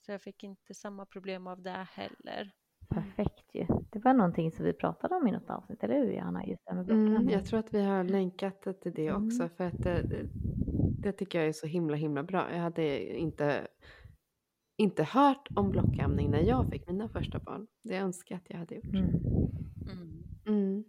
så 0.00 0.12
jag 0.12 0.22
fick 0.22 0.44
inte 0.44 0.74
samma 0.74 1.06
problem 1.06 1.46
av 1.46 1.62
det 1.62 1.86
heller. 1.92 2.50
Perfekt 2.88 3.54
ju. 3.54 3.66
Det 3.90 3.98
var 4.04 4.14
någonting 4.14 4.52
som 4.52 4.64
vi 4.64 4.72
pratade 4.72 5.14
om 5.14 5.28
i 5.28 5.32
något 5.32 5.50
avsnitt, 5.50 5.84
eller 5.84 5.94
hur 5.94 6.12
Johanna? 6.12 6.46
Just 6.46 6.66
det 6.66 6.74
med 6.74 6.90
mm, 6.90 7.28
jag 7.28 7.44
tror 7.44 7.58
att 7.58 7.74
vi 7.74 7.82
har 7.82 8.04
länkat 8.04 8.62
till 8.82 8.92
det 8.94 9.06
mm. 9.06 9.26
också 9.26 9.48
för 9.48 9.64
att 9.64 9.82
det, 9.82 10.26
det, 10.98 11.12
tycker 11.12 11.38
jag 11.38 11.48
är 11.48 11.52
så 11.52 11.66
himla 11.66 11.96
himla 11.96 12.22
bra. 12.22 12.52
Jag 12.52 12.60
hade 12.60 13.16
inte, 13.16 13.66
inte 14.76 15.04
hört 15.04 15.48
om 15.56 15.70
blockamning 15.70 16.30
när 16.30 16.42
jag 16.42 16.70
fick 16.70 16.86
mina 16.86 17.08
första 17.08 17.38
barn. 17.38 17.66
Det 17.82 17.96
önskar 17.96 18.34
jag 18.34 18.40
att 18.40 18.50
jag 18.50 18.58
hade 18.58 18.74
gjort. 18.74 18.94
Mm. 18.94 19.69
Mm. 20.50 20.84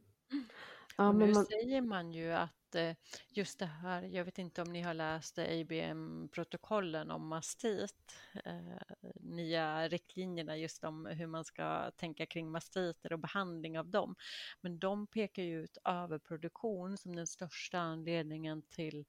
Ja, 0.97 1.11
nu 1.11 1.33
man... 1.33 1.45
säger 1.45 1.81
man 1.81 2.11
ju 2.11 2.31
att 2.31 2.61
Eh, 2.75 2.95
just 3.29 3.59
det 3.59 3.65
här, 3.65 4.01
jag 4.01 4.25
vet 4.25 4.37
inte 4.37 4.61
om 4.61 4.71
ni 4.71 4.81
har 4.81 4.93
läst 4.93 5.37
IBM-protokollen 5.37 7.11
om 7.11 7.27
mastit, 7.27 8.15
eh, 8.45 9.01
nya 9.15 9.87
riktlinjerna 9.87 10.57
just 10.57 10.83
om 10.83 11.05
hur 11.05 11.27
man 11.27 11.45
ska 11.45 11.91
tänka 11.91 12.25
kring 12.25 12.51
mastiter 12.51 13.13
och 13.13 13.19
behandling 13.19 13.79
av 13.79 13.89
dem. 13.89 14.15
Men 14.61 14.79
de 14.79 15.07
pekar 15.07 15.43
ju 15.43 15.63
ut 15.63 15.77
överproduktion 15.85 16.97
som 16.97 17.15
den 17.15 17.27
största 17.27 17.79
anledningen 17.79 18.61
till 18.61 19.05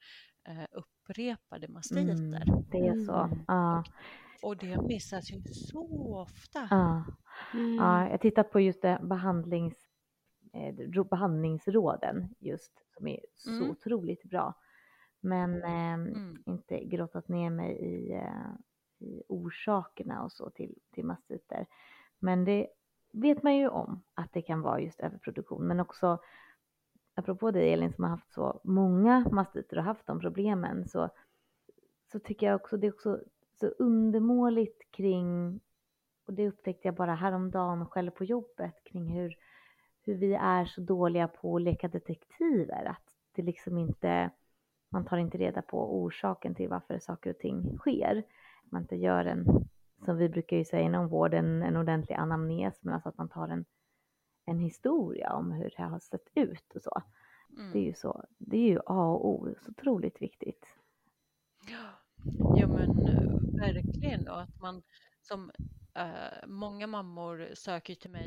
eh, 0.48 0.64
upprepade 0.72 1.68
mastiter. 1.68 2.42
Mm, 2.42 2.64
det 2.70 2.86
är 2.86 3.04
så. 3.06 3.14
Mm. 3.14 3.44
Ja. 3.48 3.84
Och, 4.42 4.48
och, 4.48 4.56
det 4.56 4.82
missas 4.82 5.30
ju 5.30 5.42
så 5.52 6.16
ofta. 6.20 6.68
Ja. 6.70 7.04
Mm. 7.54 7.74
ja, 7.74 8.02
jag 8.02 8.10
har 8.10 8.18
tittat 8.18 8.50
på 8.50 8.60
just 8.60 8.82
det 8.82 8.98
behandlings 9.02 9.81
eh, 10.52 11.04
behandlingsråden 11.04 12.34
just 12.38 12.72
som 12.96 13.08
är 13.08 13.20
så 13.34 13.50
mm. 13.50 13.70
otroligt 13.70 14.22
bra. 14.22 14.54
Men 15.20 15.62
eh, 15.62 15.94
mm. 15.94 16.42
inte 16.46 16.84
grottat 16.84 17.28
ner 17.28 17.50
mig 17.50 17.72
i, 17.72 18.12
eh, 18.12 18.52
i 18.98 19.22
orsakerna 19.28 20.22
och 20.22 20.32
så 20.32 20.50
till, 20.50 20.74
till 20.90 21.04
mastiter. 21.04 21.66
Men 22.18 22.44
det 22.44 22.66
vet 23.12 23.42
man 23.42 23.56
ju 23.56 23.68
om 23.68 24.02
att 24.14 24.32
det 24.32 24.42
kan 24.42 24.60
vara 24.62 24.80
just 24.80 25.00
överproduktion. 25.00 25.66
Men 25.66 25.80
också 25.80 26.18
apropå 27.14 27.50
dig 27.50 27.72
Elin 27.72 27.92
som 27.92 28.04
har 28.04 28.10
haft 28.10 28.32
så 28.32 28.60
många 28.64 29.28
mastiter 29.32 29.76
och 29.78 29.84
haft 29.84 30.06
de 30.06 30.20
problemen 30.20 30.88
så, 30.88 31.08
så 32.12 32.18
tycker 32.18 32.46
jag 32.46 32.56
också 32.56 32.76
det 32.76 32.86
är 32.86 32.92
också 32.92 33.20
så 33.60 33.66
undermåligt 33.66 34.90
kring 34.90 35.60
och 36.26 36.34
det 36.34 36.48
upptäckte 36.48 36.88
jag 36.88 36.94
bara 36.94 37.14
häromdagen 37.14 37.86
själv 37.86 38.10
på 38.10 38.24
jobbet 38.24 38.84
kring 38.84 39.06
hur 39.06 39.36
hur 40.04 40.14
vi 40.14 40.34
är 40.34 40.64
så 40.64 40.80
dåliga 40.80 41.28
på 41.28 41.56
att 41.56 41.62
leka 41.62 41.88
detektiver. 41.88 42.84
Att 42.84 43.16
det 43.32 43.42
liksom 43.42 43.78
inte, 43.78 44.30
man 44.90 45.04
tar 45.04 45.16
inte 45.16 45.38
reda 45.38 45.62
på 45.62 46.02
orsaken 46.02 46.54
till 46.54 46.68
varför 46.68 46.98
saker 46.98 47.30
och 47.30 47.38
ting 47.38 47.78
sker. 47.78 48.22
Man 48.64 48.82
inte 48.82 48.96
gör 48.96 49.24
en, 49.24 49.44
som 50.04 50.16
vi 50.16 50.28
brukar 50.28 50.56
ju 50.56 50.64
säga 50.64 50.82
inom 50.82 51.08
vården, 51.08 51.62
en 51.62 51.76
ordentlig 51.76 52.14
anamnes, 52.14 52.82
men 52.82 52.94
alltså 52.94 53.08
att 53.08 53.18
man 53.18 53.28
tar 53.28 53.48
en, 53.48 53.64
en 54.44 54.58
historia 54.58 55.32
om 55.32 55.52
hur 55.52 55.74
det 55.76 55.82
har 55.82 55.98
sett 55.98 56.28
ut 56.34 56.74
och 56.74 56.82
så. 56.82 57.02
Mm. 57.58 57.72
Det 57.72 57.78
är 57.78 57.84
ju 57.84 57.94
så, 57.94 58.24
det 58.38 58.56
är 58.56 58.68
ju 58.68 58.78
A 58.86 59.06
och 59.06 59.28
O, 59.28 59.54
så 59.60 59.70
otroligt 59.70 60.22
viktigt. 60.22 60.66
Ja 62.56 62.66
men 62.66 63.06
eh, 63.08 63.32
verkligen 63.60 64.28
och 64.28 64.40
att 64.40 64.60
man 64.60 64.82
som 65.22 65.50
Uh, 65.98 66.46
många 66.46 66.86
mammor 66.86 67.50
söker 67.54 67.94
till 67.94 68.10
mig, 68.10 68.26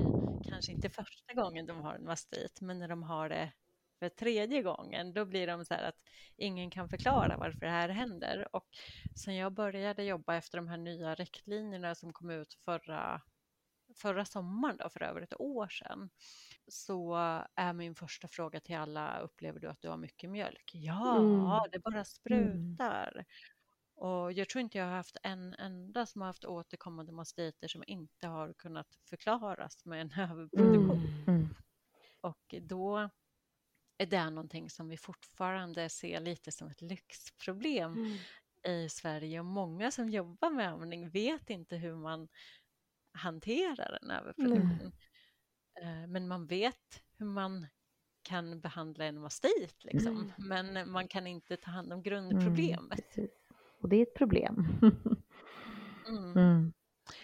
kanske 0.50 0.72
inte 0.72 0.90
första 0.90 1.34
gången 1.34 1.66
de 1.66 1.82
har 1.82 1.96
en 1.96 2.06
mastit, 2.06 2.62
men 2.62 2.80
när 2.80 2.88
de 2.88 3.04
har 3.04 3.30
det 3.30 3.52
för 4.00 4.10
tredje 4.10 4.62
gången, 4.62 5.14
då 5.14 5.26
blir 5.26 5.48
de 5.48 5.66
så 5.66 5.74
här 5.74 5.84
att 5.84 6.00
ingen 6.38 6.70
kan 6.70 6.90
förklara 6.90 7.38
varför 7.38 7.60
det 7.60 7.70
här 7.70 7.90
händer. 7.90 8.56
Och 8.56 8.68
sen 9.16 9.36
jag 9.36 9.54
började 9.54 10.04
jobba 10.04 10.36
efter 10.36 10.58
de 10.58 10.68
här 10.68 10.78
nya 10.78 11.16
riktlinjerna 11.16 11.96
som 11.96 12.14
kom 12.14 12.30
ut 12.30 12.54
förra, 12.54 13.22
förra 13.96 14.26
sommaren, 14.26 14.78
då, 14.78 14.90
för 14.90 15.04
över 15.04 15.22
ett 15.22 15.40
år 15.40 15.68
sedan, 15.68 16.10
så 16.68 17.16
är 17.56 17.74
min 17.74 17.96
första 17.96 18.28
fråga 18.28 18.60
till 18.60 18.76
alla, 18.76 19.20
upplever 19.20 19.60
du 19.60 19.68
att 19.68 19.82
du 19.82 19.90
har 19.90 19.98
mycket 19.98 20.30
mjölk? 20.30 20.72
Ja, 20.74 21.18
mm. 21.18 21.72
det 21.72 21.80
bara 21.80 21.94
mm. 21.94 22.06
sprutar. 22.06 23.12
Mm. 23.12 23.26
Och 23.96 24.34
jag 24.34 24.50
tror 24.50 24.62
inte 24.62 24.78
jag 24.78 24.86
har 24.86 24.96
haft 24.96 25.18
en 25.24 25.54
enda 25.54 26.06
som 26.06 26.22
har 26.22 26.28
haft 26.28 26.46
återkommande 26.46 27.12
mastiter 27.12 27.68
som 27.68 27.84
inte 27.88 28.28
har 28.28 28.54
kunnat 28.54 28.88
förklaras 29.10 29.86
med 29.86 30.02
en 30.02 30.12
överproduktion. 30.32 31.00
Mm. 31.00 31.24
Mm. 31.28 31.56
Och 32.22 32.56
då 32.62 33.10
är 33.98 34.06
det 34.06 34.30
någonting 34.30 34.70
som 34.70 34.90
vi 34.90 34.98
fortfarande 34.98 35.90
ser 35.90 36.20
lite 36.20 36.52
som 36.52 36.68
ett 36.68 36.82
lyxproblem 36.82 37.94
mm. 37.94 38.18
i 38.64 38.90
Sverige 38.90 39.40
och 39.40 39.46
många 39.46 39.92
som 39.92 40.10
jobbar 40.10 40.50
med 40.50 40.70
amning 40.70 41.10
vet 41.10 41.50
inte 41.50 41.76
hur 41.76 41.96
man 41.96 42.28
hanterar 43.12 44.00
en 44.02 44.12
överproduktion. 44.12 44.92
Mm. 45.82 46.12
Men 46.12 46.28
man 46.28 46.48
vet 46.48 47.04
hur 47.18 47.26
man 47.26 47.68
kan 48.22 48.60
behandla 48.60 49.06
en 49.06 49.20
mastit, 49.20 49.84
liksom. 49.84 50.34
Mm. 50.38 50.74
men 50.74 50.92
man 50.92 51.08
kan 51.08 51.28
inte 51.28 51.58
ta 51.58 51.72
hand 51.72 51.94
om 51.94 52.04
grundproblemet. 52.04 53.16
Och 53.86 53.90
det 53.90 53.96
är 53.96 54.02
ett 54.02 54.14
problem. 54.14 54.68
mm. 56.08 56.36
Mm. 56.38 56.74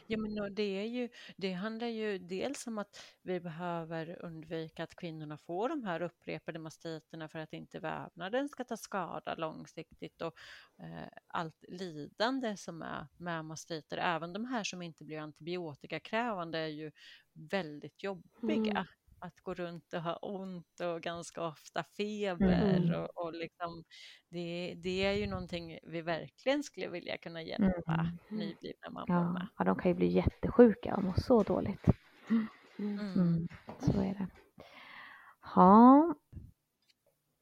Ja, 0.08 0.18
men 0.18 0.56
det, 0.56 0.64
är 0.64 0.86
ju, 0.86 1.10
det 1.38 1.54
handlar 1.54 1.88
ju 1.88 2.18
dels 2.18 2.68
om 2.68 2.78
att 2.78 3.02
vi 3.22 3.40
behöver 3.40 4.26
undvika 4.26 4.84
att 4.84 4.96
kvinnorna 4.96 5.38
får 5.38 5.70
de 5.70 5.84
här 5.84 6.02
upprepade 6.02 6.60
mastiterna 6.60 7.28
för 7.28 7.40
att 7.40 7.54
inte 7.54 7.80
vävnaden 7.80 8.50
ska 8.50 8.64
ta 8.64 8.78
skada 8.78 9.36
långsiktigt 9.36 10.22
och 10.22 10.34
eh, 10.80 11.08
allt 11.28 11.66
lidande 11.68 12.58
som 12.58 12.82
är 12.82 13.08
med 13.18 13.46
mastiter, 13.46 13.98
även 13.98 14.34
de 14.34 14.46
här 14.46 14.64
som 14.64 14.82
inte 14.82 15.04
blir 15.04 15.20
antibiotikakrävande 15.20 16.60
är 16.60 16.68
ju 16.68 16.92
väldigt 17.34 18.04
jobbiga. 18.04 18.72
Mm 18.72 18.86
att 19.22 19.42
gå 19.42 19.54
runt 19.54 19.94
och 19.94 20.02
ha 20.02 20.16
ont 20.16 20.80
och 20.80 21.02
ganska 21.02 21.48
ofta 21.48 21.84
feber. 21.84 22.78
Mm. 22.78 23.02
Och, 23.02 23.26
och 23.26 23.34
liksom, 23.34 23.84
det, 24.30 24.74
det, 24.84 25.06
är 25.06 25.14
ju 25.14 25.28
någonting 25.28 25.80
vi 25.84 26.02
verkligen 26.02 26.64
skulle 26.64 26.88
vilja 26.88 27.18
kunna 27.18 27.42
hjälpa 27.42 27.94
mm. 27.94 28.18
nyblivna 28.30 28.90
mammor 28.90 29.06
ja. 29.08 29.32
med. 29.34 29.48
Ja, 29.58 29.64
de 29.64 29.76
kan 29.76 29.92
ju 29.92 29.96
bli 29.96 30.08
jättesjuka 30.08 30.96
och 30.96 31.04
må 31.04 31.14
så 31.14 31.44
dåligt. 31.44 31.86
Mm. 32.80 33.00
mm. 33.00 33.48
Så 33.80 34.02
är 34.02 34.14
det. 34.14 34.28
Ja. 35.56 36.16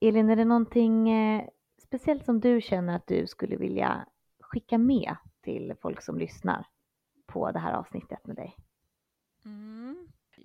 Elin, 0.02 0.30
är 0.30 0.36
det 0.36 0.46
någonting 0.46 1.10
eh, 1.10 1.48
speciellt 1.78 2.26
som 2.26 2.40
du 2.40 2.62
känner 2.62 2.96
att 2.96 3.08
du 3.08 3.28
skulle 3.28 3.56
vilja 3.56 4.06
skicka 4.40 4.78
med 4.78 5.16
till 5.42 5.76
folk 5.82 6.02
som 6.02 6.18
lyssnar 6.18 6.66
på 7.26 7.52
det 7.52 7.60
här 7.60 7.74
avsnittet 7.74 8.28
med 8.28 8.36
dig? 8.36 8.56
Mm. 9.46 9.79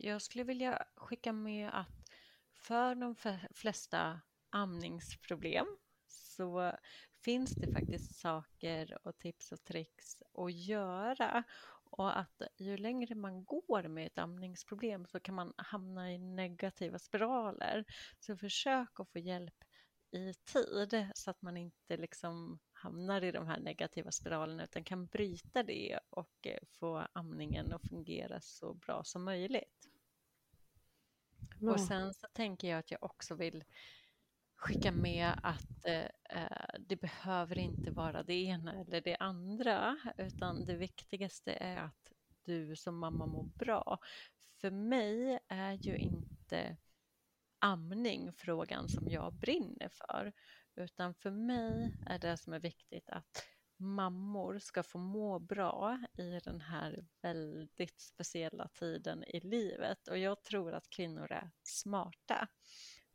Jag 0.06 0.22
skulle 0.22 0.44
vilja 0.44 0.86
skicka 0.96 1.32
med 1.32 1.70
att 1.72 2.10
för 2.52 2.94
de 2.94 3.14
flesta 3.54 4.20
amningsproblem 4.50 5.66
så 6.06 6.72
finns 7.24 7.56
det 7.56 7.66
faktiskt 7.66 8.18
saker 8.18 8.98
och 9.06 9.18
tips 9.18 9.52
och 9.52 9.64
tricks 9.64 10.22
att 10.34 10.52
göra 10.52 11.44
och 11.90 12.18
att 12.18 12.42
ju 12.56 12.76
längre 12.76 13.14
man 13.14 13.44
går 13.44 13.88
med 13.88 14.06
ett 14.06 14.18
amningsproblem 14.18 15.06
så 15.06 15.20
kan 15.20 15.34
man 15.34 15.52
hamna 15.56 16.12
i 16.12 16.18
negativa 16.18 16.98
spiraler. 16.98 17.84
Så 18.18 18.36
försök 18.36 19.00
att 19.00 19.10
få 19.10 19.18
hjälp 19.18 19.64
i 20.10 20.34
tid 20.34 21.08
så 21.14 21.30
att 21.30 21.42
man 21.42 21.56
inte 21.56 21.96
liksom 21.96 22.58
hamnar 22.72 23.24
i 23.24 23.32
de 23.32 23.46
här 23.46 23.60
negativa 23.60 24.10
spiralerna 24.10 24.64
utan 24.64 24.84
kan 24.84 25.06
bryta 25.06 25.62
det 25.62 26.00
och 26.10 26.46
eh, 26.46 26.58
få 26.66 27.06
amningen 27.12 27.72
att 27.72 27.88
fungera 27.88 28.40
så 28.40 28.74
bra 28.74 29.04
som 29.04 29.24
möjligt. 29.24 29.93
Ja. 31.58 31.72
Och 31.72 31.80
sen 31.80 32.14
så 32.14 32.26
tänker 32.32 32.68
jag 32.68 32.78
att 32.78 32.90
jag 32.90 33.02
också 33.02 33.34
vill 33.34 33.64
skicka 34.56 34.92
med 34.92 35.32
att 35.42 35.86
eh, 35.86 36.08
eh, 36.30 36.78
det 36.78 36.96
behöver 36.96 37.58
inte 37.58 37.90
vara 37.90 38.22
det 38.22 38.34
ena 38.34 38.80
eller 38.80 39.00
det 39.00 39.16
andra 39.16 39.96
utan 40.18 40.64
det 40.64 40.76
viktigaste 40.76 41.52
är 41.52 41.76
att 41.76 42.12
du 42.44 42.76
som 42.76 42.98
mamma 42.98 43.26
mår 43.26 43.44
bra. 43.44 43.98
För 44.60 44.70
mig 44.70 45.38
är 45.48 45.72
ju 45.72 45.96
inte 45.96 46.76
amning 47.58 48.32
frågan 48.32 48.88
som 48.88 49.08
jag 49.08 49.32
brinner 49.32 49.88
för 49.88 50.32
utan 50.76 51.14
för 51.14 51.30
mig 51.30 51.96
är 52.06 52.18
det 52.18 52.36
som 52.36 52.52
är 52.52 52.60
viktigt 52.60 53.10
att 53.10 53.44
mammor 53.84 54.58
ska 54.58 54.82
få 54.82 54.98
må 54.98 55.38
bra 55.38 55.98
i 56.18 56.40
den 56.44 56.60
här 56.60 57.06
väldigt 57.22 58.00
speciella 58.00 58.68
tiden 58.68 59.24
i 59.24 59.40
livet 59.40 60.08
och 60.08 60.18
jag 60.18 60.42
tror 60.42 60.72
att 60.72 60.90
kvinnor 60.90 61.32
är 61.32 61.50
smarta. 61.62 62.48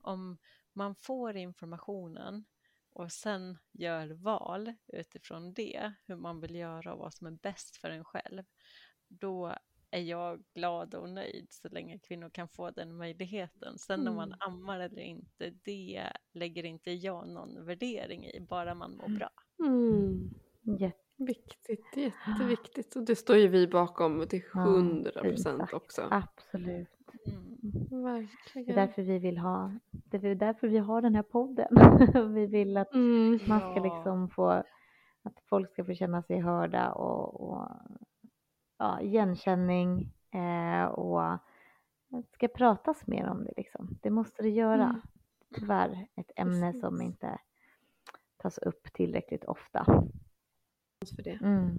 Om 0.02 0.38
man 0.74 0.96
får 0.96 1.36
informationen 1.36 2.46
och 2.90 3.12
sen 3.12 3.58
gör 3.72 4.08
val 4.08 4.74
utifrån 4.88 5.54
det, 5.54 5.94
hur 6.06 6.16
man 6.16 6.40
vill 6.40 6.56
göra 6.56 6.94
och 6.94 7.00
vad 7.00 7.14
som 7.14 7.28
är 7.28 7.32
bäst 7.32 7.78
för 7.78 7.90
en 7.90 8.06
själv, 8.06 8.44
då 9.08 9.56
är 9.92 10.02
jag 10.02 10.44
glad 10.54 10.96
och 10.96 11.10
nöjd 11.10 11.48
så 11.50 11.70
länge 11.70 12.00
kvinnor 12.00 12.30
kan 12.30 12.48
få 12.48 12.72
den 12.72 12.98
möjligheten. 12.98 13.78
Sen 13.78 14.00
mm. 14.00 14.12
om 14.12 14.16
man 14.16 14.28
mm. 14.28 14.40
ammar 14.42 14.80
eller 14.80 15.02
inte, 15.02 15.50
det 15.50 16.12
lägger 16.32 16.66
inte 16.66 16.92
jag 16.92 17.28
någon 17.28 17.66
värdering 17.66 18.26
i, 18.26 18.40
bara 18.40 18.76
man 18.76 18.96
mår 18.96 19.08
bra. 19.08 19.30
Mm. 19.60 20.30
Jätteviktigt, 20.78 21.98
jätteviktigt. 21.98 22.96
Och 22.96 23.04
det 23.04 23.16
står 23.16 23.38
ju 23.38 23.48
vi 23.48 23.68
bakom 23.68 24.28
till 24.28 24.44
hundra 24.54 25.22
procent 25.22 25.74
också. 25.74 26.08
Absolut. 26.12 26.88
Mm. 27.26 28.04
Verkligen. 28.04 28.66
Det 28.66 28.72
är 28.72 28.88
därför 28.88 29.02
vi 29.02 29.20
vill 29.20 29.38
ha, 29.38 29.74
det 29.92 30.18
är 30.18 30.36
därför 30.36 30.68
vi 30.68 30.78
har 30.78 31.02
den 31.02 31.16
här 31.16 31.24
podden. 31.24 31.68
vi 32.34 32.46
vill 32.46 32.78
att 32.78 32.94
mm, 32.94 33.40
man 33.48 33.60
ska 33.60 33.74
ja. 33.76 33.84
liksom 33.84 34.30
få, 34.30 34.50
att 35.24 35.40
folk 35.50 35.72
ska 35.72 35.86
få 35.86 35.94
känna 35.94 36.24
sig 36.24 36.40
hörda 36.40 36.92
och, 36.92 37.50
och 37.50 37.68
ja, 38.78 39.02
igenkänning 39.02 40.14
eh, 40.32 40.86
och 40.86 41.40
det 42.10 42.32
ska 42.32 42.48
pratas 42.48 43.08
mer 43.08 43.28
om 43.28 43.44
det 43.44 43.54
liksom. 43.58 43.98
Det 44.02 44.10
måste 44.10 44.44
det 44.44 44.50
göra. 44.50 44.84
Mm. 44.84 45.02
Tyvärr 45.56 46.08
ett 46.16 46.32
ämne 46.36 46.68
Precis. 46.68 46.82
som 46.82 47.02
inte 47.02 47.40
tas 48.38 48.58
upp 48.58 48.94
tillräckligt 48.94 49.46
ofta. 49.46 50.04
För 51.16 51.24
det. 51.24 51.40
Mm. 51.42 51.78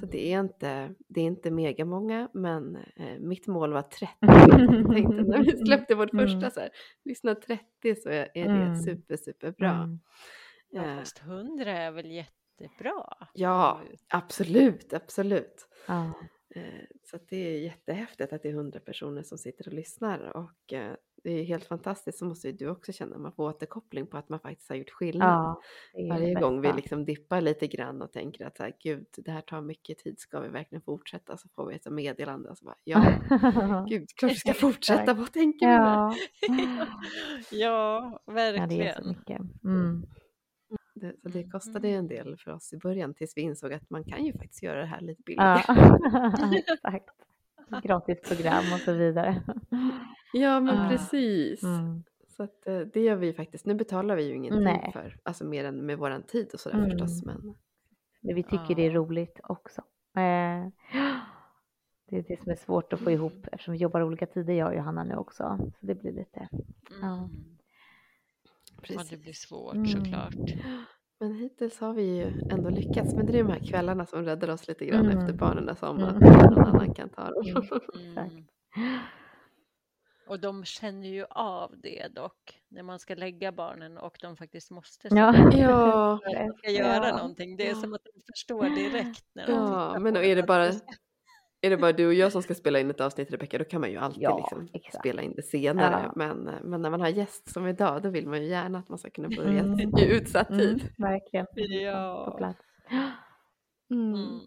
Så 0.00 0.06
det 0.06 0.32
är 0.32 0.40
inte, 0.40 0.94
det 1.08 1.20
är 1.20 1.24
inte 1.24 1.50
mega 1.50 1.84
många 1.84 2.28
men 2.34 2.76
eh, 2.76 3.18
mitt 3.18 3.46
mål 3.46 3.72
var 3.72 3.82
30. 3.82 4.14
Jag 4.20 4.92
tänkte 4.92 5.22
när 5.22 5.44
vi 5.44 5.66
släppte 5.66 5.94
vårt 5.94 6.12
mm. 6.12 6.26
första 6.26 6.50
så 6.50 6.60
här, 6.60 6.70
lyssna 7.04 7.34
30 7.34 7.62
så 8.02 8.08
är, 8.08 8.28
det 8.34 8.40
mm. 8.40 8.76
super, 8.76 9.16
superbra. 9.16 9.70
Mm. 9.72 10.00
Ja, 10.70 10.84
eh. 10.84 10.98
fast 10.98 11.20
100 11.20 11.72
är 11.72 11.90
väl 11.90 12.10
jättebra? 12.10 13.04
Ja, 13.32 13.82
absolut, 14.08 14.92
absolut. 14.92 15.68
Ja. 15.86 16.12
Eh, 16.54 16.84
så 17.04 17.18
det 17.28 17.36
är 17.36 17.60
jättehäftigt 17.60 18.32
att 18.32 18.42
det 18.42 18.48
är 18.48 18.52
100 18.52 18.80
personer 18.80 19.22
som 19.22 19.38
sitter 19.38 19.68
och 19.68 19.74
lyssnar 19.74 20.36
och 20.36 20.72
eh, 20.72 20.94
det 21.22 21.30
är 21.30 21.44
helt 21.44 21.64
fantastiskt 21.64 22.18
så 22.18 22.24
måste 22.24 22.48
ju 22.48 22.52
du 22.52 22.68
också 22.68 22.92
känna 22.92 23.16
att 23.16 23.22
man 23.22 23.32
får 23.32 23.48
återkoppling 23.48 24.06
på 24.06 24.16
att 24.16 24.28
man 24.28 24.40
faktiskt 24.40 24.68
har 24.68 24.76
gjort 24.76 24.90
skillnad. 24.90 25.56
Ja, 25.92 26.08
Varje 26.08 26.34
gång 26.34 26.60
vi 26.60 26.72
liksom 26.72 27.04
dippar 27.04 27.40
lite 27.40 27.66
grann 27.66 28.02
och 28.02 28.12
tänker 28.12 28.46
att 28.46 28.56
så 28.56 28.62
här, 28.62 28.76
gud 28.82 29.06
det 29.16 29.30
här 29.30 29.40
tar 29.40 29.60
mycket 29.60 29.98
tid, 29.98 30.18
ska 30.18 30.40
vi 30.40 30.48
verkligen 30.48 30.82
fortsätta? 30.82 31.36
Så 31.36 31.48
får 31.48 31.66
vi 31.66 31.74
ett 31.74 31.90
meddelande 31.90 32.50
och 32.50 32.58
så 32.58 32.64
bara 32.64 32.76
ja, 32.84 33.18
gud 33.88 34.08
klart 34.16 34.32
vi 34.32 34.36
ska 34.36 34.54
fortsätta, 34.54 35.14
vad 35.14 35.32
tänker 35.32 35.66
vi 35.66 35.72
ja. 35.72 36.14
ja, 37.50 38.22
verkligen. 38.26 38.70
Ja, 38.70 38.76
det 38.76 38.88
är 38.88 39.02
så 39.02 39.08
mycket. 39.08 39.40
Mm. 39.64 40.06
Det, 41.00 41.12
så 41.22 41.28
det 41.28 41.44
kostade 41.44 41.88
en 41.88 42.08
del 42.08 42.36
för 42.36 42.50
oss 42.50 42.72
i 42.72 42.76
början 42.76 43.14
tills 43.14 43.36
vi 43.36 43.40
insåg 43.40 43.72
att 43.72 43.90
man 43.90 44.04
kan 44.04 44.24
ju 44.24 44.32
faktiskt 44.32 44.62
göra 44.62 44.80
det 44.80 44.86
här 44.86 45.00
lite 45.00 45.22
billigare. 45.22 45.62
Ja, 45.68 46.56
exakt. 46.74 47.08
Gratisprogram 47.82 48.72
och 48.74 48.80
så 48.80 48.92
vidare. 48.92 49.42
Ja 50.32 50.60
men 50.60 50.74
uh, 50.74 50.88
precis. 50.88 51.62
Mm. 51.62 52.04
Så 52.28 52.42
att, 52.42 52.66
eh, 52.66 52.78
det 52.80 53.00
gör 53.00 53.16
vi 53.16 53.32
faktiskt. 53.32 53.66
Nu 53.66 53.74
betalar 53.74 54.16
vi 54.16 54.22
ju 54.22 54.34
ingenting 54.34 54.64
Nej. 54.64 54.90
för, 54.92 55.16
alltså 55.22 55.44
mer 55.44 55.64
än 55.64 55.86
med 55.86 55.98
våran 55.98 56.22
tid 56.22 56.50
och 56.52 56.60
sådär 56.60 56.78
mm. 56.78 56.90
förstås. 56.90 57.24
Men, 57.24 57.54
men 58.20 58.34
vi 58.34 58.42
tycker 58.42 58.70
uh. 58.70 58.76
det 58.76 58.86
är 58.86 58.90
roligt 58.90 59.40
också. 59.42 59.80
Eh, 60.16 60.22
det 62.08 62.16
är 62.16 62.24
det 62.28 62.42
som 62.42 62.52
är 62.52 62.56
svårt 62.56 62.92
att 62.92 63.00
få 63.00 63.10
ihop 63.10 63.46
eftersom 63.52 63.72
vi 63.72 63.78
jobbar 63.78 64.02
olika 64.02 64.26
tider 64.26 64.54
jag 64.54 64.68
och 64.68 64.74
Johanna 64.74 65.04
nu 65.04 65.16
också. 65.16 65.58
Så 65.80 65.86
det 65.86 65.94
blir 65.94 66.12
lite, 66.12 66.48
mm. 66.50 66.64
ja. 67.02 67.28
Precis. 68.82 69.10
Ja, 69.10 69.16
det 69.16 69.22
blir 69.22 69.32
svårt 69.32 69.74
mm. 69.74 69.86
såklart. 69.86 70.54
Men 71.20 71.34
hittills 71.34 71.80
har 71.80 71.94
vi 71.94 72.02
ju 72.02 72.24
ändå 72.50 72.70
lyckats. 72.70 73.14
Men 73.14 73.26
det 73.26 73.38
är 73.38 73.44
de 73.44 73.52
här 73.52 73.66
kvällarna 73.66 74.06
som 74.06 74.24
räddar 74.24 74.50
oss 74.50 74.68
lite 74.68 74.86
grann 74.86 75.06
mm. 75.06 75.18
efter 75.18 75.32
barnen 75.32 75.76
somnat. 75.76 76.22
Mm. 76.22 76.32
Någon 76.32 76.66
annan 76.66 76.94
kan 76.94 77.08
ta 77.08 77.30
dem. 77.30 77.68
Mm. 77.94 78.44
Och 80.28 80.40
de 80.40 80.64
känner 80.64 81.08
ju 81.08 81.24
av 81.30 81.74
det 81.82 82.08
dock 82.14 82.60
när 82.68 82.82
man 82.82 82.98
ska 82.98 83.14
lägga 83.14 83.52
barnen 83.52 83.98
och 83.98 84.18
de 84.20 84.36
faktiskt 84.36 84.70
måste 84.70 85.08
ja. 85.10 85.34
ja. 85.52 86.12
att 86.14 86.58
ska 86.58 86.70
göra 86.70 87.08
ja. 87.08 87.16
någonting. 87.16 87.56
Det 87.56 87.68
är 87.68 87.74
som 87.74 87.94
att 87.94 88.04
de 88.04 88.20
förstår 88.32 88.64
direkt 88.64 89.24
när 89.32 89.46
de 89.46 89.52
Ja, 89.52 89.98
men 89.98 90.14
då 90.14 90.22
är 90.22 90.36
det 90.36 90.42
bara 90.42 90.72
är 91.60 91.70
det 91.70 91.76
bara 91.76 91.92
du 91.92 92.06
och 92.06 92.14
jag 92.14 92.32
som 92.32 92.42
ska 92.42 92.54
spela 92.54 92.80
in 92.80 92.90
ett 92.90 93.00
avsnitt 93.00 93.30
Rebecka 93.30 93.58
då 93.58 93.64
kan 93.64 93.80
man 93.80 93.90
ju 93.90 93.96
alltid 93.96 94.22
ja, 94.22 94.36
liksom 94.38 94.80
spela 95.00 95.22
in 95.22 95.32
det 95.36 95.42
senare. 95.42 96.02
Ja. 96.04 96.12
Men, 96.16 96.50
men 96.62 96.82
när 96.82 96.90
man 96.90 97.00
har 97.00 97.08
gäst 97.08 97.52
som 97.52 97.66
idag 97.66 98.02
då 98.02 98.10
vill 98.10 98.28
man 98.28 98.42
ju 98.42 98.48
gärna 98.48 98.78
att 98.78 98.88
man 98.88 98.98
ska 98.98 99.10
kunna 99.10 99.28
börja 99.28 99.60
mm. 99.60 99.78
i 99.98 100.04
utsatt 100.04 100.50
mm, 100.50 100.60
tid. 100.60 100.80
Mm, 100.80 100.92
verkligen. 100.96 101.46
Ja. 101.82 102.28
På 102.30 102.38
plats. 102.38 102.58
Mm. 103.90 104.14
mm. 104.14 104.40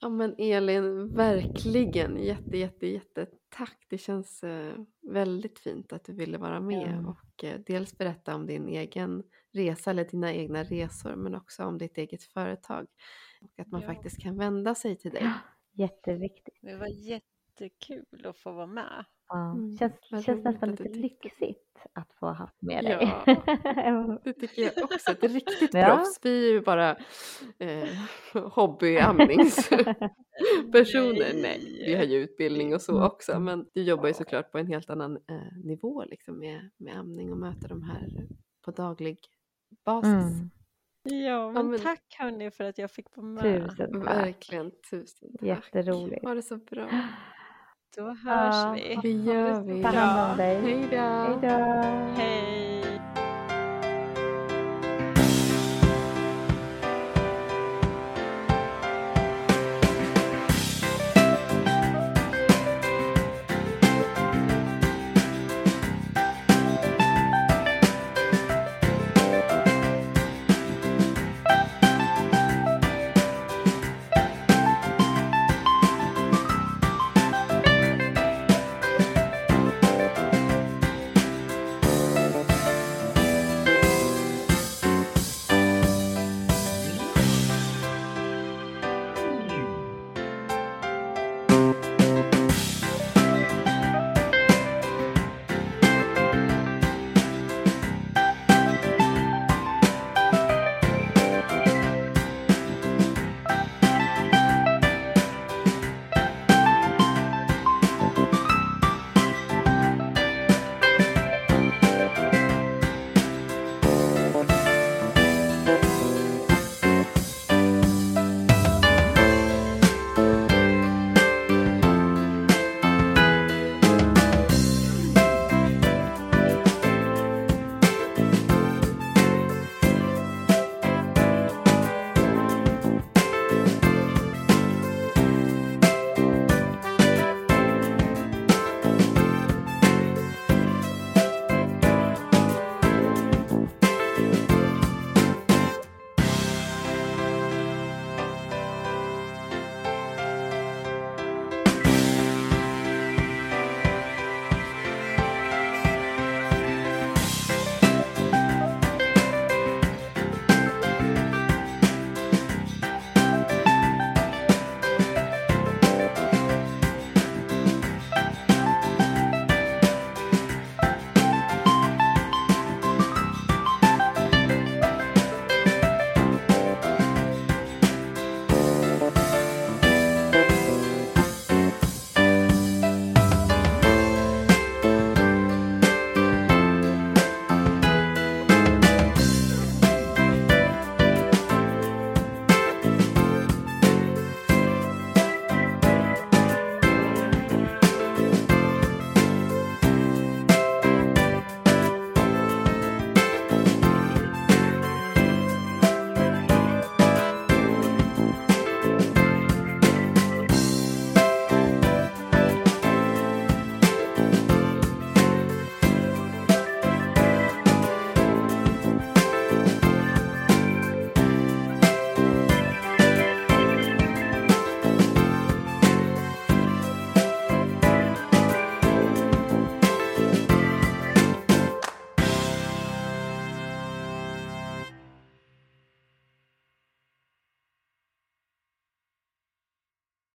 Ja 0.00 0.08
men 0.08 0.34
Elin, 0.38 1.14
verkligen 1.14 2.16
jätte 2.16 2.56
jätte 2.56 2.86
jätte 2.86 3.26
tack. 3.48 3.86
Det 3.90 3.98
känns 3.98 4.44
eh, 4.44 4.74
väldigt 5.02 5.58
fint 5.58 5.92
att 5.92 6.04
du 6.04 6.12
ville 6.12 6.38
vara 6.38 6.60
med 6.60 6.88
mm. 6.88 7.06
och 7.06 7.44
eh, 7.44 7.60
dels 7.66 7.98
berätta 7.98 8.34
om 8.34 8.46
din 8.46 8.68
egen 8.68 9.22
resa 9.52 9.90
eller 9.90 10.04
dina 10.04 10.32
egna 10.32 10.62
resor 10.62 11.16
men 11.16 11.34
också 11.34 11.64
om 11.64 11.78
ditt 11.78 11.98
eget 11.98 12.22
företag 12.22 12.86
och 13.40 13.60
att 13.60 13.70
man 13.70 13.80
ja. 13.80 13.86
faktiskt 13.86 14.22
kan 14.22 14.38
vända 14.38 14.74
sig 14.74 14.96
till 14.96 15.10
dig. 15.10 15.30
Jätteviktigt. 15.74 16.58
Det 16.62 16.76
var 16.76 16.86
jättekul 16.86 18.26
att 18.26 18.38
få 18.38 18.52
vara 18.52 18.66
med. 18.66 19.04
Ja, 19.28 19.50
mm, 19.50 19.78
känns, 19.78 20.24
känns 20.24 20.44
nästan 20.44 20.70
lite 20.70 20.88
lyxigt 20.88 21.78
att 21.92 22.12
få 22.12 22.26
ha 22.26 22.50
med 22.60 22.84
dig. 22.84 23.12
Ja, 23.26 24.18
det 24.24 24.32
tycker 24.32 24.62
jag 24.62 24.72
också. 24.84 25.12
Ett 25.12 25.22
riktigt 25.22 25.74
ja. 25.74 25.86
proffs. 25.86 26.20
Vi 26.22 26.48
är 26.48 26.52
ju 26.52 26.60
bara 26.60 26.96
eh, 27.58 27.88
hobbyamningspersoner. 28.34 31.32
Nej, 31.42 31.82
vi 31.86 31.94
har 31.94 32.04
ju 32.04 32.18
utbildning 32.18 32.74
och 32.74 32.82
så 32.82 32.92
mm. 32.92 33.04
också. 33.04 33.40
Men 33.40 33.66
du 33.74 33.82
jobbar 33.82 34.08
ju 34.08 34.14
såklart 34.14 34.52
på 34.52 34.58
en 34.58 34.66
helt 34.66 34.90
annan 34.90 35.16
eh, 35.16 35.58
nivå 35.64 36.04
liksom 36.04 36.38
med, 36.38 36.70
med 36.76 36.96
amning 36.96 37.32
och 37.32 37.38
möter 37.38 37.68
de 37.68 37.82
här 37.82 38.26
på 38.64 38.70
daglig 38.70 39.18
basis. 39.84 40.38
Mm. 40.38 40.50
Ja, 41.06 41.52
men, 41.52 41.56
ja, 41.56 41.62
men... 41.62 41.80
tack 41.80 42.16
hörni 42.18 42.50
för 42.50 42.64
att 42.64 42.78
jag 42.78 42.90
fick 42.90 43.16
vara 43.16 43.26
med. 43.26 43.42
Tusen 43.42 44.02
tack. 44.02 44.16
Verkligen, 44.16 44.70
tusen 44.90 45.32
tack. 45.32 45.48
Jätteroligt. 45.48 46.24
Ha 46.24 46.34
det 46.34 46.42
så 46.42 46.56
bra. 46.56 46.88
Då 47.96 48.02
hörs 48.02 48.54
ja, 48.54 48.76
vi. 48.76 48.98
Det 49.02 49.10
gör 49.10 49.62
vi. 49.62 49.82
Ta 49.82 49.88
hand 49.88 50.30
om 50.30 50.36
dig. 50.36 50.60
Hej 50.60 50.88
då. 50.90 50.96
Hej 50.96 51.38
då. 51.42 51.48
Hej. 52.22 52.63